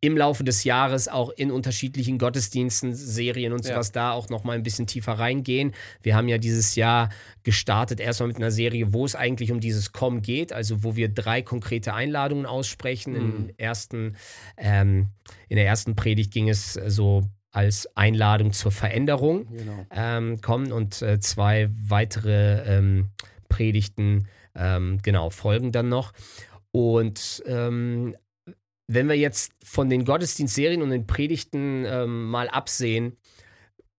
im 0.00 0.16
Laufe 0.16 0.44
des 0.44 0.64
Jahres 0.64 1.08
auch 1.08 1.30
in 1.30 1.50
unterschiedlichen 1.50 2.18
Gottesdiensten, 2.18 2.94
Serien 2.94 3.52
und 3.52 3.64
sowas 3.64 3.88
ja. 3.88 3.92
da 3.94 4.12
auch 4.12 4.28
noch 4.28 4.44
mal 4.44 4.52
ein 4.52 4.62
bisschen 4.62 4.86
tiefer 4.86 5.12
reingehen. 5.12 5.74
Wir 6.02 6.14
haben 6.14 6.28
ja 6.28 6.38
dieses 6.38 6.76
Jahr 6.76 7.08
gestartet 7.42 7.98
erstmal 7.98 8.28
mit 8.28 8.36
einer 8.36 8.52
Serie, 8.52 8.92
wo 8.92 9.04
es 9.04 9.16
eigentlich 9.16 9.50
um 9.50 9.58
dieses 9.58 9.92
Com 9.92 10.22
geht, 10.22 10.52
also 10.52 10.84
wo 10.84 10.94
wir 10.94 11.08
drei 11.08 11.42
konkrete 11.42 11.94
Einladungen 11.94 12.46
aussprechen. 12.46 13.14
Mhm. 13.14 13.18
Im 13.18 13.50
ersten, 13.56 14.16
ähm, 14.56 15.08
in 15.48 15.56
der 15.56 15.66
ersten 15.66 15.96
Predigt 15.96 16.32
ging 16.32 16.48
es 16.48 16.74
so 16.74 17.24
als 17.50 17.88
Einladung 17.96 18.52
zur 18.52 18.70
Veränderung 18.70 19.48
genau. 19.50 19.86
ähm, 19.90 20.40
kommen 20.40 20.70
und 20.70 21.02
äh, 21.02 21.18
zwei 21.18 21.68
weitere 21.70 22.76
ähm, 22.76 23.08
Predigten 23.48 24.28
ähm, 24.54 25.00
genau 25.02 25.30
folgen 25.30 25.72
dann 25.72 25.88
noch. 25.88 26.12
Und 26.70 27.42
ähm, 27.46 28.14
wenn 28.88 29.08
wir 29.08 29.16
jetzt 29.16 29.52
von 29.62 29.88
den 29.90 30.04
Gottesdienstserien 30.04 30.82
und 30.82 30.90
den 30.90 31.06
Predigten 31.06 31.84
ähm, 31.86 32.30
mal 32.30 32.48
absehen, 32.48 33.16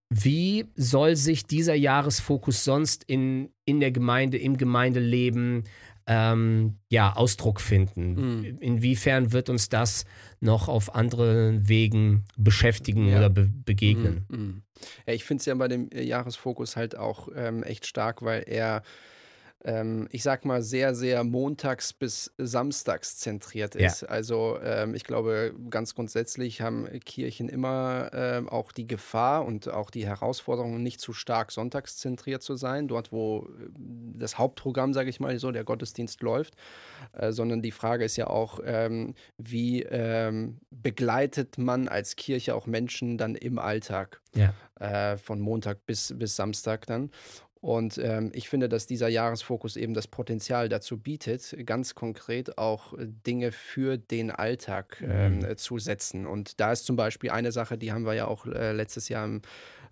wie 0.10 0.66
soll 0.76 1.16
sich 1.16 1.46
dieser 1.46 1.76
Jahresfokus 1.76 2.64
sonst 2.64 3.04
in, 3.04 3.52
in 3.66 3.80
der 3.80 3.92
Gemeinde, 3.92 4.40
im 4.40 4.58
Gemeindeleben 4.58 5.66
ähm, 6.08 6.80
ja, 6.90 7.14
Ausdruck 7.16 7.62
finden? 7.62 8.40
Mhm. 8.40 8.58
Inwiefern 8.60 9.32
wird 9.32 9.50
uns 9.50 9.70
das 9.70 10.06
noch 10.40 10.68
auf 10.68 10.96
anderen 10.96 11.70
Wegen 11.70 12.26
beschäftigen 12.38 13.08
ja. 13.08 13.20
oder 13.20 13.30
be 13.30 13.52
begegnen? 13.64 14.26
Mhm. 14.30 14.38
Mhm. 14.38 14.62
Ja, 15.06 15.14
ich 15.14 15.24
finde 15.24 15.42
es 15.42 15.46
ja 15.46 15.54
bei 15.54 15.68
dem 15.68 15.90
Jahresfokus 15.94 16.76
halt 16.76 16.98
auch 16.98 17.30
ähm, 17.36 17.62
echt 17.62 17.86
stark, 17.86 18.24
weil 18.24 18.44
er 18.48 18.82
ähm, 19.66 20.08
ich 20.12 20.24
sag 20.24 20.46
mal, 20.46 20.62
sehr, 20.62 20.96
sehr 20.96 21.24
montags 21.24 21.92
bis 21.92 22.32
samstags 22.38 23.18
zentriert 23.18 23.76
ist. 23.76 24.02
Ja. 24.02 24.08
Also 24.08 24.58
ähm, 24.64 24.96
ich 24.96 25.04
glaube, 25.04 25.54
ganz 25.70 25.96
grundsätzlich 25.96 26.62
haben 26.62 26.88
Kirchen 27.02 27.50
immer 27.50 28.10
äh, 28.14 28.42
auch 28.48 28.72
die 28.72 28.88
Gefahr 28.88 29.46
und 29.46 29.68
auch 29.68 29.90
die 29.90 30.06
Herausforderung, 30.06 30.82
nicht 30.82 31.02
zu 31.02 31.12
stark 31.12 31.52
sonntagszentriert 31.52 32.42
zu 32.42 32.56
sein, 32.56 32.88
dort 32.88 33.12
wo 33.12 33.50
äh, 33.60 33.70
das 34.18 34.38
Hauptprogramm, 34.38 34.94
sage 34.94 35.10
ich 35.10 35.20
mal 35.20 35.38
so, 35.40 35.52
der 35.52 35.66
Gottesdienst 35.66 36.22
läuft, 36.22 36.56
äh, 37.12 37.32
sondern 37.34 37.62
die 37.62 37.72
Frage 37.72 38.06
ist 38.06 38.16
ja 38.16 38.28
auch, 38.28 38.62
ähm, 38.64 39.14
wie 39.38 39.84
ähm, 39.84 40.60
begleitet 40.72 41.58
man 41.58 41.90
als 41.90 42.16
Kirche 42.16 42.56
auch 42.56 42.66
Menschen 42.66 43.18
dann 43.18 43.36
im 43.36 43.60
Alltag? 43.60 44.22
Ja. 44.36 44.54
Äh, 44.80 45.18
von 45.18 45.42
Montag 45.42 45.86
bis, 45.86 46.14
bis 46.18 46.36
Samstag 46.36 46.86
dann. 46.86 47.12
Und 47.62 47.98
ähm, 47.98 48.32
ich 48.34 48.48
finde, 48.48 48.70
dass 48.70 48.88
dieser 48.88 49.10
Jahresfokus 49.10 49.76
eben 49.76 49.94
das 49.94 50.08
Potenzial 50.08 50.70
dazu 50.70 50.98
bietet, 50.98 51.56
ganz 51.66 51.94
konkret 51.94 52.58
auch 52.58 52.94
äh, 52.94 53.08
Dinge 53.08 53.52
für 53.52 53.98
den 53.98 54.32
Alltag 54.32 55.04
ähm, 55.06 55.40
mhm. 55.40 55.58
zu 55.58 55.78
setzen. 55.78 56.26
Und 56.26 56.62
da 56.62 56.72
ist 56.72 56.86
zum 56.86 56.96
Beispiel 56.96 57.32
eine 57.32 57.52
Sache, 57.52 57.78
die 57.78 57.92
haben 57.92 58.06
wir 58.06 58.14
ja 58.14 58.28
auch 58.28 58.46
äh, 58.46 58.72
letztes 58.72 59.10
Jahr 59.10 59.26
im 59.26 59.42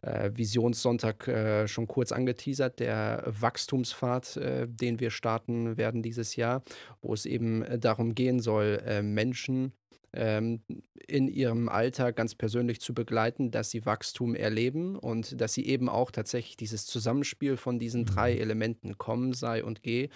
äh, 0.02 0.32
Visionssonntag 0.34 1.28
äh, 1.28 1.68
schon 1.68 1.88
kurz 1.88 2.12
angeteasert, 2.12 2.80
der 2.80 3.24
Wachstumspfad, 3.26 4.38
äh, 4.38 4.68
den 4.68 5.00
wir 5.00 5.10
starten 5.10 5.76
werden 5.76 6.04
dieses 6.04 6.36
Jahr, 6.36 6.64
wo 7.02 7.14
es 7.14 7.26
eben 7.26 7.66
darum 7.80 8.16
gehen 8.16 8.40
soll, 8.40 8.82
Menschen 9.02 9.74
ähm, 10.14 10.62
in 11.08 11.28
ihrem 11.28 11.70
Alltag 11.70 12.16
ganz 12.16 12.36
persönlich 12.36 12.82
zu 12.82 12.94
begleiten, 12.94 13.52
dass 13.52 13.70
sie 13.70 13.86
Wachstum 13.86 14.36
erleben 14.36 14.98
und 14.98 15.40
dass 15.40 15.54
sie 15.54 15.66
eben 15.66 15.90
auch 15.90 16.12
tatsächlich 16.12 16.58
dieses 16.58 16.86
Zusammenspiel 16.86 17.58
von 17.58 17.80
diesen 17.80 18.06
drei 18.06 18.34
mhm. 18.34 18.42
Elementen 18.42 18.98
kommen, 18.98 19.34
sei 19.34 19.64
und 19.64 19.84
geh, 19.84 20.10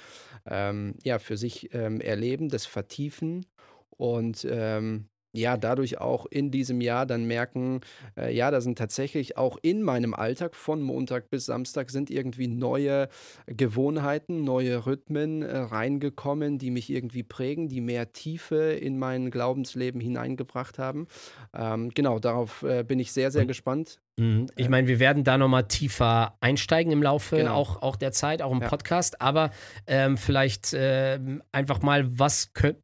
ähm, 0.45 0.95
ja, 1.03 1.19
für 1.19 1.37
sich 1.37 1.73
ähm, 1.73 2.01
erleben, 2.01 2.49
das 2.49 2.65
vertiefen 2.65 3.45
und 3.89 4.45
ähm, 4.49 5.07
ja, 5.33 5.57
dadurch 5.57 5.99
auch 5.99 6.25
in 6.25 6.51
diesem 6.51 6.81
Jahr 6.81 7.05
dann 7.05 7.25
merken, 7.25 7.81
äh, 8.17 8.35
ja, 8.35 8.51
da 8.51 8.59
sind 8.59 8.77
tatsächlich 8.77 9.37
auch 9.37 9.57
in 9.61 9.81
meinem 9.81 10.13
Alltag 10.13 10.55
von 10.55 10.81
Montag 10.81 11.29
bis 11.29 11.45
Samstag 11.45 11.89
sind 11.89 12.09
irgendwie 12.09 12.47
neue 12.47 13.07
Gewohnheiten, 13.47 14.43
neue 14.43 14.85
Rhythmen 14.85 15.41
äh, 15.41 15.57
reingekommen, 15.57 16.57
die 16.57 16.71
mich 16.71 16.89
irgendwie 16.89 17.23
prägen, 17.23 17.69
die 17.69 17.81
mehr 17.81 18.11
Tiefe 18.11 18.73
in 18.73 18.99
mein 18.99 19.31
Glaubensleben 19.31 20.01
hineingebracht 20.01 20.79
haben. 20.79 21.07
Ähm, 21.53 21.89
genau, 21.93 22.19
darauf 22.19 22.63
äh, 22.63 22.83
bin 22.83 22.99
ich 22.99 23.11
sehr, 23.11 23.31
sehr 23.31 23.45
gespannt. 23.45 23.99
Mhm. 24.17 24.47
Ich 24.55 24.69
meine, 24.69 24.87
wir 24.87 24.99
werden 24.99 25.23
da 25.23 25.37
nochmal 25.37 25.67
tiefer 25.67 26.35
einsteigen 26.41 26.91
im 26.91 27.01
Laufe 27.01 27.37
genau. 27.37 27.55
auch, 27.55 27.81
auch 27.81 27.95
der 27.95 28.11
Zeit, 28.11 28.41
auch 28.41 28.51
im 28.51 28.61
ja. 28.61 28.67
Podcast, 28.67 29.21
aber 29.21 29.51
ähm, 29.87 30.17
vielleicht 30.17 30.73
äh, 30.73 31.19
einfach 31.51 31.81
mal, 31.81 32.19
was 32.19 32.53
könnt 32.53 32.77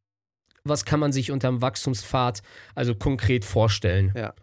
was 0.70 0.86
kann 0.86 1.00
man 1.00 1.12
sich 1.12 1.32
unter 1.32 1.50
dem 1.50 1.62
Wachstumspfad 1.62 2.42
also 2.76 2.96
konkret 2.96 3.46
vorstellen? 3.46 4.14
Ja. 4.16 4.34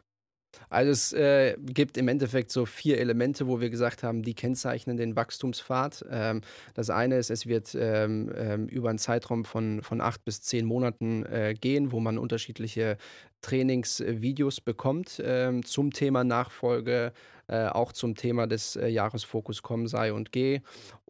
Also 0.71 0.91
es 0.91 1.13
äh, 1.13 1.57
gibt 1.61 1.97
im 1.97 2.09
Endeffekt 2.09 2.51
so 2.51 2.67
vier 2.67 2.99
Elemente, 2.99 3.47
wo 3.47 3.61
wir 3.61 3.71
gesagt 3.71 4.03
haben, 4.03 4.23
die 4.23 4.35
kennzeichnen 4.35 4.97
den 4.97 5.17
Wachstumspfad. 5.17 6.05
Ähm, 6.11 6.41
das 6.75 6.91
eine 6.91 7.17
ist, 7.17 7.31
es 7.31 7.47
wird 7.47 7.77
ähm, 7.79 8.33
ähm, 8.37 8.67
über 8.67 8.89
einen 8.89 8.99
Zeitraum 8.99 9.45
von, 9.45 9.83
von 9.83 10.01
acht 10.01 10.25
bis 10.25 10.43
zehn 10.43 10.67
Monaten 10.67 11.25
äh, 11.27 11.55
gehen, 11.59 11.93
wo 11.93 12.01
man 12.01 12.19
unterschiedliche 12.19 12.97
Trainingsvideos 13.43 14.61
bekommt 14.61 15.23
ähm, 15.25 15.65
zum 15.65 15.93
Thema 15.93 16.25
Nachfolge, 16.25 17.13
äh, 17.47 17.67
auch 17.67 17.93
zum 17.93 18.15
Thema 18.15 18.47
des 18.47 18.77
äh, 18.77 18.89
Jahresfokus 18.89 19.63
Komm, 19.63 19.87
Sei 19.87 20.13
und 20.13 20.33
Geh. 20.33 20.61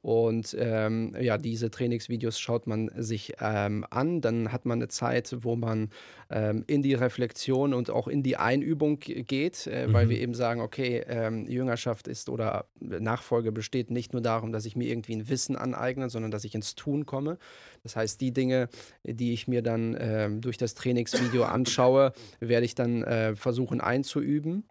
Und 0.04 0.54
ähm, 0.60 1.16
ja, 1.18 1.38
diese 1.38 1.70
Trainingsvideos 1.70 2.38
schaut 2.38 2.66
man 2.66 2.90
sich 2.94 3.36
ähm, 3.40 3.86
an. 3.88 4.20
Dann 4.20 4.52
hat 4.52 4.66
man 4.66 4.76
eine 4.76 4.88
Zeit, 4.88 5.34
wo 5.40 5.56
man 5.56 5.88
ähm, 6.28 6.62
in 6.66 6.82
die 6.82 6.92
Reflexion 6.92 7.72
und 7.72 7.88
auch 7.88 8.06
in 8.06 8.22
die 8.22 8.36
Einübung 8.36 8.98
geht, 9.00 9.66
äh, 9.66 9.86
mhm. 9.86 9.94
weil 9.94 10.10
wir 10.10 10.20
eben 10.20 10.34
sagen, 10.34 10.60
okay, 10.60 11.02
ähm, 11.08 11.46
Jüngerschaft 11.48 12.06
ist 12.06 12.28
oder 12.28 12.66
Nachfolge 12.80 13.50
besteht 13.50 13.90
nicht 13.90 14.12
nur 14.12 14.20
darum, 14.20 14.52
dass 14.52 14.66
ich 14.66 14.76
mir 14.76 14.90
irgendwie 14.90 15.16
ein 15.16 15.30
Wissen 15.30 15.56
aneigne, 15.56 16.10
sondern 16.10 16.30
dass 16.30 16.44
ich 16.44 16.54
ins 16.54 16.74
Tun 16.74 17.06
komme. 17.06 17.38
Das 17.82 17.96
heißt, 17.96 18.20
die 18.20 18.30
Dinge, 18.30 18.68
die 19.04 19.32
ich 19.32 19.48
mir 19.48 19.62
dann 19.62 19.96
ähm, 19.98 20.42
durch 20.42 20.58
das 20.58 20.74
Trainingsvideo 20.74 21.44
anschaue, 21.44 22.12
werde 22.40 22.66
ich 22.66 22.74
dann 22.74 23.04
äh, 23.04 23.36
versuchen 23.36 23.80
einzuüben. 23.80 24.64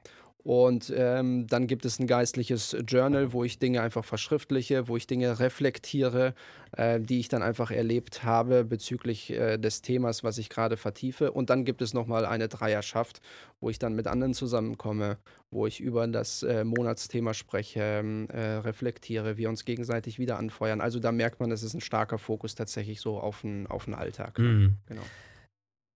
Und 0.44 0.92
ähm, 0.94 1.48
dann 1.48 1.68
gibt 1.68 1.86
es 1.86 2.00
ein 2.00 2.08
geistliches 2.08 2.76
Journal, 2.86 3.32
wo 3.32 3.46
ich 3.46 3.60
Dinge 3.60 3.82
einfach 3.82 4.04
verschriftliche, 4.04 4.90
wo 4.90 4.98
ich 4.98 5.08
Dinge 5.08 5.40
reflektiere, 5.40 6.34
äh, 6.74 7.00
die 7.00 7.22
ich 7.22 7.30
dann 7.30 7.42
einfach 7.42 7.72
erlebt 7.72 8.26
habe 8.26 8.66
bezüglich 8.66 9.30
äh, 9.30 9.58
des 9.58 9.82
Themas, 9.82 10.22
was 10.22 10.38
ich 10.38 10.50
gerade 10.50 10.76
vertiefe. 10.76 11.32
Und 11.32 11.50
dann 11.50 11.64
gibt 11.64 11.82
es 11.82 11.94
nochmal 11.94 12.26
eine 12.26 12.50
Dreierschaft, 12.50 13.22
wo 13.62 13.70
ich 13.70 13.80
dann 13.80 13.96
mit 13.96 14.06
anderen 14.06 14.34
zusammenkomme, 14.34 15.18
wo 15.50 15.66
ich 15.66 15.80
über 15.80 16.06
das 16.08 16.44
äh, 16.44 16.66
Monatsthema 16.66 17.34
spreche, 17.34 17.80
ähm, 17.80 18.28
äh, 18.28 18.56
reflektiere, 18.56 19.38
wir 19.38 19.48
uns 19.48 19.64
gegenseitig 19.64 20.20
wieder 20.20 20.38
anfeuern. 20.38 20.82
Also 20.82 21.00
da 21.00 21.14
merkt 21.14 21.40
man, 21.40 21.52
es 21.52 21.64
ist 21.64 21.74
ein 21.74 21.82
starker 21.82 22.18
Fokus 22.18 22.54
tatsächlich 22.54 23.00
so 23.00 23.18
auf 23.18 23.42
den, 23.42 23.66
auf 23.68 23.86
den 23.86 23.94
Alltag. 23.94 24.38
Mhm. 24.40 24.76
Genau. 24.88 25.04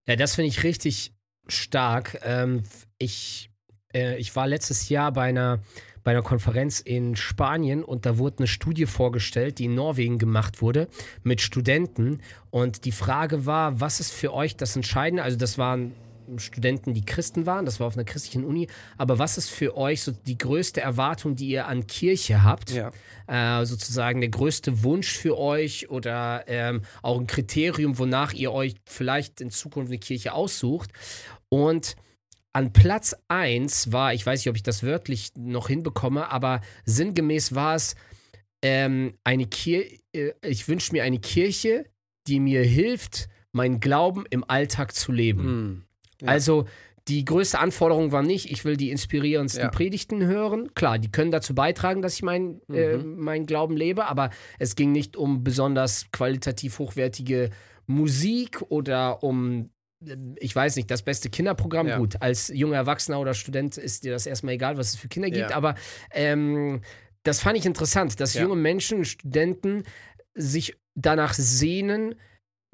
Ja, 0.07 0.15
das 0.15 0.35
finde 0.35 0.47
ich 0.47 0.63
richtig 0.63 1.11
stark. 1.49 2.21
Ähm, 2.23 2.63
ich 2.97 3.49
äh, 3.97 4.17
ich 4.17 4.35
war 4.35 4.47
letztes 4.47 4.89
Jahr 4.89 5.11
bei 5.11 5.23
einer, 5.23 5.59
bei 6.03 6.11
einer 6.11 6.21
Konferenz 6.21 6.79
in 6.79 7.15
Spanien 7.15 7.83
und 7.83 8.05
da 8.05 8.17
wurde 8.17 8.39
eine 8.39 8.47
Studie 8.47 8.85
vorgestellt, 8.85 9.59
die 9.59 9.65
in 9.65 9.75
Norwegen 9.75 10.19
gemacht 10.19 10.61
wurde 10.61 10.87
mit 11.23 11.41
Studenten. 11.41 12.21
Und 12.49 12.85
die 12.85 12.91
Frage 12.91 13.45
war, 13.45 13.81
was 13.81 13.99
ist 13.99 14.13
für 14.13 14.33
euch 14.33 14.55
das 14.55 14.75
Entscheidende? 14.75 15.23
Also 15.23 15.37
das 15.37 15.57
waren 15.57 15.93
Studenten, 16.37 16.93
die 16.93 17.05
Christen 17.05 17.45
waren, 17.45 17.65
das 17.65 17.79
war 17.79 17.87
auf 17.87 17.95
einer 17.95 18.03
christlichen 18.03 18.43
Uni. 18.43 18.67
Aber 18.97 19.17
was 19.17 19.37
ist 19.37 19.49
für 19.49 19.77
euch 19.77 20.03
so 20.03 20.11
die 20.11 20.37
größte 20.37 20.81
Erwartung, 20.81 21.35
die 21.35 21.47
ihr 21.47 21.67
an 21.67 21.87
Kirche 21.87 22.43
habt? 22.43 22.71
Ja. 22.71 22.91
Äh, 23.27 23.65
sozusagen 23.65 24.19
der 24.19 24.29
größte 24.29 24.83
Wunsch 24.83 25.15
für 25.17 25.37
euch 25.37 25.89
oder 25.89 26.43
ähm, 26.47 26.81
auch 27.01 27.17
ein 27.19 27.27
Kriterium, 27.27 27.97
wonach 27.97 28.33
ihr 28.33 28.51
euch 28.51 28.75
vielleicht 28.85 29.39
in 29.39 29.51
Zukunft 29.51 29.89
eine 29.89 29.99
Kirche 29.99 30.33
aussucht? 30.33 30.91
Und 31.49 31.95
an 32.57 32.73
Platz 32.73 33.15
1 33.27 33.91
war, 33.91 34.15
ich 34.15 34.25
weiß 34.25 34.39
nicht, 34.39 34.49
ob 34.49 34.55
ich 34.55 34.63
das 34.63 34.81
wörtlich 34.81 35.29
noch 35.37 35.67
hinbekomme, 35.67 36.31
aber 36.31 36.61
sinngemäß 36.85 37.53
war 37.53 37.75
es 37.75 37.95
ähm, 38.63 39.13
eine 39.23 39.45
Kirche, 39.45 39.99
äh, 40.11 40.33
ich 40.43 40.67
wünsche 40.67 40.91
mir 40.91 41.03
eine 41.03 41.19
Kirche, 41.19 41.85
die 42.25 42.39
mir 42.39 42.63
hilft, 42.63 43.29
meinen 43.51 43.79
Glauben 43.79 44.25
im 44.31 44.43
Alltag 44.43 44.95
zu 44.95 45.11
leben. 45.11 45.43
Mm, 45.43 45.83
ja. 46.21 46.29
Also 46.29 46.65
die 47.07 47.25
größte 47.25 47.59
Anforderung 47.59 48.11
war 48.11 48.23
nicht, 48.23 48.49
ich 48.49 48.65
will 48.65 48.75
die 48.75 48.89
inspirierendsten 48.89 49.65
ja. 49.65 49.69
Predigten 49.69 50.25
hören. 50.25 50.73
Klar, 50.73 50.97
die 50.97 51.11
können 51.11 51.29
dazu 51.29 51.53
beitragen, 51.53 52.01
dass 52.01 52.15
ich 52.15 52.23
mein, 52.23 52.59
äh, 52.73 52.97
mhm. 52.97 53.19
äh, 53.19 53.21
meinen 53.21 53.45
Glauben 53.45 53.77
lebe, 53.77 54.07
aber 54.07 54.31
es 54.57 54.75
ging 54.75 54.91
nicht 54.91 55.15
um 55.15 55.43
besonders 55.43 56.09
qualitativ 56.11 56.79
hochwertige 56.79 57.51
Musik 57.85 58.63
oder 58.69 59.21
um 59.21 59.69
ich 60.35 60.55
weiß 60.55 60.75
nicht, 60.75 60.91
das 60.91 61.01
beste 61.01 61.29
Kinderprogramm, 61.29 61.87
ja. 61.87 61.97
gut, 61.97 62.21
als 62.21 62.49
junger 62.49 62.75
Erwachsener 62.75 63.19
oder 63.19 63.33
Student 63.33 63.77
ist 63.77 64.03
dir 64.03 64.11
das 64.11 64.25
erstmal 64.25 64.53
egal, 64.53 64.77
was 64.77 64.89
es 64.89 64.95
für 64.95 65.07
Kinder 65.07 65.29
gibt, 65.29 65.49
ja. 65.49 65.55
aber 65.55 65.75
ähm, 66.11 66.81
das 67.23 67.41
fand 67.41 67.57
ich 67.57 67.65
interessant, 67.65 68.19
dass 68.19 68.35
ja. 68.35 68.43
junge 68.43 68.55
Menschen, 68.55 69.05
Studenten 69.05 69.83
sich 70.33 70.75
danach 70.95 71.33
sehnen, 71.33 72.15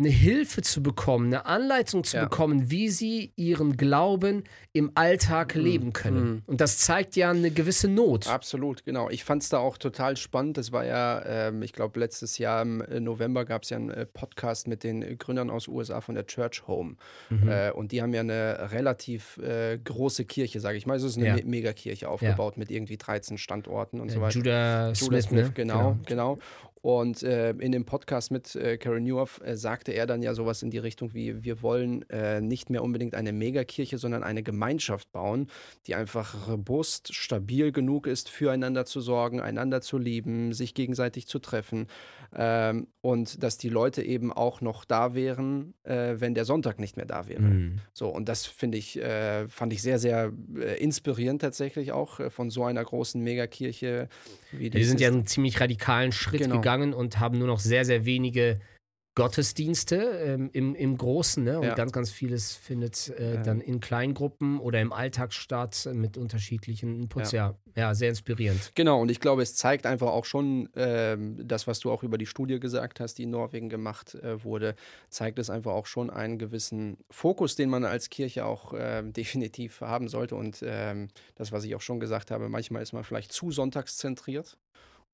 eine 0.04 0.13
Hilfe 0.13 0.62
zu 0.62 0.84
bekommen, 0.84 1.28
eine 1.28 1.46
Anleitung 1.46 2.04
zu 2.04 2.18
ja. 2.18 2.24
bekommen, 2.24 2.70
wie 2.70 2.89
sie 2.89 3.32
ihren 3.36 3.78
Glauben 3.78 4.43
im 4.74 4.91
Alltag 4.95 5.56
mhm. 5.56 5.62
leben 5.62 5.93
können. 5.93 6.26
Mhm. 6.26 6.41
Und 6.45 6.62
das 6.62 6.78
zeigt 6.78 7.16
ja 7.16 7.30
eine 7.30 7.51
gewisse 7.51 7.88
Not. 7.88 8.28
Absolut, 8.28 8.84
genau. 8.84 9.10
Ich 9.10 9.24
fand 9.24 9.43
es 9.43 9.49
da 9.49 9.60
auch 9.60 9.78
total 9.78 10.18
spannend. 10.18 10.58
Das 10.58 10.72
war 10.72 10.86
ja, 10.86 11.24
ähm, 11.26 11.62
ich 11.62 11.74
glaube, 11.74 11.99
letztes 11.99 12.38
Jahr 12.38 12.62
im 12.62 12.82
äh, 12.82 12.99
November 12.99 13.45
gab 13.45 13.64
es 13.64 13.70
ja 13.70 13.78
einen 13.78 13.91
äh, 13.91 14.06
Podcast 14.06 14.68
mit 14.68 14.84
den 14.84 15.18
Gründern 15.18 15.49
aus 15.49 15.68
USA 15.68 16.01
von 16.01 16.16
der 16.16 16.26
Church 16.26 16.68
Home. 16.68 16.95
Mhm. 17.30 17.47
Äh, 17.47 17.72
und 17.72 17.91
die 17.91 18.01
haben 18.01 18.14
ja 18.14 18.22
eine 18.22 18.72
relativ 18.72 19.38
äh, 19.38 19.78
große 19.78 20.26
Kirche, 20.26 20.60
sage 20.60 20.78
ich 20.78 20.86
mal. 20.86 20.97
Es 20.97 21.04
ist 21.04 21.18
eine 21.18 21.28
ja. 21.28 21.36
Me 21.36 21.43
Megakirche 21.45 22.10
aufgebaut 22.10 22.56
ja. 22.56 22.60
mit 22.60 22.72
irgendwie 22.72 22.97
13 22.97 23.38
Standorten 23.38 24.01
und 24.01 24.10
so 24.10 24.20
weiter. 24.20 24.36
Judah, 24.36 24.88
Judah 24.88 24.95
Smith, 24.95 25.26
Smith 25.26 25.45
ne? 25.45 25.51
genau, 25.54 25.97
genau. 26.06 26.36
genau. 26.36 26.39
Und 26.84 27.24
äh, 27.24 27.52
in 27.52 27.72
dem 27.72 27.86
Podcast 27.86 28.30
mit 28.30 28.58
äh, 28.58 28.78
Karen 28.78 29.06
Newhoff 29.06 29.40
äh, 29.42 29.56
sagte 29.56 29.94
er 29.94 30.06
dann 30.06 30.22
ja 30.22 30.34
sowas 30.34 30.64
in 30.64 30.70
die 30.70 30.80
Richtung 30.80 31.14
wie, 31.14 31.42
wir 31.42 31.62
wollen 31.62 32.04
äh, 32.10 32.42
nicht 32.42 32.70
mehr 32.70 32.84
unbedingt 32.84 33.16
eine 33.16 33.32
Megakirche, 33.32 33.98
sondern 33.98 34.22
eine 34.22 34.44
Gemeinschaft 34.44 35.10
bauen, 35.14 35.48
die 35.88 35.96
einfach 35.96 36.50
robust, 36.50 37.16
stabil 37.16 37.72
genug 37.72 38.06
ist, 38.06 38.28
füreinander 38.28 38.84
zu 38.84 39.00
sorgen, 39.00 39.40
einander 39.40 39.80
zu 39.80 39.98
lieben, 39.98 40.52
sich 40.52 40.74
gegenseitig 40.74 41.26
zu 41.26 41.40
treffen. 41.40 41.88
Ähm, 42.36 42.88
und 43.02 43.44
dass 43.44 43.58
die 43.58 43.70
Leute 43.70 44.02
eben 44.02 44.32
auch 44.32 44.62
noch 44.62 44.86
da 44.86 45.14
wären, 45.14 45.74
äh, 45.84 46.16
wenn 46.18 46.34
der 46.34 46.46
Sonntag 46.46 46.80
nicht 46.80 46.98
mehr 46.98 47.06
da 47.06 47.28
wäre. 47.28 47.42
Mhm. 47.42 47.80
So, 47.94 48.08
und 48.10 48.28
das 48.30 48.46
finde 48.46 48.78
ich, 48.78 49.00
äh, 49.00 49.48
fand 49.48 49.74
ich 49.74 49.82
sehr, 49.82 50.00
sehr 50.00 50.32
inspirierend 50.80 51.42
tatsächlich 51.42 51.92
auch 51.92 52.20
von 52.32 52.50
so 52.50 52.64
einer 52.64 52.84
großen 52.84 53.22
Megakirche 53.22 54.08
wie 54.52 54.70
die. 54.70 54.78
Die 54.80 54.84
sind 54.84 55.00
ja 55.00 55.10
einen 55.10 55.26
ziemlich 55.26 55.60
radikalen 55.60 56.12
Schritt 56.12 56.42
genau. 56.42 56.56
gegangen 56.56 56.94
und 56.94 57.20
haben 57.20 57.38
nur 57.38 57.48
noch 57.48 57.60
sehr, 57.60 57.86
sehr 57.86 58.06
wenige 58.06 58.60
Gottesdienste 59.16 59.95
ähm, 59.95 60.49
im, 60.53 60.74
im 60.74 60.97
Großen 60.97 61.43
ne? 61.43 61.59
und 61.59 61.66
ja. 61.66 61.76
ganz, 61.76 61.91
ganz 61.91 62.09
vieles 62.09 62.55
findet 62.55 63.09
äh, 63.09 63.43
dann 63.43 63.61
in 63.61 63.80
Kleingruppen 63.80 64.59
oder 64.59 64.82
im 64.82 64.91
Alltag 64.91 65.34
statt 65.34 65.88
mit 65.93 66.18
unterschiedlichen 66.18 66.95
Inputs. 66.95 67.32
Ja. 67.32 67.55
ja, 67.76 67.84
ja, 67.84 67.93
sehr 67.93 68.09
inspirierend. 68.09 68.72
Genau, 68.74 69.01
und 69.01 69.11
ich 69.11 69.20
glaube, 69.20 69.43
es 69.43 69.55
zeigt 69.55 69.86
einfach 69.86 70.07
auch 70.07 70.26
schon 70.26 70.68
ähm, 70.76 71.38
das, 71.47 71.68
was 71.68 71.80
du 71.80 71.91
auch 71.91 72.01
über 72.01 72.18
die 72.18 72.26
Studie 72.26 72.59
gesagt 72.59 72.99
hast, 72.99 73.20
die 73.20 73.24
in 73.24 73.30
Norwegen 73.30 73.70
gemacht 73.70 74.16
äh, 74.16 74.43
wurde, 74.43 74.76
zeigt 75.09 75.38
es 75.38 75.51
einfach 75.51 75.74
auch 75.74 75.86
schon 75.86 76.09
einen 76.09 76.39
gewissen 76.39 76.97
Fokus, 77.11 77.55
den 77.55 77.70
man 77.70 77.86
als 77.86 78.09
Kirche 78.09 78.45
auch 78.45 78.74
äh, 78.74 79.03
definitiv 79.11 79.82
haben 79.82 80.07
sollte. 80.07 80.36
Und 80.36 80.64
ähm, 80.66 81.09
das, 81.36 81.51
was 81.51 81.66
ich 81.66 81.76
auch 81.76 81.82
schon 81.82 81.99
gesagt 81.99 82.32
habe, 82.32 82.49
manchmal 82.49 82.82
ist 82.82 82.93
man 82.93 83.03
vielleicht 83.03 83.32
zu 83.32 83.51
sonntagszentriert. 83.51 84.57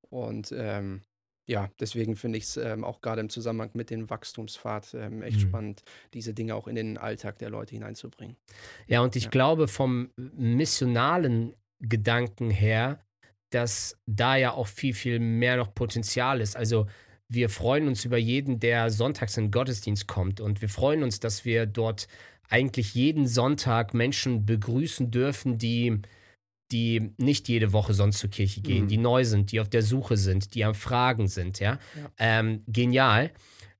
Und 0.09 0.53
ähm, 0.55 1.01
ja, 1.49 1.71
deswegen 1.79 2.15
finde 2.15 2.37
ich 2.37 2.43
es 2.43 2.57
ähm, 2.57 2.83
auch 2.83 3.01
gerade 3.01 3.21
im 3.21 3.29
Zusammenhang 3.29 3.71
mit 3.73 3.89
dem 3.89 4.07
Wachstumspfad 4.07 4.93
ähm, 4.93 5.23
echt 5.23 5.37
mhm. 5.37 5.41
spannend, 5.41 5.83
diese 6.13 6.35
Dinge 6.35 6.53
auch 6.53 6.67
in 6.67 6.75
den 6.75 6.99
Alltag 6.99 7.39
der 7.39 7.49
Leute 7.49 7.73
hineinzubringen. 7.73 8.37
Ja, 8.85 9.01
und 9.01 9.15
ich 9.15 9.23
ja. 9.23 9.29
glaube, 9.31 9.67
vom 9.67 10.11
missionalen 10.15 11.55
Gedanken 11.79 12.51
her, 12.51 12.99
dass 13.49 13.97
da 14.05 14.35
ja 14.35 14.53
auch 14.53 14.67
viel, 14.67 14.93
viel 14.93 15.19
mehr 15.19 15.57
noch 15.57 15.73
Potenzial 15.73 16.39
ist. 16.39 16.55
Also 16.55 16.85
wir 17.27 17.49
freuen 17.49 17.87
uns 17.87 18.05
über 18.05 18.17
jeden, 18.19 18.59
der 18.59 18.91
sonntags 18.91 19.35
in 19.35 19.45
den 19.45 19.51
Gottesdienst 19.51 20.05
kommt. 20.05 20.41
Und 20.41 20.61
wir 20.61 20.69
freuen 20.69 21.01
uns, 21.01 21.19
dass 21.19 21.45
wir 21.45 21.65
dort 21.65 22.07
eigentlich 22.47 22.93
jeden 22.93 23.25
Sonntag 23.25 23.95
Menschen 23.95 24.45
begrüßen 24.45 25.09
dürfen, 25.09 25.57
die 25.57 25.99
die 26.71 27.13
nicht 27.17 27.47
jede 27.47 27.73
Woche 27.73 27.93
sonst 27.93 28.19
zur 28.19 28.29
Kirche 28.29 28.61
gehen, 28.61 28.83
mhm. 28.83 28.87
die 28.87 28.97
neu 28.97 29.23
sind, 29.25 29.51
die 29.51 29.59
auf 29.59 29.69
der 29.69 29.81
Suche 29.81 30.17
sind, 30.17 30.53
die 30.55 30.63
am 30.63 30.75
Fragen 30.75 31.27
sind, 31.27 31.59
ja. 31.59 31.79
ja. 31.95 32.11
Ähm, 32.17 32.63
genial. 32.67 33.31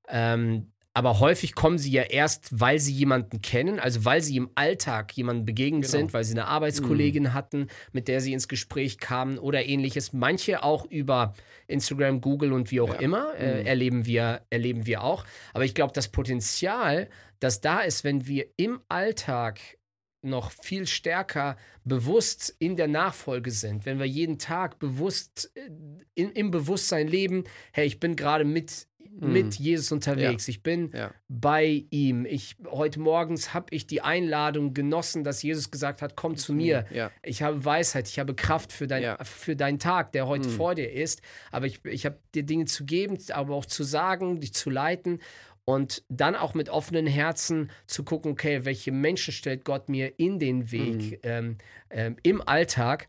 Ähm, 0.08 0.72
aber 1.00 1.20
häufig 1.20 1.56
kommen 1.56 1.78
sie 1.78 1.92
ja 1.92 2.02
erst, 2.02 2.60
weil 2.60 2.80
sie 2.80 2.92
jemanden 2.92 3.42
kennen, 3.42 3.80
also 3.80 4.04
weil 4.06 4.22
sie 4.22 4.36
im 4.36 4.50
Alltag 4.56 5.14
jemanden 5.14 5.46
begegnet 5.46 5.84
genau. 5.84 5.92
sind, 5.92 6.14
weil 6.14 6.24
sie 6.24 6.34
eine 6.34 6.48
Arbeitskollegin 6.48 7.24
mhm. 7.24 7.34
hatten, 7.34 7.68
mit 7.92 8.08
der 8.08 8.22
sie 8.22 8.34
ins 8.34 8.48
Gespräch 8.48 8.98
kamen 8.98 9.38
oder 9.38 9.66
ähnliches. 9.66 10.14
Manche 10.14 10.64
auch 10.64 10.86
über 10.86 11.36
Instagram, 11.68 12.22
Google 12.22 12.54
und 12.54 12.72
wie 12.72 12.82
auch 12.82 12.96
ja. 12.96 13.00
immer 13.00 13.36
äh, 13.36 13.62
mhm. 13.62 13.68
erleben, 13.68 14.06
wir, 14.08 14.42
erleben 14.50 14.88
wir 14.88 15.04
auch. 15.04 15.26
Aber 15.54 15.64
ich 15.64 15.76
glaube, 15.76 15.94
das 15.94 16.10
Potenzial, 16.10 17.08
das 17.40 17.62
da 17.62 17.82
ist, 17.82 18.04
wenn 18.04 18.28
wir 18.28 18.48
im 18.58 18.82
Alltag 18.90 19.60
noch 20.22 20.51
viel 20.51 20.86
stärker 20.86 21.57
bewusst 21.86 22.55
in 22.59 22.76
der 22.76 22.88
Nachfolge 22.88 23.51
sind, 23.51 23.86
wenn 23.86 23.99
wir 23.99 24.05
jeden 24.05 24.38
Tag 24.38 24.80
bewusst 24.80 25.51
äh, 25.55 25.70
in, 26.15 26.32
im 26.32 26.51
Bewusstsein 26.51 27.07
leben, 27.07 27.45
hey, 27.72 27.88
ich 27.88 27.99
bin 27.99 28.15
gerade 28.15 28.43
mit, 28.43 28.88
mit 29.22 29.55
Jesus 29.55 29.91
unterwegs, 29.91 30.47
ja. 30.47 30.51
ich 30.51 30.63
bin 30.63 30.91
ja. 30.93 31.11
bei 31.28 31.86
ihm. 31.89 32.26
Ich, 32.26 32.57
heute 32.70 32.99
morgens 32.99 33.53
habe 33.53 33.67
ich 33.72 33.88
die 33.88 34.01
Einladung 34.01 34.74
genossen, 34.74 35.24
dass 35.24 35.41
Jesus 35.41 35.72
gesagt 35.72 36.01
hat, 36.01 36.15
komm 36.15 36.36
zu 36.36 36.53
mir. 36.53 36.86
Ja. 36.91 37.11
Ich 37.24 37.41
habe 37.41 37.63
Weisheit, 37.65 38.07
ich 38.07 38.20
habe 38.20 38.36
Kraft 38.36 38.72
für, 38.72 38.88
dein, 38.88 39.17
für 39.24 39.55
deinen 39.55 39.80
Tag, 39.80 40.11
der 40.11 40.28
heute 40.28 40.49
mm. 40.49 40.51
vor 40.51 40.76
dir 40.76 40.91
ist, 40.91 41.22
aber 41.51 41.65
ich, 41.65 41.84
ich 41.86 42.05
habe 42.05 42.20
dir 42.36 42.43
Dinge 42.43 42.65
zu 42.65 42.86
geben, 42.86 43.17
aber 43.30 43.55
auch 43.55 43.65
zu 43.65 43.84
sagen, 43.84 44.39
dich 44.39 44.53
zu 44.53 44.70
leiten 44.70 45.20
und 45.70 46.03
dann 46.09 46.36
auch 46.36 46.55
mit 46.55 46.70
offenen 46.70 47.05
Herzen 47.05 47.70
zu 47.86 48.03
gucken, 48.03 48.32
okay, 48.32 48.65
welche 48.65 48.91
Menschen 48.91 49.32
stellt 49.32 49.65
Gott 49.65 49.88
mir 49.88 50.17
in 50.17 50.39
den 50.39 50.72
Weg 50.72 51.11
mhm. 51.11 51.17
ähm, 51.22 51.57
ähm, 51.91 52.15
im 52.24 52.41
Alltag. 52.41 53.07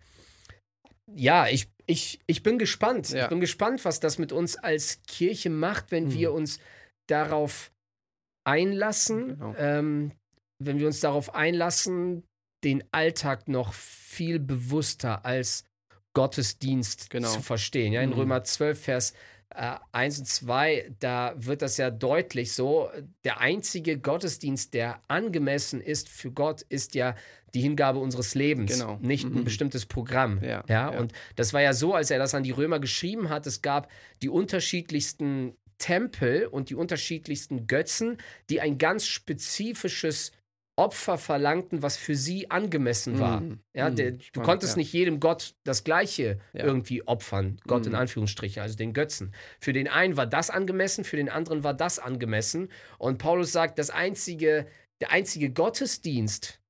Ja, 1.15 1.49
ich, 1.49 1.71
ich, 1.87 2.21
ich 2.27 2.43
bin 2.43 2.59
gespannt. 2.59 3.09
Ja. 3.09 3.23
Ich 3.23 3.29
bin 3.31 3.41
gespannt, 3.41 3.87
was 3.87 3.99
das 3.99 4.19
mit 4.19 4.31
uns 4.31 4.57
als 4.57 5.01
Kirche 5.07 5.49
macht, 5.49 5.91
wenn 5.91 6.09
mhm. 6.09 6.13
wir 6.13 6.33
uns 6.35 6.61
darauf 7.09 7.73
einlassen, 8.45 9.39
genau. 9.39 9.55
ähm, 9.57 10.13
wenn 10.63 10.79
wir 10.79 10.87
uns 10.87 11.01
darauf 11.01 11.35
einlassen, 11.35 12.25
den 12.63 12.85
Alltag 12.93 13.49
noch 13.49 13.73
viel 13.73 14.39
bewusster 14.39 15.25
als 15.25 15.65
Gottesdienst 16.15 17.09
genau. 17.09 17.29
zu 17.29 17.41
verstehen. 17.41 17.95
Ja, 17.95 18.03
in 18.03 18.11
mhm. 18.11 18.17
Römer 18.17 18.45
12, 18.45 18.79
Vers 18.79 19.15
äh, 19.55 19.75
1 19.93 20.21
und 20.21 20.27
2, 20.27 20.93
da 21.01 21.35
wird 21.37 21.63
das 21.63 21.77
ja 21.77 21.91
deutlich 21.91 22.53
so. 22.53 22.91
Der 23.25 23.41
einzige 23.41 23.99
Gottesdienst, 23.99 24.75
der 24.75 25.01
angemessen 25.09 25.81
ist 25.81 26.09
für 26.09 26.31
Gott, 26.31 26.63
ist 26.63 26.95
ja 26.95 27.15
die 27.55 27.61
Hingabe 27.61 27.99
unseres 27.99 28.35
Lebens, 28.35 28.79
genau. 28.79 28.99
nicht 29.01 29.29
mhm. 29.29 29.39
ein 29.39 29.45
bestimmtes 29.45 29.87
Programm. 29.87 30.43
Ja, 30.43 30.63
ja, 30.69 30.93
ja, 30.93 30.99
und 31.01 31.13
das 31.37 31.53
war 31.53 31.61
ja 31.61 31.73
so, 31.73 31.95
als 31.95 32.11
er 32.11 32.19
das 32.19 32.35
an 32.35 32.45
die 32.45 32.53
Römer 32.53 32.79
geschrieben 32.79 33.29
hat, 33.29 33.47
es 33.47 33.61
gab 33.61 33.91
die 34.23 34.29
unterschiedlichsten 34.29 35.57
Tempel 35.79 36.47
und 36.47 36.71
die 36.71 36.75
unterschiedlichsten 36.75 37.67
Götzen, 37.67 38.19
die 38.51 38.61
ein 38.61 38.79
ganz 38.79 39.07
spezifisches 39.07 40.31
Opfer 40.77 41.19
verlangten, 41.19 41.83
was 41.83 41.97
für 41.97 42.15
sie 42.15 42.51
angemessen 42.51 43.19
war. 43.19 43.41
Mm, 43.41 43.61
ja, 43.75 43.91
der, 43.91 44.07
spannend, 44.07 44.31
du 44.33 44.41
konntest 44.43 44.73
ja. 44.75 44.79
nicht 44.79 44.93
jedem 44.93 45.21
Gott 45.21 45.55
das 45.65 45.85
Gleiche 45.85 46.39
ja. 46.53 46.65
irgendwie 46.65 47.07
opfern, 47.07 47.61
Gott 47.67 47.85
mm. 47.85 47.89
in 47.89 47.95
Anführungsstrichen, 47.95 48.63
also 48.63 48.77
den 48.77 48.95
Götzen. 48.95 49.35
Für 49.61 49.73
den 49.73 49.89
einen 49.89 50.17
war 50.17 50.27
das 50.27 50.49
angemessen, 50.49 51.05
für 51.05 51.17
den 51.17 51.29
anderen 51.29 51.65
war 51.65 51.75
das 51.75 51.99
angemessen. 51.99 52.71
Und 52.99 53.19
Paulus 53.19 53.53
sagt, 53.53 53.79
das 53.79 53.91
einzige, 53.91 54.67
der 55.01 55.11
einzige 55.11 55.51
Gottesdienst, 55.51 56.61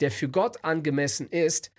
der 0.00 0.10
für 0.10 0.28
Gott 0.28 0.64
angemessen 0.64 1.28
ist, 1.28 1.70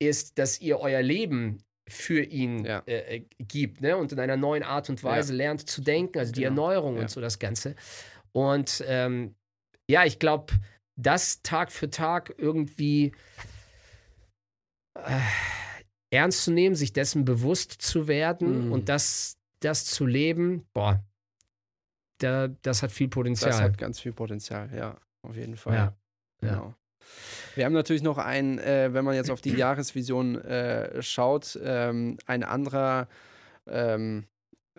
ist, 0.00 0.38
dass 0.38 0.60
ihr 0.60 0.80
euer 0.80 1.02
Leben 1.02 1.62
für 1.88 2.22
ihn 2.22 2.64
ja. 2.64 2.82
äh, 2.86 3.16
äh 3.16 3.26
gibt 3.38 3.80
ne? 3.80 3.96
und 3.96 4.12
in 4.12 4.20
einer 4.20 4.36
neuen 4.36 4.62
Art 4.62 4.90
und 4.90 5.02
Weise 5.04 5.34
lernt 5.34 5.68
zu 5.68 5.80
denken, 5.80 6.18
also 6.18 6.32
die 6.32 6.42
genau. 6.42 6.70
Erneuerung 6.70 6.98
und 6.98 7.10
so 7.10 7.20
das 7.20 7.38
Ganze. 7.38 7.74
Und 8.32 8.84
ähm, 8.86 9.34
ja, 9.90 10.04
ich 10.04 10.18
glaube, 10.18 10.52
das 10.98 11.42
Tag 11.42 11.72
für 11.72 11.88
Tag 11.88 12.34
irgendwie 12.36 13.12
äh, 14.94 15.20
ernst 16.10 16.44
zu 16.44 16.50
nehmen, 16.50 16.74
sich 16.74 16.92
dessen 16.92 17.24
bewusst 17.24 17.80
zu 17.80 18.08
werden 18.08 18.66
mhm. 18.66 18.72
und 18.72 18.88
das, 18.88 19.38
das 19.60 19.84
zu 19.84 20.06
leben, 20.06 20.66
boah, 20.74 21.02
da, 22.18 22.48
das 22.62 22.82
hat 22.82 22.90
viel 22.90 23.08
Potenzial. 23.08 23.50
Das 23.50 23.60
hat 23.60 23.78
ganz 23.78 24.00
viel 24.00 24.12
Potenzial, 24.12 24.74
ja, 24.74 24.98
auf 25.22 25.36
jeden 25.36 25.56
Fall. 25.56 25.74
Ja. 25.74 25.96
Genau. 26.40 26.66
Ja. 26.68 26.74
Wir 27.54 27.64
haben 27.64 27.72
natürlich 27.72 28.02
noch 28.02 28.18
ein, 28.18 28.58
äh, 28.58 28.92
wenn 28.92 29.04
man 29.04 29.14
jetzt 29.14 29.30
auf 29.30 29.40
die 29.40 29.52
Jahresvision 29.56 30.36
äh, 30.36 31.00
schaut, 31.00 31.58
ähm, 31.62 32.18
ein 32.26 32.42
anderer 32.42 33.08
ähm, 33.66 34.26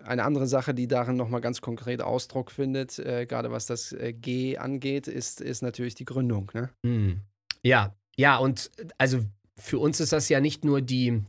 eine 0.05 0.23
andere 0.23 0.47
Sache, 0.47 0.73
die 0.73 0.87
darin 0.87 1.15
nochmal 1.15 1.41
ganz 1.41 1.61
konkret 1.61 2.01
Ausdruck 2.01 2.51
findet, 2.51 2.99
äh, 2.99 3.25
gerade 3.25 3.51
was 3.51 3.65
das 3.65 3.91
äh, 3.91 4.13
G 4.13 4.57
angeht, 4.57 5.07
ist, 5.07 5.41
ist 5.41 5.61
natürlich 5.61 5.95
die 5.95 6.05
Gründung. 6.05 6.51
Ne? 6.53 6.69
Mhm. 6.83 7.21
Ja, 7.63 7.95
ja, 8.17 8.37
und 8.37 8.71
also 8.97 9.19
für 9.57 9.79
uns 9.79 9.99
ist 9.99 10.13
das 10.13 10.29
ja 10.29 10.39
nicht 10.39 10.65
nur 10.65 10.81
die 10.81 11.23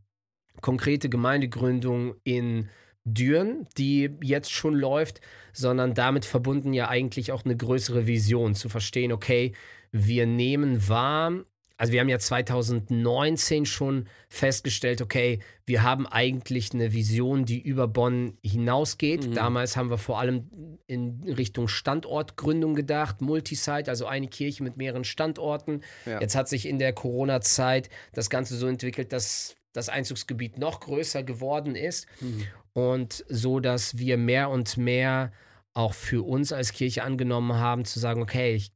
konkrete 0.60 1.08
Gemeindegründung 1.08 2.14
in 2.24 2.68
Düren, 3.04 3.66
die 3.78 4.10
jetzt 4.22 4.52
schon 4.52 4.74
läuft, 4.74 5.20
sondern 5.52 5.94
damit 5.94 6.24
verbunden 6.24 6.72
ja 6.72 6.88
eigentlich 6.88 7.32
auch 7.32 7.44
eine 7.44 7.56
größere 7.56 8.06
Vision, 8.06 8.54
zu 8.54 8.68
verstehen, 8.68 9.12
okay, 9.12 9.52
wir 9.92 10.26
nehmen 10.26 10.88
wahr, 10.88 11.44
also 11.80 11.94
wir 11.94 12.00
haben 12.00 12.10
ja 12.10 12.18
2019 12.18 13.64
schon 13.64 14.06
festgestellt, 14.28 15.00
okay, 15.00 15.40
wir 15.64 15.82
haben 15.82 16.06
eigentlich 16.06 16.74
eine 16.74 16.92
Vision, 16.92 17.46
die 17.46 17.58
über 17.58 17.88
Bonn 17.88 18.36
hinausgeht. 18.44 19.26
Mhm. 19.26 19.34
Damals 19.34 19.78
haben 19.78 19.88
wir 19.88 19.96
vor 19.96 20.20
allem 20.20 20.78
in 20.86 21.22
Richtung 21.24 21.68
Standortgründung 21.68 22.74
gedacht, 22.74 23.22
Multisite, 23.22 23.88
also 23.88 24.04
eine 24.04 24.28
Kirche 24.28 24.62
mit 24.62 24.76
mehreren 24.76 25.04
Standorten. 25.04 25.80
Ja. 26.04 26.20
Jetzt 26.20 26.36
hat 26.36 26.50
sich 26.50 26.68
in 26.68 26.78
der 26.78 26.92
Corona-Zeit 26.92 27.88
das 28.12 28.28
Ganze 28.28 28.58
so 28.58 28.66
entwickelt, 28.66 29.14
dass 29.14 29.56
das 29.72 29.88
Einzugsgebiet 29.88 30.58
noch 30.58 30.80
größer 30.80 31.22
geworden 31.22 31.76
ist 31.76 32.06
mhm. 32.20 32.44
und 32.74 33.24
so, 33.26 33.58
dass 33.58 33.96
wir 33.96 34.18
mehr 34.18 34.50
und 34.50 34.76
mehr 34.76 35.32
auch 35.72 35.94
für 35.94 36.26
uns 36.26 36.52
als 36.52 36.74
Kirche 36.74 37.04
angenommen 37.04 37.54
haben, 37.54 37.86
zu 37.86 38.00
sagen, 38.00 38.20
okay, 38.20 38.54
ich 38.54 38.70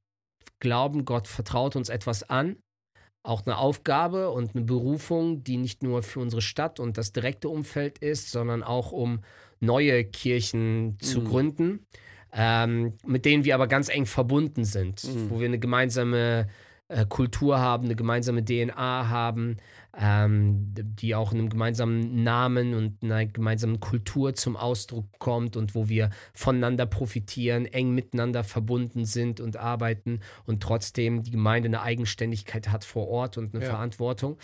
glauben, 0.58 1.04
Gott 1.04 1.28
vertraut 1.28 1.76
uns 1.76 1.90
etwas 1.90 2.22
an 2.22 2.56
auch 3.24 3.44
eine 3.46 3.56
Aufgabe 3.56 4.30
und 4.30 4.54
eine 4.54 4.64
Berufung, 4.64 5.42
die 5.42 5.56
nicht 5.56 5.82
nur 5.82 6.02
für 6.02 6.20
unsere 6.20 6.42
Stadt 6.42 6.78
und 6.78 6.98
das 6.98 7.12
direkte 7.12 7.48
Umfeld 7.48 7.98
ist, 7.98 8.30
sondern 8.30 8.62
auch 8.62 8.92
um 8.92 9.20
neue 9.60 10.04
Kirchen 10.04 10.98
zu 11.00 11.22
mhm. 11.22 11.24
gründen, 11.24 11.86
ähm, 12.32 12.92
mit 13.06 13.24
denen 13.24 13.44
wir 13.44 13.54
aber 13.54 13.66
ganz 13.66 13.88
eng 13.88 14.04
verbunden 14.04 14.64
sind, 14.64 15.02
mhm. 15.04 15.30
wo 15.30 15.40
wir 15.40 15.46
eine 15.46 15.58
gemeinsame 15.58 16.48
äh, 16.88 17.06
Kultur 17.06 17.58
haben, 17.58 17.86
eine 17.86 17.96
gemeinsame 17.96 18.44
DNA 18.44 19.08
haben, 19.08 19.56
ähm, 19.98 20.74
die 20.74 21.14
auch 21.14 21.32
in 21.32 21.38
einem 21.38 21.48
gemeinsamen 21.48 22.22
Namen 22.22 22.74
und 22.74 23.02
einer 23.02 23.26
gemeinsamen 23.26 23.80
Kultur 23.80 24.34
zum 24.34 24.56
Ausdruck 24.56 25.06
kommt 25.18 25.56
und 25.56 25.74
wo 25.74 25.88
wir 25.88 26.10
voneinander 26.32 26.86
profitieren, 26.86 27.66
eng 27.66 27.94
miteinander 27.94 28.44
verbunden 28.44 29.04
sind 29.04 29.40
und 29.40 29.56
arbeiten 29.56 30.20
und 30.46 30.62
trotzdem 30.62 31.22
die 31.22 31.30
Gemeinde 31.30 31.68
eine 31.68 31.82
Eigenständigkeit 31.82 32.70
hat 32.70 32.84
vor 32.84 33.08
Ort 33.08 33.38
und 33.38 33.54
eine 33.54 33.64
ja. 33.64 33.70
Verantwortung. 33.70 34.38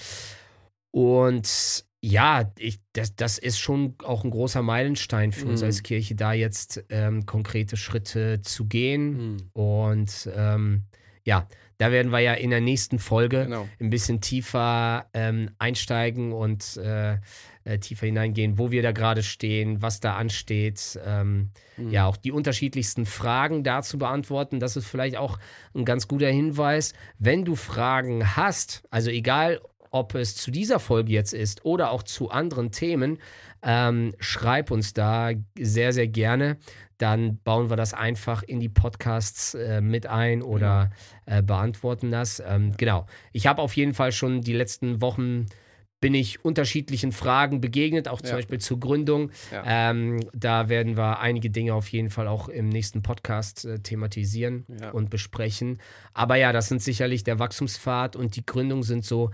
Und 0.93 1.85
ja, 2.03 2.51
ich, 2.57 2.81
das, 2.95 3.15
das 3.15 3.39
ist 3.39 3.59
schon 3.59 3.95
auch 4.03 4.25
ein 4.25 4.31
großer 4.31 4.63
Meilenstein 4.63 5.33
für 5.33 5.45
mhm. 5.45 5.51
uns 5.53 5.63
als 5.63 5.83
Kirche, 5.83 6.15
da 6.15 6.33
jetzt 6.33 6.83
ähm, 6.89 7.27
konkrete 7.27 7.77
Schritte 7.77 8.41
zu 8.41 8.67
gehen. 8.67 9.35
Mhm. 9.35 9.37
Und 9.53 10.29
ähm, 10.35 10.85
ja, 11.25 11.47
da 11.79 11.91
werden 11.91 12.13
wir 12.13 12.19
ja 12.19 12.35
in 12.35 12.51
der 12.51 12.61
nächsten 12.61 12.99
Folge 12.99 13.45
genau. 13.45 13.67
ein 13.81 13.89
bisschen 13.89 14.21
tiefer 14.21 15.07
ähm, 15.15 15.51
einsteigen 15.59 16.33
und 16.33 16.77
äh, 16.77 17.17
äh, 17.65 17.79
tiefer 17.79 18.05
hineingehen, 18.05 18.59
wo 18.59 18.71
wir 18.71 18.83
da 18.83 18.93
gerade 18.93 19.23
stehen, 19.23 19.81
was 19.81 20.01
da 20.01 20.17
ansteht. 20.17 21.01
Ähm, 21.05 21.51
mhm. 21.79 21.91
Ja, 21.91 22.07
auch 22.07 22.19
die 22.19 22.33
unterschiedlichsten 22.33 23.07
Fragen 23.07 23.65
dazu 23.65 23.97
beantworten. 23.97 24.61
Das 24.61 24.77
ist 24.77 24.87
vielleicht 24.87 25.17
auch 25.17 25.39
ein 25.75 25.87
ganz 25.87 26.07
guter 26.07 26.29
Hinweis. 26.29 26.93
Wenn 27.19 27.47
du 27.47 27.55
Fragen 27.55 28.37
hast, 28.37 28.83
also 28.91 29.11
egal, 29.11 29.61
ob 29.91 30.15
es 30.15 30.37
zu 30.37 30.51
dieser 30.51 30.81
Folge 30.81 31.13
jetzt 31.13 31.33
ist 31.33 31.65
oder 31.65 31.91
auch 31.93 32.03
zu 32.03 32.31
anderen 32.31 32.71
Themen, 32.73 33.19
ähm, 33.63 34.15
schreib 34.21 34.71
uns 34.71 34.93
da 34.93 35.33
sehr, 35.59 35.93
sehr 35.93 36.09
gerne 36.09 36.59
dann 37.01 37.39
bauen 37.45 37.71
wir 37.71 37.77
das 37.77 37.95
einfach 37.95 38.43
in 38.43 38.61
die 38.61 38.69
Podcasts 38.69 39.55
äh, 39.55 39.81
mit 39.81 40.07
ein 40.07 40.43
oder 40.43 40.91
äh, 41.25 41.43
beantworten 41.43 42.11
das. 42.11 42.43
Ähm, 42.45 42.75
genau. 42.77 43.07
Ich 43.33 43.47
habe 43.47 43.63
auf 43.63 43.75
jeden 43.75 43.95
Fall 43.95 44.13
schon 44.13 44.43
die 44.43 44.53
letzten 44.53 45.01
Wochen 45.01 45.47
bin 46.01 46.15
ich 46.15 46.45
unterschiedlichen 46.45 47.13
Fragen 47.13 47.61
begegnet, 47.61 48.09
auch 48.09 48.21
zum 48.21 48.31
ja. 48.31 48.37
Beispiel 48.37 48.59
zur 48.59 48.81
Gründung. 48.81 49.31
Ja. 49.53 49.91
Ähm, 49.91 50.21
da 50.33 50.69
werden 50.69 50.97
wir 50.97 51.21
einige 51.21 51.51
Dinge 51.51 51.75
auf 51.75 51.89
jeden 51.89 52.09
Fall 52.09 52.27
auch 52.27 52.49
im 52.49 52.69
nächsten 52.69 53.03
Podcast 53.03 53.67
äh, 53.67 53.81
thematisieren 53.81 54.65
ja. 54.81 54.91
und 54.91 55.11
besprechen. 55.11 55.79
Aber 56.15 56.37
ja, 56.37 56.53
das 56.53 56.69
sind 56.69 56.83
sicherlich 56.83 57.23
der 57.25 57.39
Wachstumspfad 57.39 58.17
und 58.17 58.37
die 58.37 58.47
Gründung 58.47 58.83
sind 58.83 59.05
so 59.05 59.31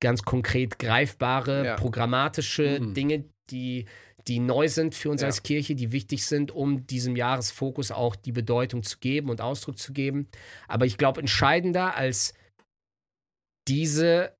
ganz 0.00 0.22
konkret 0.22 0.78
greifbare, 0.78 1.76
programmatische 1.76 2.80
mhm. 2.80 2.94
Dinge, 2.94 3.24
die 3.50 3.86
die 4.30 4.38
neu 4.38 4.68
sind 4.68 4.94
für 4.94 5.10
uns 5.10 5.22
ja. 5.22 5.26
als 5.26 5.42
Kirche, 5.42 5.74
die 5.74 5.90
wichtig 5.90 6.24
sind, 6.24 6.52
um 6.52 6.86
diesem 6.86 7.16
Jahresfokus 7.16 7.90
auch 7.90 8.14
die 8.14 8.30
Bedeutung 8.30 8.84
zu 8.84 8.98
geben 8.98 9.28
und 9.28 9.40
Ausdruck 9.40 9.76
zu 9.76 9.92
geben. 9.92 10.28
Aber 10.68 10.86
ich 10.86 10.98
glaube, 10.98 11.18
entscheidender 11.18 11.96
als 11.96 12.32
diese 13.66 14.32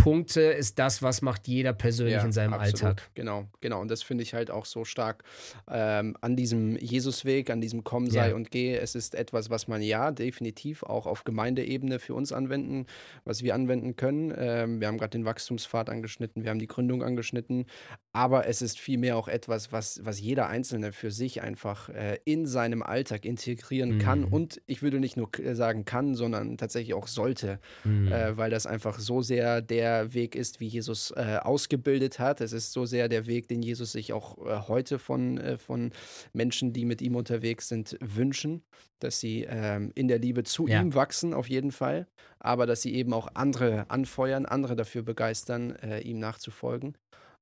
Punkte 0.00 0.40
ist 0.40 0.78
das, 0.78 1.02
was 1.02 1.20
macht 1.20 1.46
jeder 1.46 1.72
persönlich 1.72 2.14
ja, 2.14 2.24
in 2.24 2.32
seinem 2.32 2.54
absolut. 2.54 2.84
Alltag. 2.84 3.10
Genau, 3.14 3.48
genau. 3.60 3.80
Und 3.80 3.90
das 3.90 4.02
finde 4.02 4.22
ich 4.22 4.32
halt 4.32 4.50
auch 4.50 4.64
so 4.64 4.84
stark 4.84 5.24
ähm, 5.70 6.16
an 6.20 6.36
diesem 6.36 6.76
Jesusweg, 6.76 7.50
an 7.50 7.60
diesem 7.60 7.84
Komm, 7.84 8.08
sei 8.08 8.30
ja. 8.30 8.34
und 8.34 8.50
geh. 8.50 8.74
Es 8.74 8.94
ist 8.94 9.14
etwas, 9.14 9.50
was 9.50 9.68
man 9.68 9.82
ja 9.82 10.10
definitiv 10.10 10.82
auch 10.82 11.06
auf 11.06 11.24
Gemeindeebene 11.24 11.98
für 11.98 12.14
uns 12.14 12.32
anwenden, 12.32 12.86
was 13.24 13.42
wir 13.42 13.54
anwenden 13.54 13.96
können. 13.96 14.32
Ähm, 14.36 14.80
wir 14.80 14.88
haben 14.88 14.96
gerade 14.96 15.10
den 15.10 15.24
Wachstumspfad 15.24 15.90
angeschnitten, 15.90 16.44
wir 16.44 16.50
haben 16.50 16.58
die 16.58 16.66
Gründung 16.66 17.02
angeschnitten, 17.02 17.66
aber 18.12 18.46
es 18.46 18.62
ist 18.62 18.78
vielmehr 18.80 19.16
auch 19.16 19.28
etwas, 19.28 19.70
was, 19.70 20.00
was 20.04 20.20
jeder 20.20 20.48
Einzelne 20.48 20.92
für 20.92 21.10
sich 21.10 21.42
einfach 21.42 21.90
äh, 21.90 22.18
in 22.24 22.46
seinem 22.46 22.82
Alltag 22.82 23.26
integrieren 23.26 23.96
mhm. 23.96 23.98
kann 23.98 24.24
und 24.24 24.62
ich 24.66 24.82
würde 24.82 24.98
nicht 24.98 25.16
nur 25.16 25.28
sagen 25.52 25.84
kann, 25.84 26.14
sondern 26.14 26.56
tatsächlich 26.56 26.94
auch 26.94 27.06
sollte, 27.06 27.60
mhm. 27.84 28.10
äh, 28.10 28.36
weil 28.36 28.50
das 28.50 28.66
einfach 28.66 28.98
so 28.98 29.20
sehr 29.20 29.60
der 29.60 29.89
der 29.90 30.14
Weg 30.14 30.34
ist, 30.34 30.60
wie 30.60 30.66
Jesus 30.66 31.12
äh, 31.16 31.38
ausgebildet 31.42 32.18
hat. 32.18 32.40
Es 32.40 32.52
ist 32.52 32.72
so 32.72 32.86
sehr 32.86 33.08
der 33.08 33.26
Weg, 33.26 33.48
den 33.48 33.62
Jesus 33.62 33.92
sich 33.92 34.12
auch 34.12 34.38
äh, 34.38 34.68
heute 34.68 34.98
von, 34.98 35.38
äh, 35.38 35.58
von 35.58 35.92
Menschen, 36.32 36.72
die 36.72 36.84
mit 36.84 37.02
ihm 37.02 37.16
unterwegs 37.16 37.68
sind, 37.68 37.96
wünschen, 38.00 38.62
dass 39.00 39.20
sie 39.20 39.46
ähm, 39.48 39.92
in 39.94 40.08
der 40.08 40.18
Liebe 40.18 40.44
zu 40.44 40.66
ja. 40.66 40.80
ihm 40.80 40.94
wachsen, 40.94 41.34
auf 41.34 41.48
jeden 41.48 41.72
Fall, 41.72 42.06
aber 42.38 42.66
dass 42.66 42.82
sie 42.82 42.94
eben 42.94 43.12
auch 43.12 43.28
andere 43.34 43.90
anfeuern, 43.90 44.46
andere 44.46 44.76
dafür 44.76 45.02
begeistern, 45.02 45.76
äh, 45.76 46.00
ihm 46.00 46.18
nachzufolgen. 46.18 46.96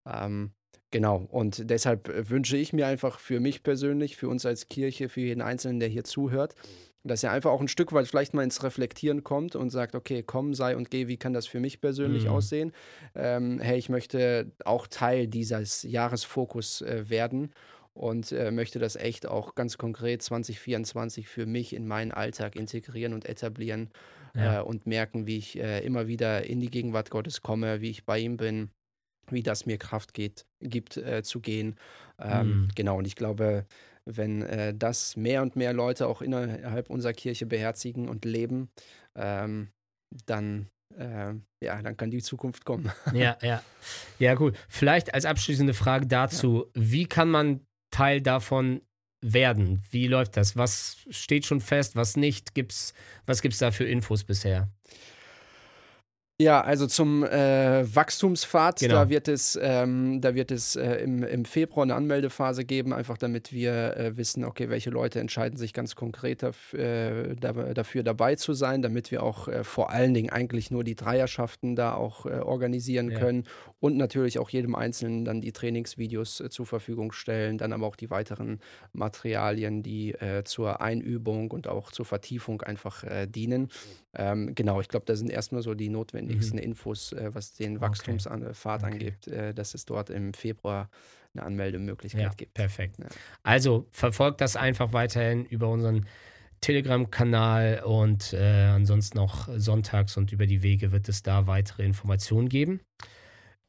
Ähm, 0.06 0.52
Genau, 0.90 1.26
und 1.30 1.68
deshalb 1.68 2.08
äh, 2.08 2.30
wünsche 2.30 2.56
ich 2.56 2.72
mir 2.72 2.86
einfach 2.86 3.18
für 3.20 3.40
mich 3.40 3.62
persönlich, 3.62 4.16
für 4.16 4.28
uns 4.28 4.46
als 4.46 4.68
Kirche, 4.68 5.10
für 5.10 5.20
jeden 5.20 5.42
Einzelnen, 5.42 5.80
der 5.80 5.88
hier 5.90 6.04
zuhört, 6.04 6.54
dass 7.04 7.22
er 7.22 7.32
einfach 7.32 7.50
auch 7.50 7.60
ein 7.60 7.68
Stück 7.68 7.92
weit 7.92 8.06
vielleicht 8.06 8.34
mal 8.34 8.42
ins 8.42 8.62
Reflektieren 8.62 9.24
kommt 9.24 9.56
und 9.56 9.70
sagt, 9.70 9.94
okay, 9.94 10.22
komm, 10.22 10.54
sei 10.54 10.76
und 10.76 10.90
geh, 10.90 11.08
wie 11.08 11.16
kann 11.16 11.32
das 11.32 11.46
für 11.46 11.60
mich 11.60 11.80
persönlich 11.80 12.24
mhm. 12.24 12.30
aussehen? 12.30 12.72
Ähm, 13.14 13.60
hey, 13.60 13.78
ich 13.78 13.88
möchte 13.88 14.52
auch 14.64 14.86
Teil 14.86 15.26
dieses 15.26 15.82
Jahresfokus 15.82 16.82
äh, 16.82 17.08
werden 17.08 17.52
und 17.94 18.32
äh, 18.32 18.50
möchte 18.50 18.78
das 18.78 18.96
echt 18.96 19.26
auch 19.26 19.54
ganz 19.54 19.76
konkret 19.76 20.22
2024 20.22 21.28
für 21.28 21.46
mich 21.46 21.74
in 21.74 21.86
meinen 21.86 22.12
Alltag 22.12 22.56
integrieren 22.56 23.12
und 23.12 23.26
etablieren 23.26 23.90
ja. 24.34 24.60
äh, 24.60 24.62
und 24.62 24.86
merken, 24.86 25.26
wie 25.26 25.38
ich 25.38 25.58
äh, 25.58 25.84
immer 25.84 26.06
wieder 26.06 26.44
in 26.44 26.60
die 26.60 26.70
Gegenwart 26.70 27.10
Gottes 27.10 27.42
komme, 27.42 27.80
wie 27.80 27.90
ich 27.90 28.04
bei 28.04 28.18
ihm 28.18 28.36
bin, 28.36 28.70
wie 29.30 29.42
das 29.42 29.66
mir 29.66 29.78
Kraft 29.78 30.14
geht, 30.14 30.46
gibt 30.60 30.96
äh, 30.96 31.22
zu 31.22 31.40
gehen. 31.40 31.76
Ähm, 32.18 32.46
mhm. 32.46 32.68
Genau, 32.74 32.98
und 32.98 33.06
ich 33.06 33.16
glaube, 33.16 33.66
wenn 34.08 34.42
äh, 34.42 34.74
das 34.74 35.16
mehr 35.16 35.42
und 35.42 35.56
mehr 35.56 35.72
Leute 35.72 36.06
auch 36.06 36.22
innerhalb 36.22 36.90
unserer 36.90 37.12
Kirche 37.12 37.46
beherzigen 37.46 38.08
und 38.08 38.24
leben, 38.24 38.70
ähm, 39.14 39.68
dann, 40.26 40.68
äh, 40.96 41.34
ja, 41.62 41.82
dann 41.82 41.96
kann 41.96 42.10
die 42.10 42.22
Zukunft 42.22 42.64
kommen. 42.64 42.90
Ja, 43.12 43.36
ja. 43.42 43.62
Ja, 44.18 44.34
gut. 44.34 44.56
Vielleicht 44.68 45.14
als 45.14 45.24
abschließende 45.24 45.74
Frage 45.74 46.06
dazu: 46.06 46.66
ja. 46.74 46.82
Wie 46.82 47.06
kann 47.06 47.30
man 47.30 47.60
Teil 47.90 48.20
davon 48.20 48.80
werden? 49.20 49.82
Wie 49.90 50.06
läuft 50.06 50.36
das? 50.36 50.56
Was 50.56 50.98
steht 51.10 51.44
schon 51.44 51.60
fest, 51.60 51.96
was 51.96 52.16
nicht? 52.16 52.54
Gibt's, 52.54 52.94
was 53.26 53.42
gibt 53.42 53.54
es 53.54 53.58
da 53.58 53.70
für 53.70 53.84
Infos 53.84 54.24
bisher? 54.24 54.70
Ja, 56.40 56.60
also 56.60 56.86
zum 56.86 57.24
äh, 57.24 57.84
Wachstumspfad, 57.96 58.78
genau. 58.78 58.94
da 58.94 59.08
wird 59.08 59.26
es, 59.26 59.58
ähm, 59.60 60.20
da 60.20 60.36
wird 60.36 60.52
es 60.52 60.76
äh, 60.76 60.98
im, 60.98 61.24
im 61.24 61.44
Februar 61.44 61.82
eine 61.82 61.96
Anmeldephase 61.96 62.64
geben, 62.64 62.92
einfach 62.92 63.18
damit 63.18 63.52
wir 63.52 63.96
äh, 63.96 64.16
wissen, 64.16 64.44
okay, 64.44 64.68
welche 64.68 64.90
Leute 64.90 65.18
entscheiden 65.18 65.58
sich 65.58 65.72
ganz 65.72 65.96
konkret 65.96 66.44
daf 66.44 66.74
äh, 66.74 67.34
da, 67.34 67.52
dafür 67.74 68.04
dabei 68.04 68.36
zu 68.36 68.52
sein, 68.52 68.82
damit 68.82 69.10
wir 69.10 69.24
auch 69.24 69.48
äh, 69.48 69.64
vor 69.64 69.90
allen 69.90 70.14
Dingen 70.14 70.30
eigentlich 70.30 70.70
nur 70.70 70.84
die 70.84 70.94
Dreierschaften 70.94 71.74
da 71.74 71.94
auch 71.94 72.24
äh, 72.24 72.38
organisieren 72.38 73.10
ja. 73.10 73.18
können 73.18 73.42
und 73.80 73.96
natürlich 73.96 74.38
auch 74.38 74.50
jedem 74.50 74.76
Einzelnen 74.76 75.24
dann 75.24 75.40
die 75.40 75.50
Trainingsvideos 75.50 76.44
zur 76.50 76.66
Verfügung 76.66 77.10
stellen, 77.10 77.58
dann 77.58 77.72
aber 77.72 77.84
auch 77.84 77.96
die 77.96 78.10
weiteren 78.10 78.60
Materialien, 78.92 79.84
die 79.84 80.16
zur 80.42 80.80
Einübung 80.80 81.52
und 81.52 81.68
auch 81.68 81.92
zur 81.92 82.04
Vertiefung 82.04 82.60
einfach 82.62 83.04
dienen. 83.28 83.68
Ähm, 84.14 84.56
genau, 84.56 84.80
ich 84.80 84.88
glaube, 84.88 85.06
da 85.06 85.14
sind 85.14 85.30
erstmal 85.30 85.62
so 85.62 85.74
die 85.74 85.88
notwendigsten 86.28 86.58
mhm. 86.58 86.64
Infos, 86.64 87.12
äh, 87.12 87.30
was 87.32 87.54
den 87.54 87.80
Wachstumspfad 87.80 88.82
okay. 88.82 88.92
angeht, 88.92 89.28
äh, 89.28 89.54
dass 89.54 89.74
es 89.74 89.84
dort 89.84 90.10
im 90.10 90.34
Februar 90.34 90.90
eine 91.34 91.44
Anmeldemöglichkeit 91.44 92.22
ja, 92.22 92.30
gibt. 92.30 92.54
Perfekt. 92.54 92.98
Ja. 92.98 93.06
Also 93.42 93.86
verfolgt 93.90 94.40
das 94.40 94.56
einfach 94.56 94.92
weiterhin 94.92 95.44
über 95.44 95.68
unseren 95.68 96.06
Telegram-Kanal 96.60 97.84
und 97.84 98.32
äh, 98.32 98.64
ansonsten 98.64 99.18
auch 99.18 99.48
sonntags 99.56 100.16
und 100.16 100.32
über 100.32 100.46
die 100.46 100.62
Wege 100.62 100.90
wird 100.90 101.08
es 101.08 101.22
da 101.22 101.46
weitere 101.46 101.84
Informationen 101.84 102.48
geben. 102.48 102.80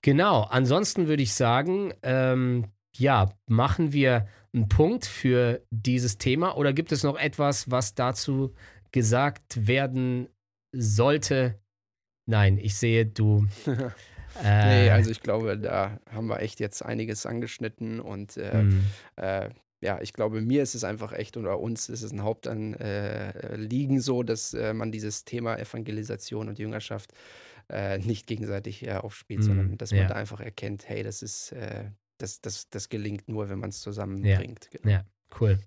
Genau, 0.01 0.43
ansonsten 0.43 1.07
würde 1.07 1.21
ich 1.21 1.33
sagen, 1.33 1.93
ähm, 2.03 2.65
ja, 2.95 3.31
machen 3.47 3.93
wir 3.93 4.27
einen 4.53 4.69
Punkt 4.69 5.05
für 5.05 5.61
dieses 5.69 6.17
Thema 6.17 6.57
oder 6.57 6.73
gibt 6.73 6.91
es 6.91 7.03
noch 7.03 7.17
etwas, 7.17 7.69
was 7.69 7.93
dazu 7.93 8.55
gesagt 8.91 9.67
werden 9.67 10.29
sollte. 10.71 11.59
Nein, 12.29 12.59
ich 12.61 12.75
sehe, 12.75 13.07
du. 13.07 13.47
äh, 13.65 14.83
nee, 14.83 14.89
also 14.91 15.09
ich 15.09 15.21
glaube, 15.21 15.57
da 15.57 15.99
haben 16.11 16.27
wir 16.27 16.39
echt 16.41 16.59
jetzt 16.59 16.85
einiges 16.85 17.25
angeschnitten 17.25 17.99
und 17.99 18.37
äh, 18.37 18.61
mm. 18.61 18.85
äh, 19.15 19.49
ja, 19.81 19.99
ich 19.99 20.13
glaube, 20.13 20.41
mir 20.41 20.61
ist 20.61 20.75
es 20.75 20.83
einfach 20.83 21.11
echt 21.11 21.37
oder 21.37 21.59
uns 21.59 21.89
ist 21.89 22.03
es 22.03 22.11
ein 22.11 22.21
Hauptanliegen 22.21 23.97
äh, 23.97 24.01
so, 24.01 24.21
dass 24.21 24.53
äh, 24.53 24.73
man 24.73 24.91
dieses 24.91 25.25
Thema 25.25 25.57
Evangelisation 25.57 26.49
und 26.49 26.59
Jüngerschaft 26.59 27.13
äh, 27.67 27.97
nicht 27.97 28.27
gegenseitig 28.27 28.91
aufspielt, 28.91 29.39
mm, 29.39 29.43
sondern 29.43 29.77
dass 29.77 29.91
man 29.91 30.01
ja. 30.01 30.07
da 30.09 30.15
einfach 30.15 30.39
erkennt, 30.39 30.87
hey, 30.87 31.01
das 31.01 31.23
ist, 31.23 31.55
das, 32.19 32.41
das, 32.41 32.69
das 32.69 32.89
gelingt 32.89 33.27
nur, 33.27 33.49
wenn 33.49 33.59
man 33.59 33.69
es 33.69 33.81
zusammenbringt. 33.81 34.69
Ja. 34.71 34.79
Genau. 34.81 34.93
ja, 34.93 35.03
cool. 35.39 35.59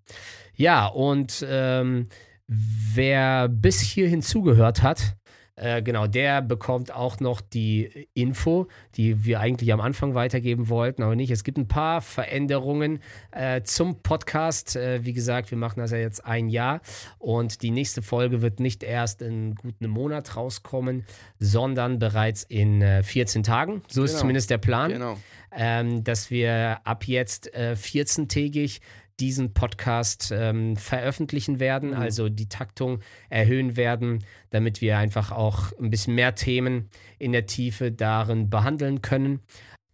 Ja, 0.54 0.86
und 0.86 1.44
ähm, 1.48 2.06
Wer 2.46 3.48
bis 3.48 3.80
hierhin 3.80 4.20
zugehört 4.20 4.82
hat, 4.82 5.16
Äh, 5.62 5.80
genau, 5.80 6.08
der 6.08 6.42
bekommt 6.42 6.92
auch 6.92 7.20
noch 7.20 7.40
die 7.40 8.08
Info, 8.14 8.66
die 8.96 9.24
wir 9.24 9.38
eigentlich 9.38 9.72
am 9.72 9.80
Anfang 9.80 10.16
weitergeben 10.16 10.68
wollten, 10.68 11.04
aber 11.04 11.14
nicht. 11.14 11.30
Es 11.30 11.44
gibt 11.44 11.56
ein 11.56 11.68
paar 11.68 12.00
Veränderungen 12.00 12.98
äh, 13.30 13.62
zum 13.62 14.02
Podcast. 14.02 14.74
Äh, 14.74 15.04
wie 15.04 15.12
gesagt, 15.12 15.52
wir 15.52 15.58
machen 15.58 15.78
das 15.78 15.92
ja 15.92 15.98
jetzt 15.98 16.24
ein 16.24 16.48
Jahr 16.48 16.80
und 17.20 17.62
die 17.62 17.70
nächste 17.70 18.02
Folge 18.02 18.42
wird 18.42 18.58
nicht 18.58 18.82
erst 18.82 19.22
in 19.22 19.54
gut 19.54 19.76
einem 19.78 19.92
Monat 19.92 20.34
rauskommen, 20.34 21.06
sondern 21.38 22.00
bereits 22.00 22.42
in 22.42 22.82
14 23.04 23.42
äh, 23.42 23.44
Tagen. 23.44 23.82
So 23.86 24.02
ist 24.02 24.12
genau. 24.12 24.20
zumindest 24.22 24.50
der 24.50 24.58
Plan. 24.58 24.90
Genau. 24.90 25.16
Ähm, 25.54 26.02
dass 26.02 26.30
wir 26.30 26.80
ab 26.82 27.04
jetzt 27.04 27.54
äh, 27.54 27.76
14-tägig 27.78 28.80
diesen 29.20 29.54
Podcast 29.54 30.32
ähm, 30.34 30.76
veröffentlichen 30.76 31.60
werden, 31.60 31.90
mhm. 31.90 31.96
also 31.96 32.28
die 32.28 32.48
Taktung 32.48 33.00
erhöhen 33.30 33.76
werden, 33.76 34.24
damit 34.50 34.80
wir 34.80 34.98
einfach 34.98 35.32
auch 35.32 35.72
ein 35.80 35.90
bisschen 35.90 36.14
mehr 36.14 36.34
Themen 36.34 36.90
in 37.18 37.32
der 37.32 37.46
Tiefe 37.46 37.92
darin 37.92 38.50
behandeln 38.50 39.02
können. 39.02 39.40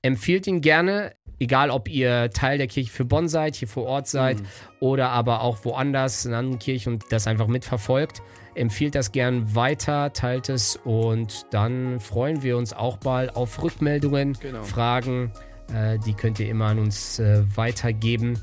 Empfiehlt 0.02 0.46
ihn 0.46 0.60
gerne, 0.60 1.14
egal 1.40 1.70
ob 1.70 1.88
ihr 1.88 2.30
Teil 2.30 2.58
der 2.58 2.68
Kirche 2.68 2.90
für 2.90 3.04
Bonn 3.04 3.28
seid, 3.28 3.56
hier 3.56 3.68
vor 3.68 3.84
Ort 3.84 4.06
seid 4.06 4.40
mhm. 4.40 4.46
oder 4.80 5.10
aber 5.10 5.42
auch 5.42 5.64
woanders 5.64 6.24
in 6.24 6.34
anderen 6.34 6.58
Kirchen 6.58 6.94
und 6.94 7.04
das 7.10 7.26
einfach 7.26 7.48
mitverfolgt. 7.48 8.22
Empfiehlt 8.54 8.94
das 8.94 9.12
gern 9.12 9.54
weiter, 9.54 10.12
teilt 10.12 10.48
es 10.48 10.76
und 10.76 11.46
dann 11.50 12.00
freuen 12.00 12.42
wir 12.42 12.56
uns 12.56 12.72
auch 12.72 12.98
mal 13.04 13.30
auf 13.30 13.62
Rückmeldungen, 13.62 14.32
genau. 14.40 14.62
Fragen. 14.62 15.32
Äh, 15.72 15.98
die 15.98 16.14
könnt 16.14 16.40
ihr 16.40 16.48
immer 16.48 16.66
an 16.66 16.78
uns 16.78 17.18
äh, 17.18 17.42
weitergeben. 17.56 18.42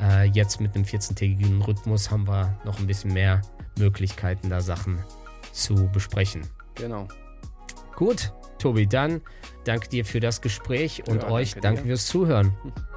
Äh, 0.00 0.28
jetzt 0.30 0.60
mit 0.60 0.74
einem 0.74 0.84
14-tägigen 0.84 1.62
Rhythmus 1.62 2.10
haben 2.10 2.26
wir 2.26 2.58
noch 2.64 2.78
ein 2.78 2.86
bisschen 2.86 3.12
mehr 3.12 3.40
Möglichkeiten, 3.78 4.50
da 4.50 4.60
Sachen 4.60 4.98
zu 5.52 5.88
besprechen. 5.92 6.42
Genau. 6.74 7.08
Gut, 7.94 8.32
Tobi, 8.58 8.86
dann 8.86 9.22
danke 9.64 9.88
dir 9.88 10.04
für 10.04 10.20
das 10.20 10.40
Gespräch 10.42 11.02
und 11.08 11.22
ja, 11.22 11.30
euch 11.30 11.52
danke, 11.52 11.68
danke 11.68 11.82
fürs 11.84 12.06
Zuhören. 12.06 12.56